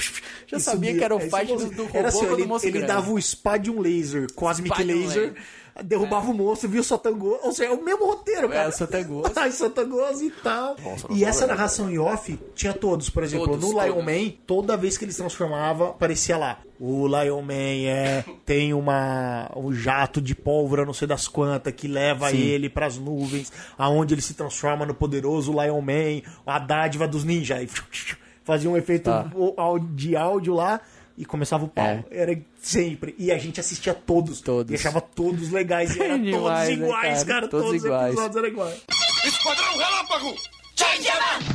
Já 0.47 0.61
sabia 0.61 0.91
Isso 0.91 0.99
que 1.01 1.05
era 1.05 1.17
o 1.17 1.19
é, 1.19 1.23
fight 1.29 1.53
isso 1.53 1.67
do, 1.67 1.75
do 1.75 1.85
robô 1.87 1.99
Era 1.99 2.09
assim, 2.09 2.33
ele, 2.33 2.47
monstro 2.47 2.71
ele 2.71 2.83
dava 2.83 3.11
o 3.11 3.21
Spadium 3.21 3.81
Laser, 3.81 4.33
Cosmic 4.35 4.85
Laser. 4.85 5.31
Laser. 5.31 5.35
Derrubava 5.83 6.31
o 6.31 6.35
monstro, 6.35 6.68
via 6.68 6.81
o 6.81 6.85
Sotangoso. 6.85 7.41
Ou 7.43 7.53
seja, 7.53 7.70
é 7.70 7.74
o 7.74 7.83
mesmo 7.85 8.07
roteiro, 8.07 8.49
cara. 8.49 8.64
É, 8.64 8.68
o 8.68 8.72
Sotangoso. 8.72 9.33
Ai, 9.37 9.53
Sotangoso 9.53 10.24
e 10.24 10.31
tal. 10.31 10.77
e 11.11 11.24
essa 11.24 11.47
narração 11.47 11.91
em 11.91 11.99
off 11.99 12.39
tinha 12.55 12.72
todos. 12.72 13.11
Por 13.11 13.22
exemplo, 13.22 13.47
Todos, 13.49 13.70
no 13.70 13.83
Lion 13.83 13.95
todos. 13.95 14.05
Man, 14.05 14.31
toda 14.47 14.77
vez 14.77 14.97
que 14.97 15.05
ele 15.05 15.12
se 15.12 15.18
transformava, 15.18 15.91
aparecia 15.91 16.37
lá. 16.37 16.59
O 16.79 17.07
Lion 17.07 17.41
Man 17.43 17.53
é, 17.87 18.24
tem 18.45 18.74
uma, 18.74 19.51
um 19.57 19.72
jato 19.72 20.20
de 20.20 20.35
pólvora, 20.35 20.85
não 20.85 20.93
sei 20.93 21.09
das 21.09 21.27
quantas, 21.27 21.72
que 21.72 21.89
leva 21.89 22.29
Sim. 22.31 22.37
ele 22.37 22.68
pras 22.68 22.99
nuvens, 22.99 23.51
aonde 23.79 24.14
ele 24.14 24.20
se 24.22 24.35
transforma 24.35 24.85
no 24.85 24.95
poderoso 24.95 25.53
Lion 25.53 25.81
Man, 25.81 26.20
a 26.47 26.59
dádiva 26.59 27.09
dos 27.09 27.24
ninjas. 27.24 27.70
Fazia 28.45 28.70
um 28.70 28.77
efeito 28.77 29.05
Tá. 29.11 29.27
de 29.95 30.14
áudio 30.16 30.55
lá 30.55 30.81
e 31.17 31.25
começava 31.25 31.64
o 31.64 31.69
pau. 31.69 31.85
É. 31.85 32.05
Era 32.11 32.39
sempre. 32.61 33.14
E 33.19 33.31
a 33.33 33.39
gente 33.39 33.59
assistia 33.61 33.95
todos. 33.95 34.41
Todos. 34.41 34.71
E 34.73 34.75
achava 34.75 35.01
todos 35.01 35.51
legais. 35.51 35.97
E 35.97 36.03
eram 36.03 36.19
todos 36.31 36.51
né, 36.51 36.73
iguais, 36.73 37.25
cara? 37.25 37.27
cara. 37.27 37.49
Todos 37.49 37.67
Todos, 37.67 37.85
iguais. 37.85 38.14
os 38.14 38.21
episódios 38.21 38.37
eram 38.37 38.49
iguais. 38.49 38.83
Esquadrão 39.25 39.77
Relâmpago! 39.77 40.56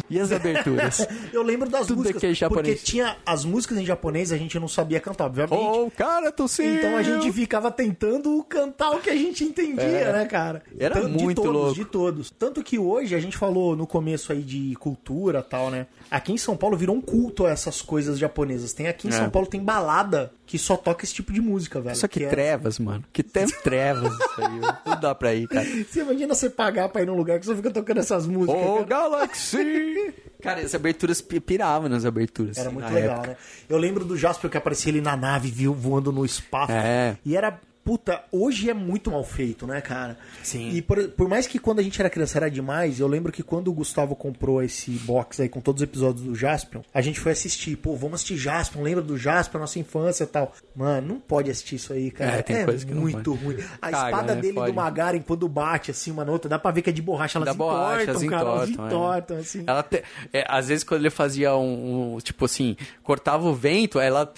E 0.09 0.19
as 0.19 0.32
aberturas? 0.32 1.07
Eu 1.32 1.41
lembro 1.41 1.69
das 1.69 1.88
Tudo 1.88 1.99
músicas. 1.99 2.41
é. 2.41 2.49
Porque 2.49 2.76
tinha 2.76 3.15
as 3.26 3.45
músicas 3.45 3.78
em 3.78 3.86
japonês, 3.86 4.32
a 4.32 4.38
gente 4.38 4.59
não 4.59 4.67
sabia 4.67 4.99
cantar, 4.99 5.26
obviamente. 5.26 5.53
oh, 5.61 5.89
cara, 5.91 6.32
tossiu! 6.32 6.65
Então 6.76 6.97
a 6.97 7.03
gente 7.03 7.32
ficava 7.32 7.72
tentando 7.72 8.43
cantar 8.43 8.91
o 8.91 8.99
que 8.99 9.09
a 9.09 9.15
gente 9.15 9.43
entendia, 9.43 10.11
né, 10.11 10.26
cara? 10.26 10.61
É. 10.78 10.86
Era 10.86 11.01
Tan- 11.01 11.07
muito 11.07 11.30
de 11.30 11.36
todos, 11.36 11.53
louco. 11.53 11.74
De 11.76 11.86
todos. 11.86 12.30
Tanto 12.32 12.61
que 12.63 12.78
hoje, 12.78 13.15
a 13.15 13.19
gente 13.19 13.38
falou 13.38 13.76
no 13.76 13.88
começo 13.88 14.32
aí 14.34 14.41
de 14.41 14.76
cultura 14.80 15.39
e 15.39 15.49
tal, 15.49 15.69
né? 15.72 15.88
Aqui 16.09 16.34
em 16.34 16.38
São 16.38 16.57
Paulo 16.57 16.76
virou 16.76 16.95
um 16.95 17.01
culto 17.01 17.45
a 17.45 17.49
essas 17.51 17.82
coisas 17.82 18.19
japonesas. 18.19 18.74
Tem 18.74 18.88
aqui 18.88 19.07
em 19.07 19.11
É. 19.11 19.13
São 19.13 19.30
Paulo 19.30 19.47
tem 19.47 19.61
balada 19.63 20.34
que 20.52 20.60
só 20.60 20.76
toca 20.76 21.06
esse 21.06 21.14
tipo 21.14 21.32
de 21.32 21.39
música, 21.39 21.80
velho. 21.80 21.95
Só 21.95 22.10
que 22.10 22.26
é- 22.26 22.28
trevas, 22.28 22.78
mano. 22.78 23.06
Que 23.14 23.24
tem 23.24 23.45
trevas 23.64 24.12
isso 24.14 24.30
aí. 24.41 24.60
Não 24.86 24.99
dá 24.99 25.16
pra 25.16 25.34
ir, 25.34 25.47
cara. 25.47 25.66
Você 25.66 26.02
imagina 26.02 26.36
você 26.36 26.49
pagar 26.49 26.89
pra 26.89 27.02
ir 27.02 27.06
num 27.06 27.16
lugar 27.16 27.39
que 27.39 27.45
só 27.45 27.56
fica 27.56 27.72
tocando 27.72 27.99
essas 28.02 28.28
músicas. 28.28 28.62
Ô, 28.62 28.74
cara? 28.74 28.86
Galaxy! 28.86 30.14
Cara, 30.41 30.60
as 30.62 30.74
aberturas 30.74 31.22
pi- 31.22 31.39
piravam 31.39 31.88
nas 31.88 32.04
aberturas. 32.04 32.58
Era 32.58 32.72
muito 32.72 32.86
na 32.86 32.89
legal, 32.91 33.14
época. 33.18 33.28
né? 33.30 33.38
Eu 33.70 33.78
lembro 33.78 34.04
do 34.04 34.18
Jasper 34.18 34.49
que 34.49 34.58
aparecia 34.58 34.91
ele 34.91 34.99
na 34.99 35.16
nave, 35.16 35.52
viu, 35.52 35.72
voando 35.72 36.12
no 36.12 36.26
espaço. 36.26 36.72
É. 36.72 37.16
E 37.24 37.38
era. 37.38 37.60
Puta, 37.84 38.23
hoje 38.32 38.69
é 38.69 38.73
muito 38.75 39.09
mal 39.09 39.23
feito, 39.23 39.65
né, 39.65 39.82
cara? 39.82 40.15
Sim. 40.43 40.69
E 40.69 40.82
por, 40.84 41.03
por 41.09 41.27
mais 41.27 41.47
que 41.47 41.57
quando 41.57 41.79
a 41.79 41.84
gente 41.84 41.99
era 41.99 42.09
criança 42.11 42.38
era 42.38 42.49
demais, 42.49 42.99
eu 42.99 43.07
lembro 43.07 43.32
que 43.32 43.41
quando 43.41 43.69
o 43.69 43.73
Gustavo 43.73 44.15
comprou 44.15 44.61
esse 44.61 44.91
box 44.91 45.41
aí 45.41 45.49
com 45.49 45.59
todos 45.59 45.82
os 45.82 45.88
episódios 45.88 46.23
do 46.23 46.36
Jaspion, 46.36 46.82
a 46.93 47.01
gente 47.01 47.19
foi 47.19 47.32
assistir. 47.32 47.75
Pô, 47.77 47.95
vamos 47.95 48.15
assistir 48.15 48.38
Jaspion, 48.38 48.84
lembra 48.84 49.01
do 49.03 49.17
Jaspion, 49.17 49.59
nossa 49.59 49.79
infância 49.79 50.23
e 50.25 50.27
tal. 50.27 50.53
Mano, 50.75 51.07
não 51.07 51.19
pode 51.19 51.49
assistir 51.49 51.75
isso 51.75 51.91
aí, 51.91 52.11
cara. 52.11 52.34
É, 52.38 52.41
tem 52.43 52.65
coisa 52.65 52.86
que 52.86 52.93
não 52.93 53.01
muito 53.01 53.32
pode. 53.32 53.43
ruim. 53.45 53.57
A 53.82 53.89
Caga, 53.89 54.05
espada 54.05 54.36
né? 54.36 54.41
dele 54.41 54.53
Fode. 54.53 54.71
do 54.71 54.75
Magaren, 54.75 55.19
quando 55.21 55.49
bate 55.49 55.89
assim 55.91 56.11
uma 56.11 56.23
na 56.23 56.32
outra, 56.32 56.47
dá 56.47 56.59
pra 56.59 56.69
ver 56.71 56.84
que 56.84 56.91
é 56.91 56.93
de 56.93 57.01
borracha, 57.01 57.39
elas 57.39 57.47
Da 57.47 57.53
borracha, 57.55 58.03
entortam, 58.03 58.21
as 58.23 58.29
cara. 58.29 58.49
Elas 58.49 58.69
entortam, 58.69 59.38
é. 59.38 59.39
assim. 59.39 59.63
Ela 59.65 59.82
te- 59.84 60.03
é, 60.32 60.45
às 60.47 60.67
vezes 60.67 60.84
quando 60.84 61.01
ele 61.01 61.09
fazia 61.09 61.55
um, 61.55 62.15
um, 62.15 62.17
tipo 62.19 62.45
assim, 62.45 62.77
cortava 63.01 63.47
o 63.49 63.55
vento, 63.55 63.99
ela 63.99 64.32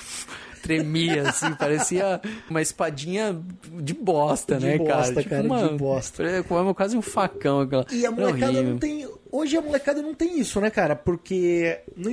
tremia 0.63 1.29
assim, 1.29 1.53
parecia 1.53 2.19
uma 2.49 2.61
espadinha 2.61 3.39
de 3.81 3.93
bosta, 3.93 4.55
De 4.55 4.65
né, 4.65 4.77
bosta, 4.77 5.23
cara? 5.23 5.47
cara, 5.47 5.67
de 5.67 5.77
bosta. 5.77 6.23
parecia 6.23 6.43
como 6.43 6.73
quase 6.73 6.97
um 6.97 7.01
facão 7.01 7.59
aquela. 7.59 7.85
E 7.91 8.05
a 8.05 8.09
Era 8.09 8.11
molecada 8.11 8.63
não 8.63 8.77
tem. 8.79 9.07
Hoje 9.31 9.57
a 9.57 9.61
molecada 9.61 10.01
não 10.01 10.13
tem 10.15 10.39
isso, 10.39 10.59
né, 10.61 10.69
cara? 10.69 10.95
Porque 10.95 11.79
não 11.95 12.11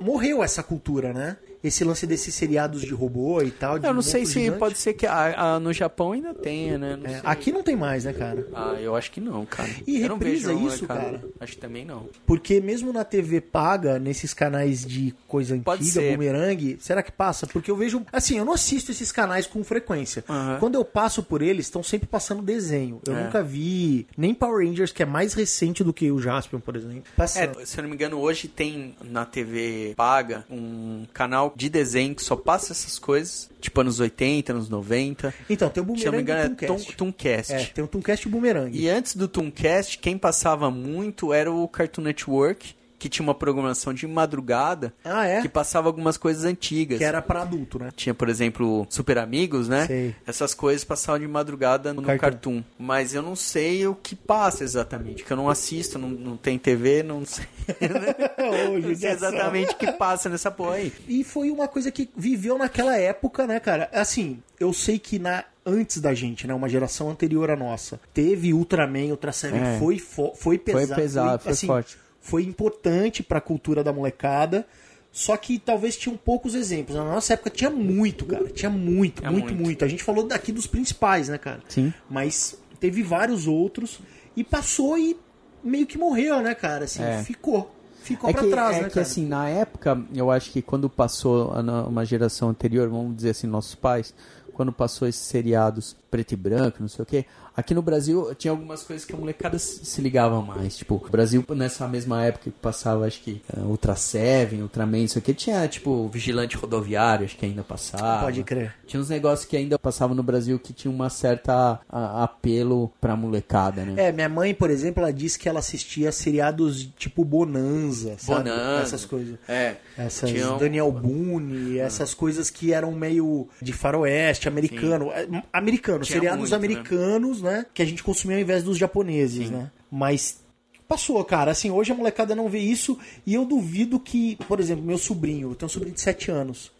morreu 0.00 0.42
essa 0.42 0.62
cultura, 0.62 1.12
né? 1.12 1.36
Esse 1.64 1.82
lance 1.82 2.06
desses 2.06 2.34
seriados 2.34 2.82
de 2.82 2.92
robô 2.92 3.40
e 3.42 3.50
tal. 3.50 3.78
Eu 3.78 3.94
não 3.94 4.02
sei 4.02 4.26
se 4.26 4.34
gigante. 4.34 4.58
pode 4.58 4.76
ser 4.78 4.92
que 4.92 5.06
a- 5.06 5.54
a- 5.54 5.58
no 5.60 5.72
Japão 5.72 6.12
ainda 6.12 6.34
tenha, 6.34 6.76
né? 6.76 6.96
Não 6.96 7.10
É, 7.10 7.20
aqui 7.24 7.50
não 7.50 7.62
tem 7.62 7.74
mais, 7.74 8.04
né, 8.04 8.12
cara? 8.12 8.46
Ah, 8.54 8.76
eu 8.78 8.94
acho 8.94 9.10
que 9.10 9.20
não, 9.20 9.46
cara. 9.46 9.70
E 9.86 10.02
eu 10.02 10.08
não 10.10 10.18
reprisa 10.18 10.52
vejo, 10.54 10.66
isso, 10.68 10.86
cara? 10.86 11.22
Acho 11.40 11.52
que 11.54 11.58
também 11.58 11.84
não. 11.84 12.08
Porque 12.26 12.60
mesmo 12.60 12.92
na 12.92 13.02
TV 13.04 13.40
paga, 13.40 13.98
nesses 13.98 14.34
canais 14.34 14.84
de 14.84 15.14
coisa 15.26 15.58
Pode 15.64 15.82
antiga, 15.82 16.00
ser. 16.00 16.12
bumerangue, 16.12 16.76
será 16.80 17.02
que 17.02 17.10
passa? 17.10 17.46
Porque 17.46 17.70
eu 17.70 17.76
vejo. 17.76 18.04
Assim, 18.12 18.36
eu 18.38 18.44
não 18.44 18.52
assisto 18.52 18.90
esses 18.90 19.10
canais 19.10 19.46
com 19.46 19.64
frequência. 19.64 20.22
Quando 20.60 20.74
eu 20.74 20.84
passo 20.84 21.22
por 21.22 21.40
eles, 21.40 21.66
estão 21.66 21.82
sempre 21.82 22.06
passando 22.06 22.42
desenho. 22.42 23.00
Eu 23.06 23.16
É. 23.16 23.24
nunca 23.24 23.42
vi 23.42 24.06
nem 24.18 24.34
Power 24.34 24.66
Rangers, 24.66 24.92
que 24.92 25.02
é 25.02 25.06
mais 25.06 25.32
recente 25.32 25.82
do 25.82 25.92
que 25.94 26.10
o 26.10 26.20
Jaspion, 26.20 26.60
por 26.60 26.76
exemplo. 26.76 27.04
Passando. 27.16 27.60
É, 27.60 27.64
se 27.64 27.78
eu 27.78 27.82
não 27.82 27.88
me 27.88 27.94
engano, 27.96 28.18
hoje 28.18 28.48
tem 28.48 28.94
na 29.02 29.24
TV 29.24 29.94
paga 29.96 30.44
um 30.50 31.04
canal 31.12 31.53
de 31.54 31.68
desenho 31.68 32.14
que 32.14 32.22
só 32.22 32.36
passa 32.36 32.72
essas 32.72 32.98
coisas, 32.98 33.50
tipo 33.60 33.80
anos 33.80 34.00
80, 34.00 34.52
anos 34.52 34.68
90. 34.68 35.34
Então, 35.48 35.68
tem 35.68 35.82
o 35.82 35.96
Se 35.96 36.06
eu 36.06 36.12
não 36.12 36.18
Boomerang 36.18 36.18
me 36.18 36.22
engano, 36.22 36.56
é 36.60 36.66
Tooncast. 36.66 36.96
Tooncast. 36.96 37.52
É, 37.52 37.64
tem 37.66 37.84
o 37.84 37.88
Tooncast 37.88 38.26
e 38.26 38.28
o 38.28 38.30
Boomerang. 38.30 38.78
E 38.78 38.88
antes 38.88 39.14
do 39.14 39.28
Tooncast, 39.28 39.98
quem 39.98 40.18
passava 40.18 40.70
muito 40.70 41.32
era 41.32 41.50
o 41.50 41.66
Cartoon 41.68 42.02
Network, 42.02 42.74
que 43.04 43.08
tinha 43.10 43.22
uma 43.22 43.34
programação 43.34 43.92
de 43.92 44.06
madrugada 44.06 44.94
Ah, 45.04 45.26
é? 45.26 45.42
que 45.42 45.48
passava 45.48 45.88
algumas 45.88 46.16
coisas 46.16 46.42
antigas. 46.46 46.96
Que 46.96 47.04
era 47.04 47.20
pra 47.20 47.42
adulto, 47.42 47.78
né? 47.78 47.90
Tinha, 47.94 48.14
por 48.14 48.30
exemplo, 48.30 48.86
Super 48.88 49.18
Amigos, 49.18 49.68
né? 49.68 49.86
Sei. 49.86 50.16
Essas 50.26 50.54
coisas 50.54 50.82
passavam 50.84 51.20
de 51.20 51.28
madrugada 51.28 51.92
no 51.92 52.00
Cartoon. 52.02 52.18
Cartoon. 52.20 52.64
Mas 52.78 53.12
eu 53.14 53.20
não 53.20 53.36
sei 53.36 53.86
o 53.86 53.94
que 53.94 54.16
passa 54.16 54.64
exatamente, 54.64 55.22
que 55.22 55.30
eu 55.30 55.36
não 55.36 55.50
assisto, 55.50 55.98
não, 55.98 56.08
não 56.08 56.36
tem 56.38 56.58
TV, 56.58 57.02
não 57.02 57.26
sei, 57.26 57.44
Ô, 58.38 58.78
não 58.78 58.94
sei 58.96 59.10
exatamente 59.10 59.72
o 59.74 59.76
que 59.76 59.92
passa 59.92 60.30
nessa 60.30 60.50
porra 60.50 60.76
aí. 60.76 60.92
E 61.06 61.22
foi 61.22 61.50
uma 61.50 61.68
coisa 61.68 61.90
que 61.90 62.08
viveu 62.16 62.56
naquela 62.56 62.96
época, 62.96 63.46
né, 63.46 63.60
cara? 63.60 63.90
Assim, 63.92 64.38
eu 64.58 64.72
sei 64.72 64.98
que 64.98 65.18
na 65.18 65.44
antes 65.66 65.98
da 66.00 66.12
gente, 66.12 66.46
né, 66.46 66.52
uma 66.52 66.68
geração 66.68 67.08
anterior 67.10 67.50
à 67.50 67.56
nossa, 67.56 67.98
teve 68.12 68.52
Ultraman, 68.52 69.06
Ultra 69.10 69.32
Seven, 69.32 69.62
É. 69.62 69.78
foi 69.78 69.98
fo- 69.98 70.34
foi 70.34 70.58
pesado, 70.58 70.94
pesado, 70.94 71.42
foi 71.42 71.52
assim, 71.52 71.66
forte. 71.66 71.96
Foi 72.26 72.42
importante 72.42 73.22
pra 73.22 73.38
cultura 73.38 73.84
da 73.84 73.92
molecada. 73.92 74.66
Só 75.12 75.36
que 75.36 75.58
talvez 75.58 75.94
tinham 75.94 76.16
poucos 76.16 76.54
exemplos. 76.54 76.96
Na 76.96 77.04
nossa 77.04 77.34
época 77.34 77.50
tinha 77.50 77.68
muito, 77.68 78.24
cara. 78.24 78.46
Tinha 78.48 78.70
muito, 78.70 79.20
Tinha 79.20 79.30
muito, 79.30 79.48
muito. 79.52 79.62
muito, 79.62 79.84
A 79.84 79.88
gente 79.88 80.02
falou 80.02 80.26
daqui 80.26 80.50
dos 80.50 80.66
principais, 80.66 81.28
né, 81.28 81.36
cara? 81.36 81.60
Sim. 81.68 81.92
Mas 82.08 82.58
teve 82.80 83.02
vários 83.02 83.46
outros. 83.46 84.00
E 84.34 84.42
passou 84.42 84.96
e 84.98 85.14
meio 85.62 85.86
que 85.86 85.98
morreu, 85.98 86.40
né, 86.40 86.54
cara? 86.54 86.86
Assim, 86.86 87.02
É. 87.02 87.22
ficou. 87.22 87.70
Ficou 88.02 88.28
É 88.30 88.32
pra 88.32 88.42
que, 88.42 88.50
trás, 88.50 88.76
é 88.76 88.80
né, 88.80 88.88
que 88.88 88.94
cara? 88.94 89.06
assim, 89.06 89.26
na 89.26 89.48
época, 89.48 90.02
eu 90.14 90.30
acho 90.30 90.50
que 90.50 90.60
quando 90.62 90.88
passou 90.90 91.52
a 91.52 91.62
na- 91.62 91.84
uma 91.84 92.04
geração 92.06 92.48
anterior, 92.48 92.88
vamos 92.88 93.14
dizer 93.16 93.30
assim, 93.30 93.46
nossos 93.46 93.74
pais, 93.74 94.12
quando 94.52 94.72
passou 94.72 95.06
esses 95.06 95.22
seriados 95.22 95.94
preto 96.10 96.32
e 96.32 96.36
branco, 96.36 96.78
não 96.80 96.88
sei 96.88 97.02
o 97.02 97.06
que, 97.06 97.24
aqui 97.56 97.74
no 97.74 97.82
Brasil 97.82 98.34
tinha 98.34 98.50
algumas 98.50 98.82
coisas 98.82 99.04
que 99.04 99.12
a 99.14 99.16
molecada 99.16 99.58
se 99.58 100.00
ligava 100.00 100.40
mais. 100.40 100.76
Tipo, 100.76 100.96
o 101.04 101.08
Brasil, 101.10 101.44
nessa 101.50 101.86
mesma 101.88 102.24
época 102.24 102.44
que 102.44 102.50
passava, 102.50 103.06
acho 103.06 103.20
que 103.22 103.42
uh, 103.56 103.60
Ultra 103.62 103.94
Seven, 103.96 104.62
Ultraman, 104.62 105.00
não 105.02 105.08
sei 105.08 105.20
o 105.20 105.22
que, 105.22 105.34
tinha, 105.34 105.66
tipo, 105.68 106.08
Vigilante 106.08 106.56
Rodoviário, 106.56 107.24
acho 107.24 107.36
que 107.36 107.46
ainda 107.46 107.62
passava. 107.62 108.24
Pode 108.24 108.42
crer. 108.42 108.74
Tinha 108.86 109.00
uns 109.00 109.08
negócios 109.08 109.48
que 109.48 109.56
ainda 109.56 109.78
passavam 109.78 110.14
no 110.16 110.22
Brasil 110.22 110.58
que 110.58 110.72
tinha 110.72 110.92
uma 110.92 111.08
certa 111.10 111.80
a- 111.88 112.24
apelo 112.24 112.90
pra 113.00 113.16
molecada, 113.16 113.84
né? 113.84 114.08
É, 114.08 114.12
minha 114.12 114.28
mãe, 114.28 114.54
por 114.54 114.70
exemplo, 114.70 115.02
ela 115.02 115.12
disse 115.12 115.38
que 115.38 115.48
ela 115.48 115.58
assistia 115.60 116.10
seriados 116.12 116.88
tipo 116.96 117.24
Bonanza, 117.24 118.16
sabe? 118.18 118.44
Bonanza. 118.50 118.82
Essas 118.82 119.04
coisas. 119.04 119.36
É. 119.48 119.76
Essas 119.96 120.30
Tinha 120.30 120.52
um- 120.52 120.58
Daniel 120.58 120.90
Boone, 120.90 121.78
essas 121.78 122.12
coisas 122.14 122.50
que 122.50 122.72
eram 122.72 122.92
meio 122.92 123.48
de 123.60 123.72
faroeste, 123.72 124.48
americano. 124.48 125.10
É, 125.12 125.26
Americano, 125.52 126.00
Tinha 126.04 126.16
seriados 126.16 126.38
muito, 126.40 126.50
né? 126.50 126.56
americanos, 126.56 127.42
né? 127.42 127.43
Que 127.74 127.82
a 127.82 127.84
gente 127.84 128.02
consumia 128.02 128.36
ao 128.36 128.42
invés 128.42 128.62
dos 128.62 128.78
japoneses, 128.78 129.50
né? 129.50 129.70
Mas 129.90 130.42
passou, 130.88 131.22
cara. 131.24 131.50
Assim, 131.50 131.70
hoje 131.70 131.92
a 131.92 131.94
molecada 131.94 132.34
não 132.34 132.48
vê 132.48 132.58
isso 132.58 132.98
e 133.26 133.34
eu 133.34 133.44
duvido 133.44 133.98
que, 133.98 134.36
por 134.48 134.60
exemplo, 134.60 134.84
meu 134.84 134.98
sobrinho, 134.98 135.50
eu 135.50 135.54
tenho 135.54 135.66
um 135.66 135.72
sobrinho 135.72 135.94
de 135.94 136.00
7 136.00 136.30
anos. 136.30 136.72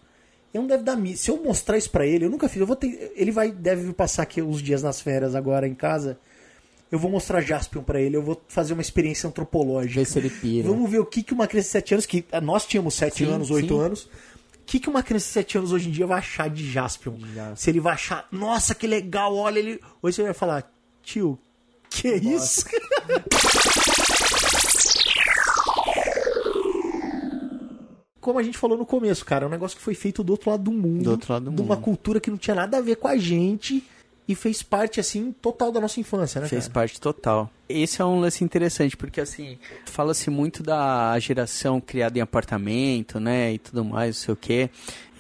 Ele 0.53 0.63
não 0.63 0.69
deve 0.69 0.85
dar 0.85 0.97
missa. 0.97 1.25
Se 1.25 1.31
eu 1.31 1.43
mostrar 1.43 1.77
isso 1.77 1.91
pra 1.91 2.07
ele, 2.07 2.27
eu 2.27 2.31
nunca 2.31 2.49
fiz. 2.49 2.61
Eu 2.61 2.67
vou 2.67 2.77
ter, 2.77 3.13
ele 3.17 3.33
vai 3.33 3.51
deve 3.51 3.93
passar 3.93 4.23
aqui 4.23 4.41
uns 4.41 4.63
dias 4.63 4.83
nas 4.83 5.01
férias 5.01 5.35
agora 5.35 5.67
em 5.67 5.75
casa. 5.75 6.17
Eu 6.93 6.99
vou 6.99 7.11
mostrar 7.11 7.41
Jaspion 7.41 7.83
pra 7.83 8.01
ele, 8.01 8.17
eu 8.17 8.23
vou 8.23 8.41
fazer 8.47 8.73
uma 8.73 8.83
experiência 8.83 9.29
antropológica. 9.29 10.01
Ver 10.01 10.07
se 10.07 10.19
ele 10.19 10.31
pira. 10.31 10.69
Vamos 10.69 10.89
ver 10.89 11.01
o 11.01 11.05
que, 11.05 11.25
que 11.25 11.35
uma 11.35 11.49
criança 11.49 11.67
de 11.67 11.73
7 11.73 11.95
anos, 11.95 12.07
que 12.07 12.25
nós 12.41 12.65
tínhamos 12.67 12.95
7 12.95 13.17
Sim, 13.17 13.33
anos, 13.33 13.51
8 13.51 13.67
sim. 13.67 13.81
anos, 13.81 14.09
que, 14.65 14.81
que 14.81 14.89
uma 14.89 15.03
criança 15.03 15.27
de 15.27 15.33
7 15.33 15.59
anos 15.59 15.73
hoje 15.73 15.89
em 15.89 15.93
dia 15.93 16.07
vai 16.07 16.19
achar 16.19 16.49
de 16.51 16.71
Jaspion? 16.71 17.17
Jaspion. 17.35 17.57
Se 17.57 17.71
ele 17.71 17.81
vai 17.81 17.95
achar, 17.95 18.27
nossa, 18.33 18.75
que 18.75 18.87
legal, 18.87 19.35
olha 19.37 19.59
ele. 19.59 19.81
Hoje 20.03 20.17
você 20.17 20.23
vai 20.23 20.35
falar, 20.35 20.71
tio, 21.03 21.39
que 21.91 22.09
é 22.09 22.17
isso? 22.17 22.65
Como 28.21 28.39
a 28.39 28.43
gente 28.43 28.57
falou 28.57 28.79
no 28.79 28.87
começo, 28.87 29.23
cara, 29.25 29.45
é 29.45 29.47
um 29.49 29.51
negócio 29.51 29.77
que 29.77 29.83
foi 29.83 29.95
feito 29.95 30.25
do 30.25 30.31
outro 30.31 30.51
lado 30.51 30.63
do 30.63 30.73
mundo. 30.73 31.05
Do 31.05 31.11
outro 31.11 31.33
lado 31.33 31.45
do 31.51 31.51
de 31.57 31.61
uma 31.61 31.75
mundo. 31.75 31.85
cultura 31.85 32.19
que 32.21 32.31
não 32.31 32.39
tinha 32.39 32.55
nada 32.55 32.79
a 32.79 32.81
ver 32.81 32.97
com 32.97 33.07
a 33.07 33.19
gente 33.19 33.85
e 34.27 34.35
fez 34.35 34.63
parte, 34.63 34.99
assim, 34.99 35.31
total 35.43 35.71
da 35.71 35.79
nossa 35.79 36.01
infância, 36.01 36.41
né, 36.41 36.49
Fez 36.49 36.63
cara? 36.65 36.73
parte 36.73 36.99
total. 36.99 37.51
Esse 37.69 38.01
é 38.01 38.05
um 38.05 38.21
lance 38.21 38.45
interessante, 38.45 38.97
porque 38.97 39.21
assim, 39.21 39.59
fala-se 39.87 40.31
muito 40.31 40.63
da 40.63 41.19
geração 41.19 41.81
criada 41.81 42.19
em 42.19 42.23
apartamento, 42.23 43.19
né, 43.19 43.53
e 43.55 43.59
tudo 43.59 43.85
mais, 43.85 44.17
não 44.17 44.23
sei 44.25 44.35
o 44.35 44.37
quê, 44.37 44.71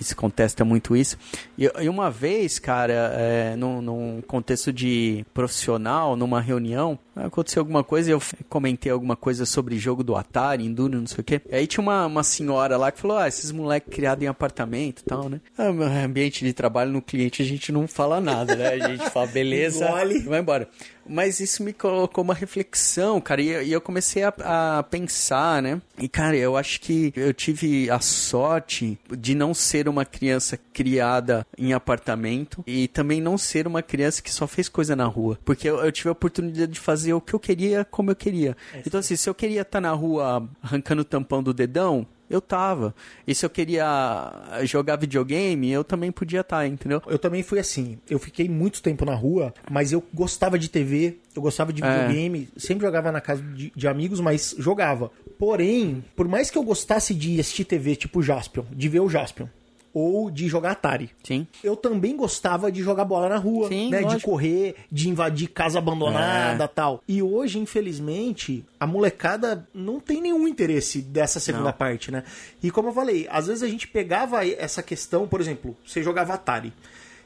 e 0.01 0.05
se 0.05 0.15
contesta 0.15 0.65
muito 0.65 0.97
isso. 0.97 1.17
E, 1.57 1.71
e 1.81 1.89
uma 1.89 2.11
vez, 2.11 2.59
cara, 2.59 3.13
é, 3.15 3.57
num, 3.57 3.81
num 3.81 4.23
contexto 4.23 4.73
de 4.73 5.25
profissional, 5.33 6.17
numa 6.17 6.41
reunião, 6.41 6.99
aconteceu 7.15 7.61
alguma 7.61 7.85
coisa 7.85 8.11
e 8.11 8.13
eu 8.13 8.21
comentei 8.49 8.91
alguma 8.91 9.17
coisa 9.17 9.47
sobre 9.47 9.79
jogo 9.79 10.03
do 10.03 10.17
Atari, 10.17 10.65
Enduro, 10.65 10.99
não 10.99 11.07
sei 11.07 11.21
o 11.21 11.25
quê. 11.25 11.41
E 11.49 11.55
aí 11.55 11.67
tinha 11.67 11.83
uma, 11.83 12.07
uma 12.07 12.23
senhora 12.23 12.77
lá 12.77 12.91
que 12.91 13.01
falou, 13.01 13.19
ah, 13.19 13.29
esses 13.29 13.53
moleques 13.53 13.95
criados 13.95 14.25
em 14.25 14.27
apartamento 14.27 15.01
e 15.01 15.05
tal, 15.05 15.29
né? 15.29 15.41
Ah, 15.57 15.69
ambiente 16.05 16.45
de 16.45 16.53
trabalho 16.53 16.91
no 16.91 17.03
cliente 17.03 17.43
a 17.43 17.45
gente 17.45 17.71
não 17.71 17.87
fala 17.87 18.21
nada, 18.21 18.57
né? 18.57 18.69
A 18.69 18.89
gente 18.89 19.11
fala, 19.11 19.27
beleza, 19.27 19.87
vai 20.27 20.41
embora. 20.41 20.69
Mas 21.07 21.41
isso 21.41 21.63
me 21.63 21.73
colocou 21.73 22.23
uma 22.25 22.35
reflexão, 22.35 23.21
cara, 23.21 23.43
e, 23.43 23.71
eu 23.71 23.81
comecei 23.81 24.23
a, 24.23 24.33
a 24.79 24.83
pensar, 24.83 25.63
né? 25.63 25.81
E, 25.99 26.09
cara, 26.09 26.37
eu 26.37 26.57
acho 26.57 26.81
que 26.81 27.13
eu 27.15 27.33
tive 27.33 27.91
a 27.91 28.01
sorte 28.01 28.99
de 29.17 29.35
não 29.35 29.55
ser 29.55 29.89
uma 29.89 30.05
criança 30.05 30.59
criada 30.73 31.47
em 31.57 31.73
apartamento 31.73 32.65
e 32.67 32.89
também 32.89 33.21
não 33.21 33.39
ser 33.39 33.67
uma 33.67 33.83
criança 33.83 34.23
que 34.23 34.33
só 34.33 34.47
fez 34.47 34.69
coisa 34.69 34.97
na 34.97 35.05
rua. 35.05 35.39
Porque 35.45 35.69
eu, 35.69 35.79
eu 35.79 35.93
tive 35.93 36.09
a 36.09 36.13
oportunidade 36.13 36.73
de 36.73 36.81
fazer 36.81 37.13
o 37.13 37.21
que 37.21 37.35
eu 37.35 37.41
queria, 37.41 37.85
como 37.85 38.11
eu 38.11 38.17
queria. 38.17 38.57
Então, 38.87 39.01
assim, 39.01 39.17
se 39.17 39.29
eu 39.29 39.35
queria 39.35 39.63
estar 39.63 39.81
na 39.81 39.93
rua 39.93 40.49
arrancando 40.63 41.03
o 41.03 41.05
tampão 41.05 41.43
do 41.43 41.55
dedão, 41.55 42.07
eu 42.35 42.41
tava. 42.41 42.95
E 43.27 43.35
se 43.35 43.45
eu 43.47 43.51
queria 43.51 44.33
jogar 44.65 44.97
videogame, 44.97 45.71
eu 45.71 45.85
também 45.85 46.11
podia 46.13 46.41
estar, 46.41 46.67
entendeu? 46.67 47.01
Eu 47.07 47.19
também 47.19 47.43
fui 47.43 47.59
assim. 47.59 47.99
Eu 48.09 48.19
fiquei 48.19 48.49
muito 48.49 48.83
tempo 48.83 49.05
na 49.05 49.15
rua, 49.15 49.53
mas 49.71 49.93
eu 49.93 50.03
gostava 50.13 50.59
de 50.59 50.69
TV, 50.69 51.19
eu 51.35 51.43
gostava 51.43 51.73
de 51.73 51.83
É. 51.83 51.91
videogame, 51.91 52.49
sempre 52.57 52.85
jogava 52.87 53.11
na 53.13 53.21
casa 53.21 53.43
de, 53.43 53.73
de 53.75 53.89
amigos, 53.89 54.21
mas 54.21 54.55
jogava. 54.59 55.11
Porém, 55.39 56.05
por 56.17 56.29
mais 56.29 56.51
que 56.51 56.59
eu 56.59 56.63
gostasse 56.63 57.15
de 57.15 57.39
assistir 57.41 57.65
TV 57.65 57.97
tipo 57.97 58.23
Jaspion, 58.23 58.65
de 58.71 58.89
ver 58.89 59.01
o 59.01 59.09
Jaspion, 59.09 59.47
ou 59.95 60.29
de 60.31 60.49
jogar 60.49 60.73
Atari, 60.73 61.11
Sim. 61.23 61.47
eu 61.63 61.77
também 61.77 62.17
gostava 62.17 62.71
de 62.73 62.83
jogar 62.83 63.05
bola 63.05 63.29
na 63.29 63.37
rua, 63.37 63.69
Sim, 63.69 63.91
né? 63.91 63.99
De 63.99 64.05
lógico. 64.05 64.31
correr, 64.33 64.75
de 64.91 65.09
invadir 65.09 65.47
casa 65.49 65.79
abandonada 65.79 66.65
É. 66.65 66.67
tal. 66.67 67.01
E 67.07 67.23
hoje, 67.23 67.61
infelizmente, 67.61 68.65
a 68.79 68.87
molecada 68.87 69.67
não 69.73 70.01
tem 70.01 70.21
nenhum 70.21 70.49
interesse 70.49 71.01
dessa 71.01 71.39
segunda 71.39 71.67
Não. 71.67 71.73
parte, 71.73 72.11
né? 72.11 72.25
E 72.63 72.71
como 72.71 72.89
eu 72.89 72.93
falei, 72.93 73.29
às 73.31 73.47
vezes 73.47 73.63
a 73.63 73.69
gente 73.69 73.87
pegava 73.87 74.45
essa 74.47 74.83
questão, 74.83 75.29
por 75.29 75.41
exemplo, 75.41 75.77
você 75.87 76.03
jogava 76.03 76.35
Atari. 76.35 76.73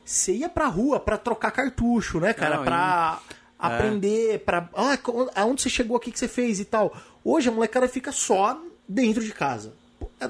Você 0.05 0.35
ia 0.35 0.49
pra 0.49 0.67
rua 0.67 1.01
pra 1.01 1.17
trocar 1.17 1.51
cartucho, 1.51 2.21
né, 2.21 2.33
cara? 2.35 2.59
Não, 2.59 2.65
pra 2.65 3.21
aprender, 3.59 4.41
pra. 4.41 4.69
Ah, 4.75 4.99
aonde 5.35 5.63
você 5.63 5.69
chegou, 5.71 5.97
o 5.97 6.01
que 6.01 6.17
você 6.17 6.29
fez 6.29 6.61
e 6.61 6.65
tal. 6.65 6.95
Hoje 7.25 7.49
a 7.49 7.53
molecada 7.53 7.89
fica 7.89 8.13
só 8.13 8.61
dentro 8.89 9.23
de 9.25 9.33
casa. 9.33 9.73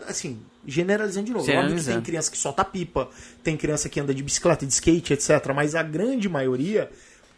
Assim, 0.09 0.41
generalizando 0.67 1.27
de 1.27 1.33
novo. 1.33 1.51
Óbvio 1.51 1.77
que 1.77 1.85
tem 1.85 2.01
criança 2.01 2.31
que 2.31 2.39
solta 2.39 2.65
pipa, 2.65 3.09
tem 3.43 3.57
criança 3.57 3.89
que 3.89 4.01
anda 4.01 4.15
de 4.15 4.23
bicicleta, 4.23 4.67
de 4.67 4.73
skate, 4.73 5.13
etc. 5.13 5.53
Mas 5.55 5.75
a 5.75 5.83
grande 5.83 6.29
maioria 6.29 6.91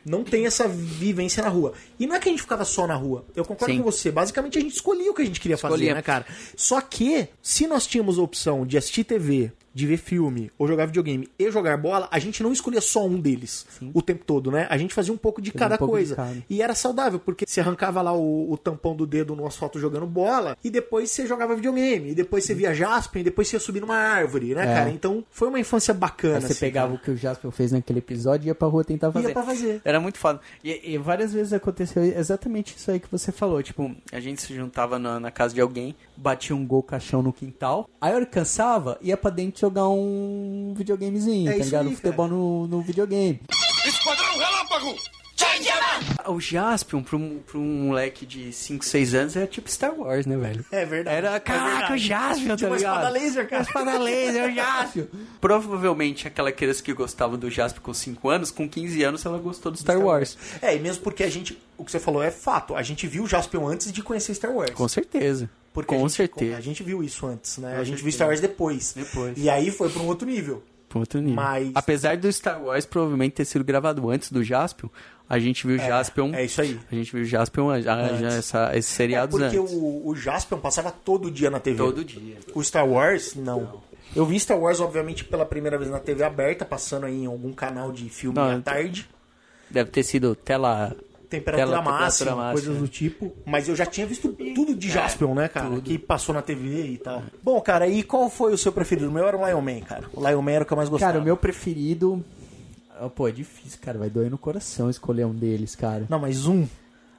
não 0.04 0.24
tem 0.24 0.46
essa 0.46 0.66
vivência 0.66 1.42
na 1.42 1.48
rua. 1.48 1.72
E 1.98 2.06
não 2.06 2.16
é 2.16 2.18
que 2.18 2.28
a 2.28 2.32
gente 2.32 2.42
ficava 2.42 2.64
só 2.64 2.86
na 2.86 2.94
rua. 2.94 3.24
Eu 3.36 3.44
concordo 3.44 3.74
Sim. 3.74 3.82
com 3.82 3.84
você. 3.84 4.10
Basicamente 4.10 4.58
a 4.58 4.60
gente 4.60 4.74
escolhia 4.74 5.10
o 5.10 5.14
que 5.14 5.22
a 5.22 5.24
gente 5.24 5.40
queria 5.40 5.58
fazer, 5.58 5.74
Escolhia. 5.74 5.94
né, 5.94 6.02
cara? 6.02 6.26
Só 6.56 6.80
que, 6.80 7.28
se 7.42 7.66
nós 7.66 7.86
tínhamos 7.86 8.18
a 8.18 8.22
opção 8.22 8.66
de 8.66 8.78
assistir 8.78 9.04
TV, 9.04 9.52
de 9.72 9.86
ver 9.86 9.96
filme, 9.98 10.50
ou 10.58 10.66
jogar 10.66 10.86
videogame 10.86 11.28
e 11.38 11.50
jogar 11.50 11.76
bola, 11.76 12.08
a 12.10 12.18
gente 12.18 12.42
não 12.42 12.52
escolhia 12.52 12.80
só 12.80 13.06
um 13.06 13.18
deles 13.20 13.66
o 13.94 14.02
tempo 14.02 14.24
todo, 14.24 14.50
né? 14.50 14.66
A 14.70 14.76
gente 14.76 14.92
fazia 14.94 15.12
um 15.12 15.16
pouco 15.16 15.40
de 15.40 15.52
cada 15.52 15.76
um 15.76 15.78
pouco 15.78 15.92
coisa. 15.94 16.14
de 16.14 16.16
cada. 16.16 16.36
E 16.48 16.60
era 16.62 16.74
saudável, 16.74 17.18
porque 17.20 17.44
você 17.46 17.60
arrancava 17.60 18.02
lá 18.02 18.12
o, 18.12 18.50
o 18.52 18.56
tampão 18.58 18.94
do 18.96 19.06
dedo 19.06 19.36
no 19.36 19.46
asfalto 19.46 19.78
jogando 19.78 20.06
bola, 20.06 20.56
e 20.62 20.70
depois 20.70 21.10
você 21.10 21.26
jogava 21.26 21.54
videogame, 21.54 22.10
e 22.10 22.14
depois 22.14 22.44
você 22.44 22.54
via 22.54 22.74
Jasper, 22.74 23.20
e 23.20 23.24
depois 23.24 23.48
você 23.48 23.56
ia 23.56 23.60
subir 23.60 23.80
numa 23.80 23.96
árvore, 23.96 24.54
né, 24.54 24.62
É. 24.62 24.74
cara? 24.74 24.90
Então 24.90 25.24
foi 25.30 25.48
uma 25.48 25.60
infância 25.60 25.92
bacana. 25.94 26.36
Aí 26.36 26.40
você 26.42 26.52
assim, 26.52 26.60
pegava 26.60 26.88
cara. 26.88 27.00
o 27.00 27.04
que 27.04 27.10
o 27.10 27.16
Jasper 27.16 27.50
fez 27.50 27.72
naquele 27.72 27.98
episódio 28.00 28.46
e 28.46 28.48
ia 28.48 28.54
pra 28.54 28.68
rua 28.68 28.84
tentar 28.84 29.12
fazer. 29.12 29.28
Ia 29.28 29.34
pra 29.34 29.42
fazer. 29.42 29.80
Era 29.84 30.00
muito 30.00 30.18
foda. 30.18 30.40
E, 30.64 30.94
e 30.94 30.98
várias 30.98 31.32
vezes 31.32 31.52
aconteceu 31.52 32.02
exatamente 32.02 32.76
isso 32.76 32.90
aí 32.90 32.98
que 33.00 33.10
você 33.10 33.30
falou. 33.32 33.62
Tipo, 33.62 33.94
a 34.12 34.20
gente 34.20 34.42
se 34.42 34.54
juntava 34.54 34.98
na, 34.98 35.20
na 35.20 35.30
casa 35.30 35.54
de 35.54 35.60
alguém, 35.60 35.94
batia 36.16 36.54
um 36.56 36.66
gol 36.66 36.82
caixão 36.82 37.22
no 37.22 37.32
quintal. 37.32 37.88
Aí 38.00 38.12
que 38.20 38.26
cansava, 38.26 38.98
ia 39.00 39.16
pra 39.16 39.30
dentro 39.30 39.59
jogar 39.60 39.88
um 39.88 40.72
videogamezinho, 40.76 41.50
É 41.50 41.58
tá 41.58 41.64
ligado? 41.64 41.88
aí, 41.88 41.94
Futebol 41.96 42.28
no, 42.28 42.66
no 42.66 42.80
videogame. 42.82 43.40
Esquadrão 43.86 44.38
Relâmpago! 44.38 44.96
O 46.28 46.38
Jaspion, 46.38 47.02
pra 47.02 47.16
um, 47.16 47.38
pra 47.44 47.58
um 47.58 47.86
moleque 47.88 48.24
de 48.24 48.52
5, 48.52 48.84
6 48.84 49.14
anos, 49.14 49.36
era 49.36 49.46
tipo 49.46 49.68
Star 49.70 49.92
Wars, 49.98 50.26
né, 50.26 50.36
velho? 50.36 50.64
É 50.70 50.84
verdade. 50.84 51.16
Era, 51.16 51.34
É 51.34 51.40
caraca, 51.40 51.70
verdade. 51.70 51.92
o 51.94 51.98
Jaspion, 51.98 52.44
Tinha 52.44 52.56
tá 52.56 52.66
uma 52.66 52.76
ligado? 52.76 52.96
espada 52.96 53.08
laser, 53.08 53.48
cara. 53.48 53.62
Uma 53.62 53.66
espada 53.68 53.98
laser, 53.98 54.50
o 54.50 54.54
Jaspion. 54.54 55.04
Provavelmente 55.40 56.28
aquela 56.28 56.52
criança 56.52 56.82
que 56.82 56.92
gostava 56.92 57.36
do 57.36 57.50
Jaspion 57.50 57.82
com 57.82 57.94
5 57.94 58.28
anos, 58.28 58.50
com 58.50 58.68
15 58.68 59.02
anos 59.02 59.24
ela 59.26 59.38
gostou 59.38 59.72
do 59.72 59.78
Star, 59.78 59.98
Wars. 59.98 60.36
É, 60.62 60.76
e 60.76 60.78
mesmo 60.78 61.02
porque 61.02 61.24
a 61.24 61.30
gente, 61.30 61.58
o 61.76 61.84
que 61.84 61.90
você 61.90 61.98
falou 61.98 62.22
é 62.22 62.30
fato, 62.30 62.76
a 62.76 62.82
gente 62.82 63.06
viu 63.08 63.24
o 63.24 63.28
Jaspion 63.28 63.66
antes 63.66 63.90
de 63.90 64.02
conhecer 64.02 64.34
Star 64.34 64.52
Wars. 64.52 64.70
Com 64.72 64.86
certeza. 64.88 65.50
Porque 65.72 65.94
a 65.94 65.98
com 65.98 66.08
gente- 66.08 66.16
certeza. 66.16 66.56
A 66.56 66.60
gente 66.60 66.82
viu 66.82 67.02
isso 67.02 67.26
antes, 67.26 67.58
né? 67.58 67.74
Com 67.74 67.80
a 67.80 67.84
gente 67.84 68.02
viu 68.02 68.10
certeza. 68.12 68.16
Star 68.16 68.28
Wars 68.28 68.40
depois. 68.40 68.92
Depois. 68.94 69.38
E 69.38 69.48
aí 69.48 69.70
foi 69.70 69.88
pra 69.88 70.02
um 70.02 70.06
outro 70.06 70.26
nível. 70.26 70.62
Pra 70.88 70.98
outro 70.98 71.20
nível. 71.20 71.36
Mas- 71.36 71.70
Apesar 71.74 72.16
do 72.16 72.32
Star 72.32 72.60
Wars 72.62 72.84
provavelmente 72.84 73.34
ter 73.34 73.44
sido 73.44 73.62
gravado 73.64 74.10
antes 74.10 74.32
do 74.32 74.42
Jaspion, 74.42 74.88
a 75.28 75.38
gente 75.38 75.64
viu 75.64 75.76
o 75.76 75.78
Jaspion. 75.78 76.34
é 76.34 76.44
isso 76.44 76.60
aí. 76.60 76.76
A 76.90 76.94
gente 76.96 77.12
viu 77.12 77.22
o 77.22 77.24
Jaspion 77.24 77.80
já, 77.80 77.94
já 77.94 77.94
Antes. 78.26 78.34
essa, 78.38 78.76
esses 78.76 78.92
É 78.92 78.96
seriados 78.96 79.38
porque 79.38 79.56
antes. 79.56 79.72
o, 79.72 80.02
o 80.08 80.16
Jaspion 80.16 80.58
passava 80.58 80.90
todo 80.90 81.30
dia 81.30 81.48
na 81.50 81.60
TV. 81.60 81.78
Todo 81.78 82.04
dia. 82.04 82.38
O 82.52 82.62
Star 82.64 82.88
Wars, 82.88 83.36
não. 83.36 83.80
Eu 84.16 84.26
vi 84.26 84.40
Star 84.40 84.58
Wars, 84.58 84.80
obviamente, 84.80 85.24
pela 85.24 85.46
primeira 85.46 85.78
vez 85.78 85.88
na 85.88 86.00
TV 86.00 86.24
aberta, 86.24 86.64
passando 86.64 87.06
aí 87.06 87.22
em 87.22 87.26
algum 87.26 87.52
canal 87.52 87.92
de 87.92 88.08
filme 88.10 88.34
Não, 88.36 88.56
à 88.56 88.60
tarde. 88.60 89.08
Deve 89.70 89.90
ter 89.90 90.02
sido 90.02 90.34
tela. 90.34 90.96
Temperatura, 91.30 91.66
tela- 91.68 91.80
máxima, 91.82 92.00
temperatura 92.30 92.36
máxima. 92.36 92.52
coisas 92.52 92.76
do 92.78 92.88
tipo. 92.88 93.32
Mas 93.46 93.68
eu 93.68 93.76
já 93.76 93.86
tinha 93.86 94.04
visto 94.06 94.32
tudo 94.54 94.74
de 94.74 94.90
Jaspion, 94.90 95.32
né, 95.34 95.46
cara? 95.48 95.80
Que 95.80 95.96
passou 95.96 96.34
na 96.34 96.42
TV 96.42 96.86
e 96.88 96.98
tal. 96.98 97.22
Bom, 97.42 97.60
cara, 97.60 97.86
e 97.86 98.02
qual 98.02 98.28
foi 98.28 98.52
o 98.52 98.58
seu 98.58 98.72
preferido? 98.72 99.08
O 99.08 99.12
meu 99.12 99.24
era 99.26 99.36
o 99.36 99.46
Lion 99.46 99.60
Man, 99.60 99.80
cara. 99.80 100.04
O 100.12 100.28
Lion 100.28 100.42
Man 100.42 100.50
era 100.50 100.64
o 100.64 100.66
que 100.66 100.72
eu 100.72 100.76
mais 100.76 100.88
gostava. 100.88 101.12
Cara, 101.12 101.22
o 101.22 101.24
meu 101.24 101.36
preferido. 101.36 102.22
Ah, 103.00 103.08
Pô, 103.08 103.28
é 103.28 103.30
difícil, 103.32 103.78
cara. 103.80 103.96
Vai 103.98 104.10
doer 104.10 104.30
no 104.30 104.36
coração 104.36 104.90
escolher 104.90 105.24
um 105.24 105.32
deles, 105.34 105.74
cara. 105.76 106.04
Não, 106.08 106.18
mas 106.18 106.46
um. 106.46 106.66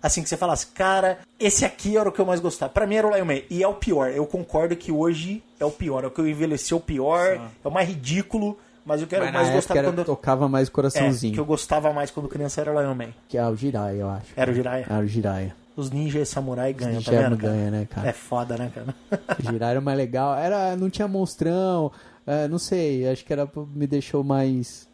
Assim 0.03 0.24
que 0.24 0.30
você 0.30 0.36
falasse, 0.36 0.66
cara, 0.68 1.20
esse 1.39 1.64
aqui 1.64 1.95
era 1.95 2.09
o 2.09 2.12
que 2.12 2.20
eu 2.20 2.26
mais 2.26 2.39
gostava. 2.39 2.72
Pra 2.74 2.86
mim 2.88 2.95
era 2.95 3.07
o 3.07 3.16
Lion 3.16 3.24
Man. 3.26 3.41
E 3.49 3.64
é 3.64 3.68
o 3.68 3.76
pior. 3.76 4.09
Eu 4.12 4.26
concordo 4.26 4.76
que 4.76 4.91
hoje 4.91 5.43
é 5.59 5.66
o 5.66 5.72
pior. 5.72 6.03
É 6.03 6.07
o 6.07 6.12
que 6.12 6.20
eu 6.20 6.28
envelheci 6.28 6.74
o 6.74 6.80
pior. 6.80 7.39
É 7.64 7.68
o 7.68 7.72
mais 7.72 7.88
ridículo. 7.88 8.57
Mas 8.86 9.01
eu 9.01 9.07
quero 9.07 9.23
Mas 9.25 9.34
mais 9.34 9.49
gostar 9.51 9.77
era, 9.77 9.88
quando 9.89 9.99
eu. 9.99 10.05
tocava 10.05 10.49
mais 10.49 10.67
É, 10.67 10.71
coraçãozinho. 10.71 11.34
que 11.34 11.39
eu 11.39 11.45
gostava 11.45 11.93
mais 11.93 12.09
quando 12.11 12.27
criança 12.27 12.61
era 12.61 12.73
o 12.75 12.79
Lion 12.82 12.95
Man. 12.95 13.13
Que 13.29 13.38
é 13.38 13.47
o 13.47 13.55
Jiraiya, 13.55 13.99
eu 14.01 14.09
acho. 14.09 14.25
Era 14.36 14.51
o 14.51 14.53
Jiraiya. 14.53 14.86
Era 14.89 14.99
o 15.03 15.07
Jiraiya. 15.07 15.55
Os 15.75 15.89
ninjas 15.91 16.27
e 16.27 16.32
samurai 16.32 16.73
ganham, 16.73 16.97
Os 16.99 17.05
tá 17.05 17.11
vendo? 17.11 17.38
ganha, 17.38 17.71
né, 17.71 17.88
cara? 17.89 18.09
É 18.09 18.11
foda, 18.11 18.57
né, 18.57 18.71
cara? 18.73 18.93
O 19.39 19.43
Jiraiya 19.51 19.71
era 19.73 19.82
mais 19.82 19.97
legal. 19.97 20.36
Era, 20.38 20.75
não 20.75 20.89
tinha 20.89 21.07
monstrão. 21.07 21.91
é, 22.27 22.47
não 22.47 22.57
sei, 22.59 23.07
acho 23.07 23.23
que 23.23 23.32
era 23.32 23.47
me 23.73 23.86
deixou 23.88 24.23
mais. 24.23 24.88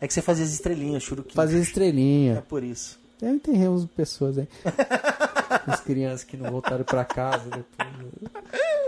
É 0.00 0.06
que 0.08 0.12
você 0.14 0.20
fazia 0.22 0.44
as 0.44 0.50
estrelinhas, 0.52 1.02
Churuquinho. 1.02 1.34
Fazer 1.36 1.58
É 1.58 1.60
estrelinha. 1.60 2.42
por 2.48 2.64
isso. 2.64 2.98
Eu 3.20 3.28
enterrei 3.34 3.68
umas 3.68 3.84
pessoas 3.84 4.36
aí. 4.38 4.48
As 5.66 5.80
crianças 5.80 6.24
que 6.24 6.36
não 6.36 6.50
voltaram 6.50 6.82
pra 6.84 7.04
casa 7.04 7.44
depois. 7.44 8.32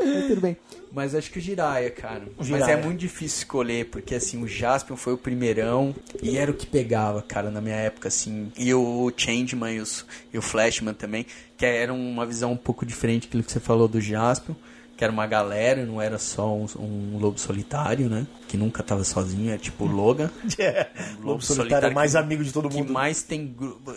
Mas 0.02 0.26
tudo 0.26 0.40
bem. 0.40 0.56
Mas 0.94 1.14
acho 1.14 1.30
que 1.30 1.38
o 1.38 1.42
Jiraiya, 1.42 1.90
cara. 1.90 2.22
Mas 2.38 2.46
Jiraiya. 2.46 2.72
é 2.74 2.82
muito 2.82 3.00
difícil 3.00 3.38
escolher, 3.38 3.86
porque 3.86 4.14
assim, 4.14 4.42
o 4.42 4.46
Jaspion 4.46 4.96
foi 4.96 5.12
o 5.12 5.18
primeirão 5.18 5.94
e 6.22 6.36
era 6.38 6.50
o 6.50 6.54
que 6.54 6.66
pegava, 6.66 7.20
cara, 7.22 7.50
na 7.50 7.60
minha 7.60 7.74
época, 7.76 8.08
assim. 8.08 8.52
E 8.56 8.72
o 8.72 9.12
Changeman 9.16 9.72
e, 9.74 9.80
os, 9.80 10.06
e 10.32 10.38
o 10.38 10.42
Flashman 10.42 10.94
também, 10.94 11.26
que 11.56 11.66
era 11.66 11.92
uma 11.92 12.24
visão 12.24 12.52
um 12.52 12.56
pouco 12.56 12.86
diferente 12.86 13.26
daquilo 13.26 13.42
que 13.42 13.50
você 13.52 13.60
falou 13.60 13.88
do 13.88 14.00
Jaspion. 14.00 14.54
Que 14.96 15.02
era 15.02 15.12
uma 15.12 15.26
galera, 15.26 15.84
não 15.84 16.00
era 16.00 16.20
só 16.20 16.54
um, 16.54 16.66
um 16.78 17.18
lobo 17.18 17.36
solitário, 17.36 18.08
né? 18.08 18.28
Que 18.46 18.56
nunca 18.56 18.80
tava 18.80 19.02
sozinho, 19.02 19.52
é 19.52 19.58
tipo 19.58 19.82
o 19.86 19.88
Logan. 19.88 20.30
É. 20.56 20.86
Um 21.20 21.26
Lobo 21.26 21.42
solitário, 21.42 21.92
mais 21.92 22.12
que- 22.12 22.18
amigo 22.18 22.44
de 22.44 22.52
todo 22.52 22.68
que 22.68 22.76
mundo. 22.76 22.92
mais 22.92 23.20
tem. 23.20 23.56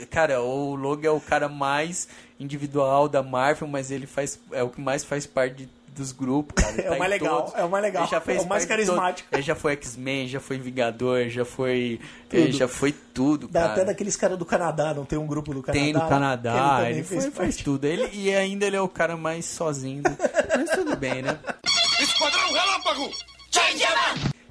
Cara, 0.10 0.42
o 0.42 0.74
Logan 0.74 1.10
é 1.10 1.12
o 1.12 1.20
cara 1.22 1.48
mais 1.48 2.08
individual 2.40 3.08
da 3.08 3.22
Marvel, 3.22 3.68
mas 3.68 3.92
ele 3.92 4.08
faz 4.08 4.40
é 4.52 4.64
o 4.64 4.70
que 4.72 4.82
mais 4.82 5.04
faz 5.04 5.28
parte 5.28 5.66
de- 5.66 5.70
dos 5.98 6.12
grupos, 6.12 6.64
cara. 6.64 6.74
Ele 6.78 6.82
É 6.88 6.92
o 6.92 6.96
em 6.96 7.00
mais 7.00 7.12
legal, 7.12 7.42
todos. 7.44 7.60
é 7.60 7.64
o 7.64 7.70
mais 7.70 7.84
legal, 7.84 8.04
Ele 8.04 8.12
já 8.12 8.22
fez 8.22 8.42
é 8.42 8.46
o 8.46 8.48
mais 8.48 8.66
carismático. 8.66 9.30
Ele 9.32 9.42
já 9.42 9.56
foi 9.56 9.74
X-Men, 9.74 10.28
já 10.28 10.40
foi 10.40 10.58
Vingador, 10.58 11.28
já 11.30 11.44
foi. 11.44 12.00
Ele 12.32 12.52
já 12.52 12.68
foi 12.68 12.92
tudo, 12.92 13.48
Dá 13.48 13.62
cara. 13.62 13.74
até 13.74 13.86
daqueles 13.86 14.16
caras 14.16 14.38
do 14.38 14.46
Canadá, 14.46 14.94
não 14.94 15.04
tem 15.06 15.18
um 15.20 15.28
grupo 15.28 15.54
do 15.54 15.62
Canadá? 15.62 15.84
Tem 15.84 15.94
no 15.94 16.08
Canadá, 16.08 16.80
Ele 16.86 17.00
ele, 17.00 17.04
foi- 17.04 17.22
fez 17.22 17.34
faz 17.34 17.56
tudo. 17.58 17.86
Ele, 17.86 18.08
e 18.14 18.34
ainda 18.34 18.66
ele 18.66 18.76
é 18.76 18.82
o 18.82 18.88
cara 18.90 19.18
mais 19.18 19.46
sozinho. 19.46 20.04
do- 20.04 20.10
Mas 20.58 20.70
tudo 20.72 20.96
bem, 20.96 21.22
né? 21.22 21.38
Esquadrão 22.00 22.54
Relâmpago! 22.54 23.10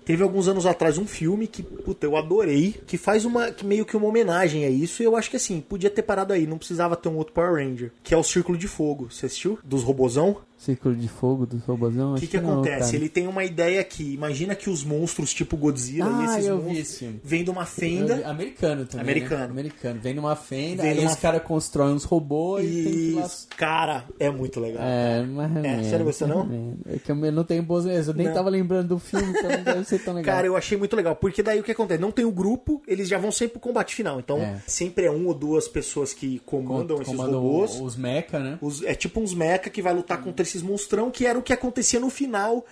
Teve 0.05 0.23
alguns 0.23 0.47
anos 0.47 0.67
atrás 0.67 0.99
um 0.99 1.07
filme 1.07 1.49
que, 1.49 1.65
puta, 1.65 2.07
eu 2.07 2.17
adorei, 2.17 2.81
que 2.87 2.97
faz 2.97 3.25
uma 3.25 3.51
que 3.51 3.67
meio 3.67 3.85
que 3.85 3.97
uma 3.97 4.07
homenagem 4.07 4.65
a 4.65 4.71
isso. 4.71 5.03
E 5.03 5.05
eu 5.05 5.17
acho 5.17 5.29
que 5.29 5.37
assim, 5.37 5.61
podia 5.61 5.91
ter 5.91 6.03
parado 6.03 6.33
aí, 6.33 6.47
não 6.47 6.59
precisava 6.59 6.95
ter 6.95 7.09
um 7.09 7.17
outro 7.17 7.33
Power 7.33 7.55
Ranger, 7.55 7.91
que 8.05 8.15
é 8.15 8.17
o 8.17 8.23
Círculo 8.23 8.57
de 8.57 8.69
Fogo. 8.69 9.09
Você 9.11 9.27
assistiu? 9.27 9.59
Dos 9.65 9.83
robozão? 9.83 10.37
Círculo 10.59 10.97
de 10.97 11.07
fogo 11.07 11.45
dos 11.47 11.63
robôzão? 11.65 12.15
O 12.15 12.19
que, 12.19 12.27
que 12.27 12.37
acontece? 12.39 12.97
Ele 12.97 13.09
tem 13.09 13.27
uma 13.27 13.45
ideia 13.45 13.81
aqui. 13.81 14.15
Imagina 14.15 14.55
que 14.55 14.71
os 14.71 14.83
monstros, 14.83 15.33
tipo 15.35 15.57
Godzilla 15.57 16.09
e 16.09 16.13
Ah, 16.13 16.25
esses 16.35 16.47
eu 16.47 16.57
vi 16.59 16.65
monstros, 16.65 16.89
esse 16.89 16.99
filme. 17.01 17.21
vêm 17.23 17.45
de 17.45 17.51
uma 17.51 17.67
fenda. 17.67 18.27
Americano 18.27 18.87
também. 18.87 19.05
Americano. 19.05 19.41
Né? 19.45 19.51
Americano. 19.51 20.01
Vem 20.01 20.15
numa 20.15 20.35
fenda, 20.35 20.83
Vem 20.83 20.93
aí 20.93 20.97
numa- 20.99 21.11
os 21.11 21.17
caras 21.17 21.43
constroem 21.43 21.95
uns 21.95 22.05
robôs 22.05 22.65
e 22.65 22.83
tem 22.85 22.93
que 22.93 23.13
lá. 23.13 23.31
Cara, 23.57 24.05
é 24.19 24.31
muito 24.31 24.59
legal. 24.59 24.83
É, 24.83 25.23
mas 25.27 25.57
É, 25.65 25.83
você 25.83 25.99
não 25.99 26.05
gostou, 26.05 26.29
não? 26.29 26.77
É 26.89 26.99
que 26.99 27.13
eu 27.13 27.17
não 27.33 27.45
tenho 27.45 27.63
boas 27.63 27.85
Eu 27.85 28.15
nem 28.15 28.27
Não. 28.27 28.35
tava 28.35 28.49
lembrando 28.49 28.89
do 28.89 28.99
filme, 28.99 29.29
então 29.31 29.51
não 29.51 29.63
deve 29.63 29.85
ser 29.85 29.99
tão 29.99 30.15
legal. 30.15 30.35
Cara, 30.35 30.47
eu 30.47 30.57
achei 30.57 30.77
muito 30.79 30.97
legal, 30.97 31.15
porque 31.15 31.43
daí 31.43 31.61
o 31.61 31.63
que 31.63 31.73
acontece? 31.73 32.01
Não 32.01 32.11
tem 32.11 32.25
o 32.25 32.33
grupo, 32.33 32.83
eles 32.89 33.09
já 33.09 33.19
vão 33.19 33.31
sempre 33.31 33.53
pro 33.59 33.61
combate 33.61 33.95
final. 33.95 34.19
Então, 34.19 34.39
É. 34.39 34.61
sempre 34.67 35.05
é 35.05 35.11
um 35.11 35.27
ou 35.27 35.35
duas 35.35 35.69
pessoas 35.69 36.15
que 36.15 36.39
comandam 36.47 37.01
esses 37.03 37.15
robôs. 37.15 37.79
os 37.81 37.95
mecha, 37.95 38.39
né? 38.39 38.59
Os- 38.63 38.83
é 38.83 38.95
tipo 38.95 39.21
uns 39.21 39.35
mecha 39.35 39.69
que 39.71 39.83
vai 39.83 39.93
lutar 39.95 40.23
contra 40.23 40.46
esses 40.49 40.63
monstrão, 40.63 41.11
que 41.11 41.27
era 41.27 41.39
o 41.39 41.43
que 41.43 41.53
acontecia 41.53 42.01
no 42.01 42.11
final 42.11 42.65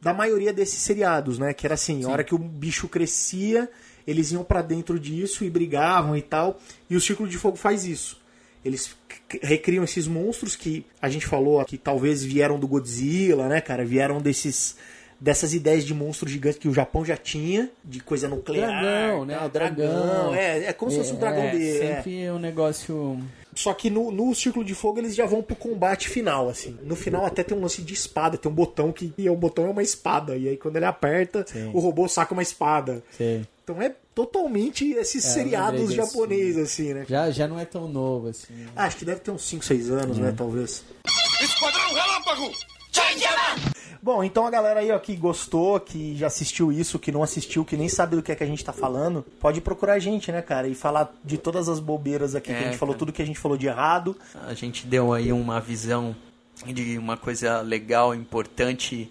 da 0.00 0.12
maioria 0.14 0.52
desses 0.52 0.80
seriados, 0.80 1.38
né? 1.38 1.52
Que 1.52 1.66
era 1.66 1.74
assim, 1.74 2.04
a 2.04 2.08
hora 2.08 2.24
que 2.24 2.34
o 2.34 2.38
bicho 2.38 2.88
crescia, 2.88 3.68
eles 4.06 4.30
iam 4.32 4.44
pra 4.44 4.62
dentro 4.62 4.98
disso 4.98 5.44
e 5.44 5.50
brigavam 5.50 6.16
e 6.16 6.22
tal. 6.22 6.60
E 6.88 6.96
o 6.96 7.00
Círculo 7.00 7.28
de 7.28 7.38
Fogo 7.38 7.56
faz 7.56 7.84
isso. 7.84 8.20
Eles 8.64 8.96
recriam 9.42 9.84
esses 9.84 10.06
monstros 10.06 10.56
que 10.56 10.84
a 11.00 11.08
gente 11.08 11.26
falou 11.26 11.64
que 11.64 11.78
talvez 11.78 12.24
vieram 12.24 12.58
do 12.58 12.66
Godzilla, 12.66 13.48
né, 13.48 13.60
cara? 13.60 13.84
Vieram 13.84 14.20
desses 14.20 14.76
dessas 15.18 15.54
ideias 15.54 15.84
de 15.84 15.94
monstros 15.94 16.30
gigantes 16.30 16.58
que 16.58 16.68
o 16.68 16.74
Japão 16.74 17.04
já 17.04 17.16
tinha, 17.16 17.70
de 17.82 18.00
coisa 18.00 18.28
nuclear, 18.28 18.68
Dragão, 18.68 19.24
né? 19.24 19.36
tal, 19.38 19.48
Dragão. 19.48 20.34
É, 20.34 20.64
é 20.66 20.72
como 20.72 20.90
se 20.90 20.98
fosse 20.98 21.12
o 21.12 21.16
dragão 21.16 21.44
é, 21.44 21.52
dele. 21.52 21.78
é. 21.78 21.96
Sempre 21.96 22.30
um 22.30 22.38
negócio. 22.38 23.18
Só 23.56 23.72
que 23.74 23.88
no, 23.90 24.10
no 24.12 24.34
Círculo 24.34 24.64
de 24.64 24.74
Fogo 24.74 25.00
eles 25.00 25.14
já 25.16 25.24
vão 25.26 25.42
pro 25.42 25.56
combate 25.56 26.08
final, 26.08 26.48
assim. 26.48 26.78
No 26.82 26.94
final 26.94 27.24
até 27.24 27.42
tem 27.42 27.56
um 27.56 27.62
lance 27.62 27.80
de 27.82 27.94
espada, 27.94 28.36
tem 28.36 28.52
um 28.52 28.54
botão 28.54 28.92
que. 28.92 29.12
E 29.16 29.28
o 29.28 29.34
botão 29.34 29.66
é 29.66 29.70
uma 29.70 29.82
espada. 29.82 30.36
E 30.36 30.48
aí 30.48 30.56
quando 30.56 30.76
ele 30.76 30.84
aperta, 30.84 31.44
Sim. 31.48 31.70
o 31.72 31.80
robô 31.80 32.06
saca 32.06 32.34
uma 32.34 32.42
espada. 32.42 33.02
Sei. 33.16 33.46
Então 33.64 33.80
é 33.82 33.92
totalmente 34.14 34.92
esses 34.92 35.24
É, 35.24 35.28
seriados 35.28 35.92
japoneses, 35.92 36.58
assim, 36.58 36.94
né? 36.94 37.04
Já, 37.08 37.30
já 37.30 37.48
não 37.48 37.58
é 37.58 37.64
tão 37.64 37.88
novo 37.88 38.28
assim. 38.28 38.54
Ah, 38.76 38.84
acho 38.84 38.98
que 38.98 39.04
deve 39.04 39.20
ter 39.20 39.30
uns 39.30 39.42
5, 39.42 39.64
6 39.64 39.90
anos, 39.90 40.18
né? 40.18 40.32
Talvez. 40.36 40.84
Esquadrão 41.40 41.92
Relâmpago! 41.94 42.75
Bom, 44.02 44.22
então 44.22 44.46
a 44.46 44.50
galera 44.50 44.80
aí 44.80 44.90
ó, 44.92 44.98
que 45.00 45.16
gostou, 45.16 45.80
que 45.80 46.14
já 46.16 46.28
assistiu 46.28 46.70
isso, 46.70 46.96
que 46.98 47.10
não 47.10 47.22
assistiu, 47.24 47.64
que 47.64 47.76
nem 47.76 47.88
sabe 47.88 48.14
do 48.14 48.22
que 48.22 48.30
é 48.30 48.36
que 48.36 48.44
a 48.44 48.46
gente 48.46 48.64
tá 48.64 48.72
falando, 48.72 49.24
pode 49.40 49.60
procurar 49.60 49.94
a 49.94 49.98
gente, 49.98 50.30
né, 50.30 50.40
cara? 50.42 50.68
E 50.68 50.74
falar 50.76 51.12
de 51.24 51.36
todas 51.36 51.68
as 51.68 51.80
bobeiras 51.80 52.34
aqui 52.36 52.48
que 52.52 52.54
a 52.54 52.60
É, 52.60 52.64
gente 52.66 52.78
falou, 52.78 52.94
cara. 52.94 52.98
tudo 53.00 53.12
que 53.12 53.20
a 53.22 53.26
gente 53.26 53.38
falou 53.38 53.56
de 53.58 53.66
errado. 53.66 54.16
A 54.46 54.54
gente 54.54 54.86
deu 54.86 55.12
aí 55.12 55.32
uma 55.32 55.60
visão 55.60 56.14
de 56.64 56.96
uma 56.98 57.16
coisa 57.16 57.60
legal, 57.62 58.14
importante 58.14 59.10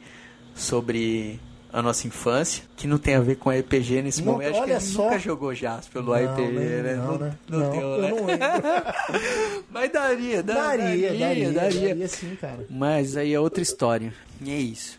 sobre 0.55 1.39
a 1.77 1.81
nossa 1.81 2.07
infância, 2.07 2.63
que 2.77 2.87
não 2.87 2.97
tem 2.97 3.15
a 3.15 3.19
ver 3.19 3.35
com 3.35 3.49
RPG 3.51 4.01
nesse 4.01 4.21
Não, 4.23 4.31
momento. 4.33 4.51
Acho 4.51 4.63
que 4.63 4.69
olha 4.71 4.79
gente 4.79 4.91
só. 4.93 5.03
nunca 5.03 5.19
jogou 5.19 5.53
jazz 5.53 5.87
pelo 5.87 6.05
Não, 6.05 6.13
RPG, 6.33 6.41
nem- 6.51 6.53
né? 6.83 6.95
não, 6.95 7.17
né? 7.17 7.35
Não, 7.49 7.59
Não, 7.59 7.71
deu, 7.71 7.81
eu 7.81 8.01
né? 8.01 8.09
não. 8.09 9.63
Mas 9.69 9.91
daria, 9.91 10.41
da- 10.41 10.53
Daria, 10.53 11.09
daria, 11.09 11.51
daria. 11.51 11.87
daria 11.89 12.07
sim, 12.07 12.33
cara. 12.39 12.65
Mas 12.69 13.17
aí 13.17 13.33
é 13.33 13.39
outra 13.39 13.61
história. 13.61 14.13
E 14.41 14.49
é 14.51 14.57
isso. 14.57 14.97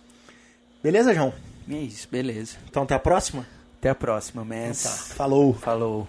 Beleza, 0.82 1.14
João? 1.14 1.32
E 1.66 1.74
é 1.74 1.78
isso, 1.78 2.06
beleza. 2.12 2.56
Então 2.68 2.82
até 2.82 2.94
a 2.94 2.98
próxima? 2.98 3.46
Até 3.78 3.88
a 3.88 3.94
próxima, 3.94 4.44
Mess. 4.44 4.82
Tá. 4.82 5.14
Falou. 5.14 5.54
Falou. 5.54 6.06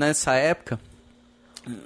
Nessa 0.00 0.32
época, 0.34 0.80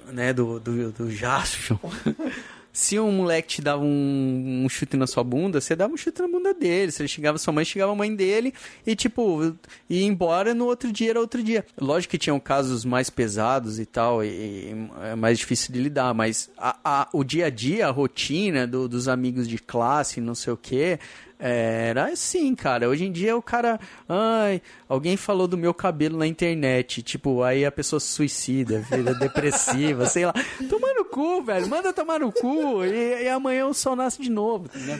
né, 0.07 0.31
do, 0.31 0.57
do, 0.57 0.89
do 0.93 1.11
Jaspion, 1.11 1.77
se 2.77 2.99
um 2.99 3.09
moleque 3.09 3.47
te 3.47 3.61
dava 3.61 3.81
um, 3.81 4.63
um 4.65 4.67
chute 4.67 4.97
na 4.97 5.07
sua 5.07 5.23
bunda, 5.23 5.61
você 5.61 5.75
dava 5.77 5.93
um 5.93 5.97
chute 5.97 6.21
na 6.21 6.27
bunda 6.27 6.53
dele. 6.53 6.91
Se 6.91 7.01
ele 7.01 7.07
xingava 7.07 7.37
sua 7.37 7.53
mãe, 7.53 7.63
xingava 7.63 7.93
a 7.93 7.95
mãe 7.95 8.13
dele 8.13 8.53
e, 8.85 8.95
tipo, 8.97 9.55
ia 9.89 10.03
embora 10.05 10.53
no 10.53 10.65
outro 10.65 10.91
dia 10.91 11.11
era 11.11 11.19
outro 11.21 11.41
dia. 11.41 11.65
Lógico 11.79 12.11
que 12.11 12.17
tinham 12.17 12.37
casos 12.37 12.83
mais 12.83 13.09
pesados 13.09 13.79
e 13.79 13.85
tal, 13.85 14.21
e, 14.21 14.27
e 14.27 14.75
é 15.03 15.15
mais 15.15 15.39
difícil 15.39 15.71
de 15.73 15.79
lidar, 15.81 16.13
mas 16.13 16.49
a, 16.57 16.75
a- 16.83 17.09
o 17.13 17.23
dia 17.23 17.45
a 17.45 17.49
dia, 17.49 17.87
a 17.87 17.91
rotina 17.91 18.67
do- 18.67 18.89
dos 18.89 19.07
amigos 19.07 19.47
de 19.47 19.57
classe, 19.57 20.19
não 20.19 20.35
sei 20.35 20.51
o 20.51 20.57
quê, 20.57 20.99
era 21.39 22.05
assim, 22.11 22.55
cara. 22.55 22.87
Hoje 22.89 23.05
em 23.05 23.11
dia 23.11 23.35
o 23.35 23.41
cara. 23.41 23.79
Ai, 24.07 24.61
alguém 24.87 25.17
falou 25.17 25.47
do 25.47 25.57
meu 25.57 25.73
cabelo 25.73 26.17
na 26.17 26.25
internet. 26.25 27.01
Tipo, 27.03 27.43
aí 27.43 27.65
a 27.65 27.71
pessoa 27.71 27.99
se 27.99 28.07
suicida, 28.07 28.79
vira 28.89 29.13
depressiva, 29.13 30.05
sei 30.07 30.25
lá. 30.25 30.33
Toma 30.69 30.93
no 30.93 31.04
cu, 31.15 31.41
velho. 31.41 31.69
Manda 31.69 31.93
tomar 31.93 32.19
no 32.19 32.29
cu. 32.29 32.83
E, 32.83 33.23
e 33.23 33.29
amanhã 33.29 33.65
o 33.67 33.73
sol 33.73 33.95
nasce 33.95 34.21
de 34.21 34.29
novo. 34.29 34.65
entendeu? 34.65 34.99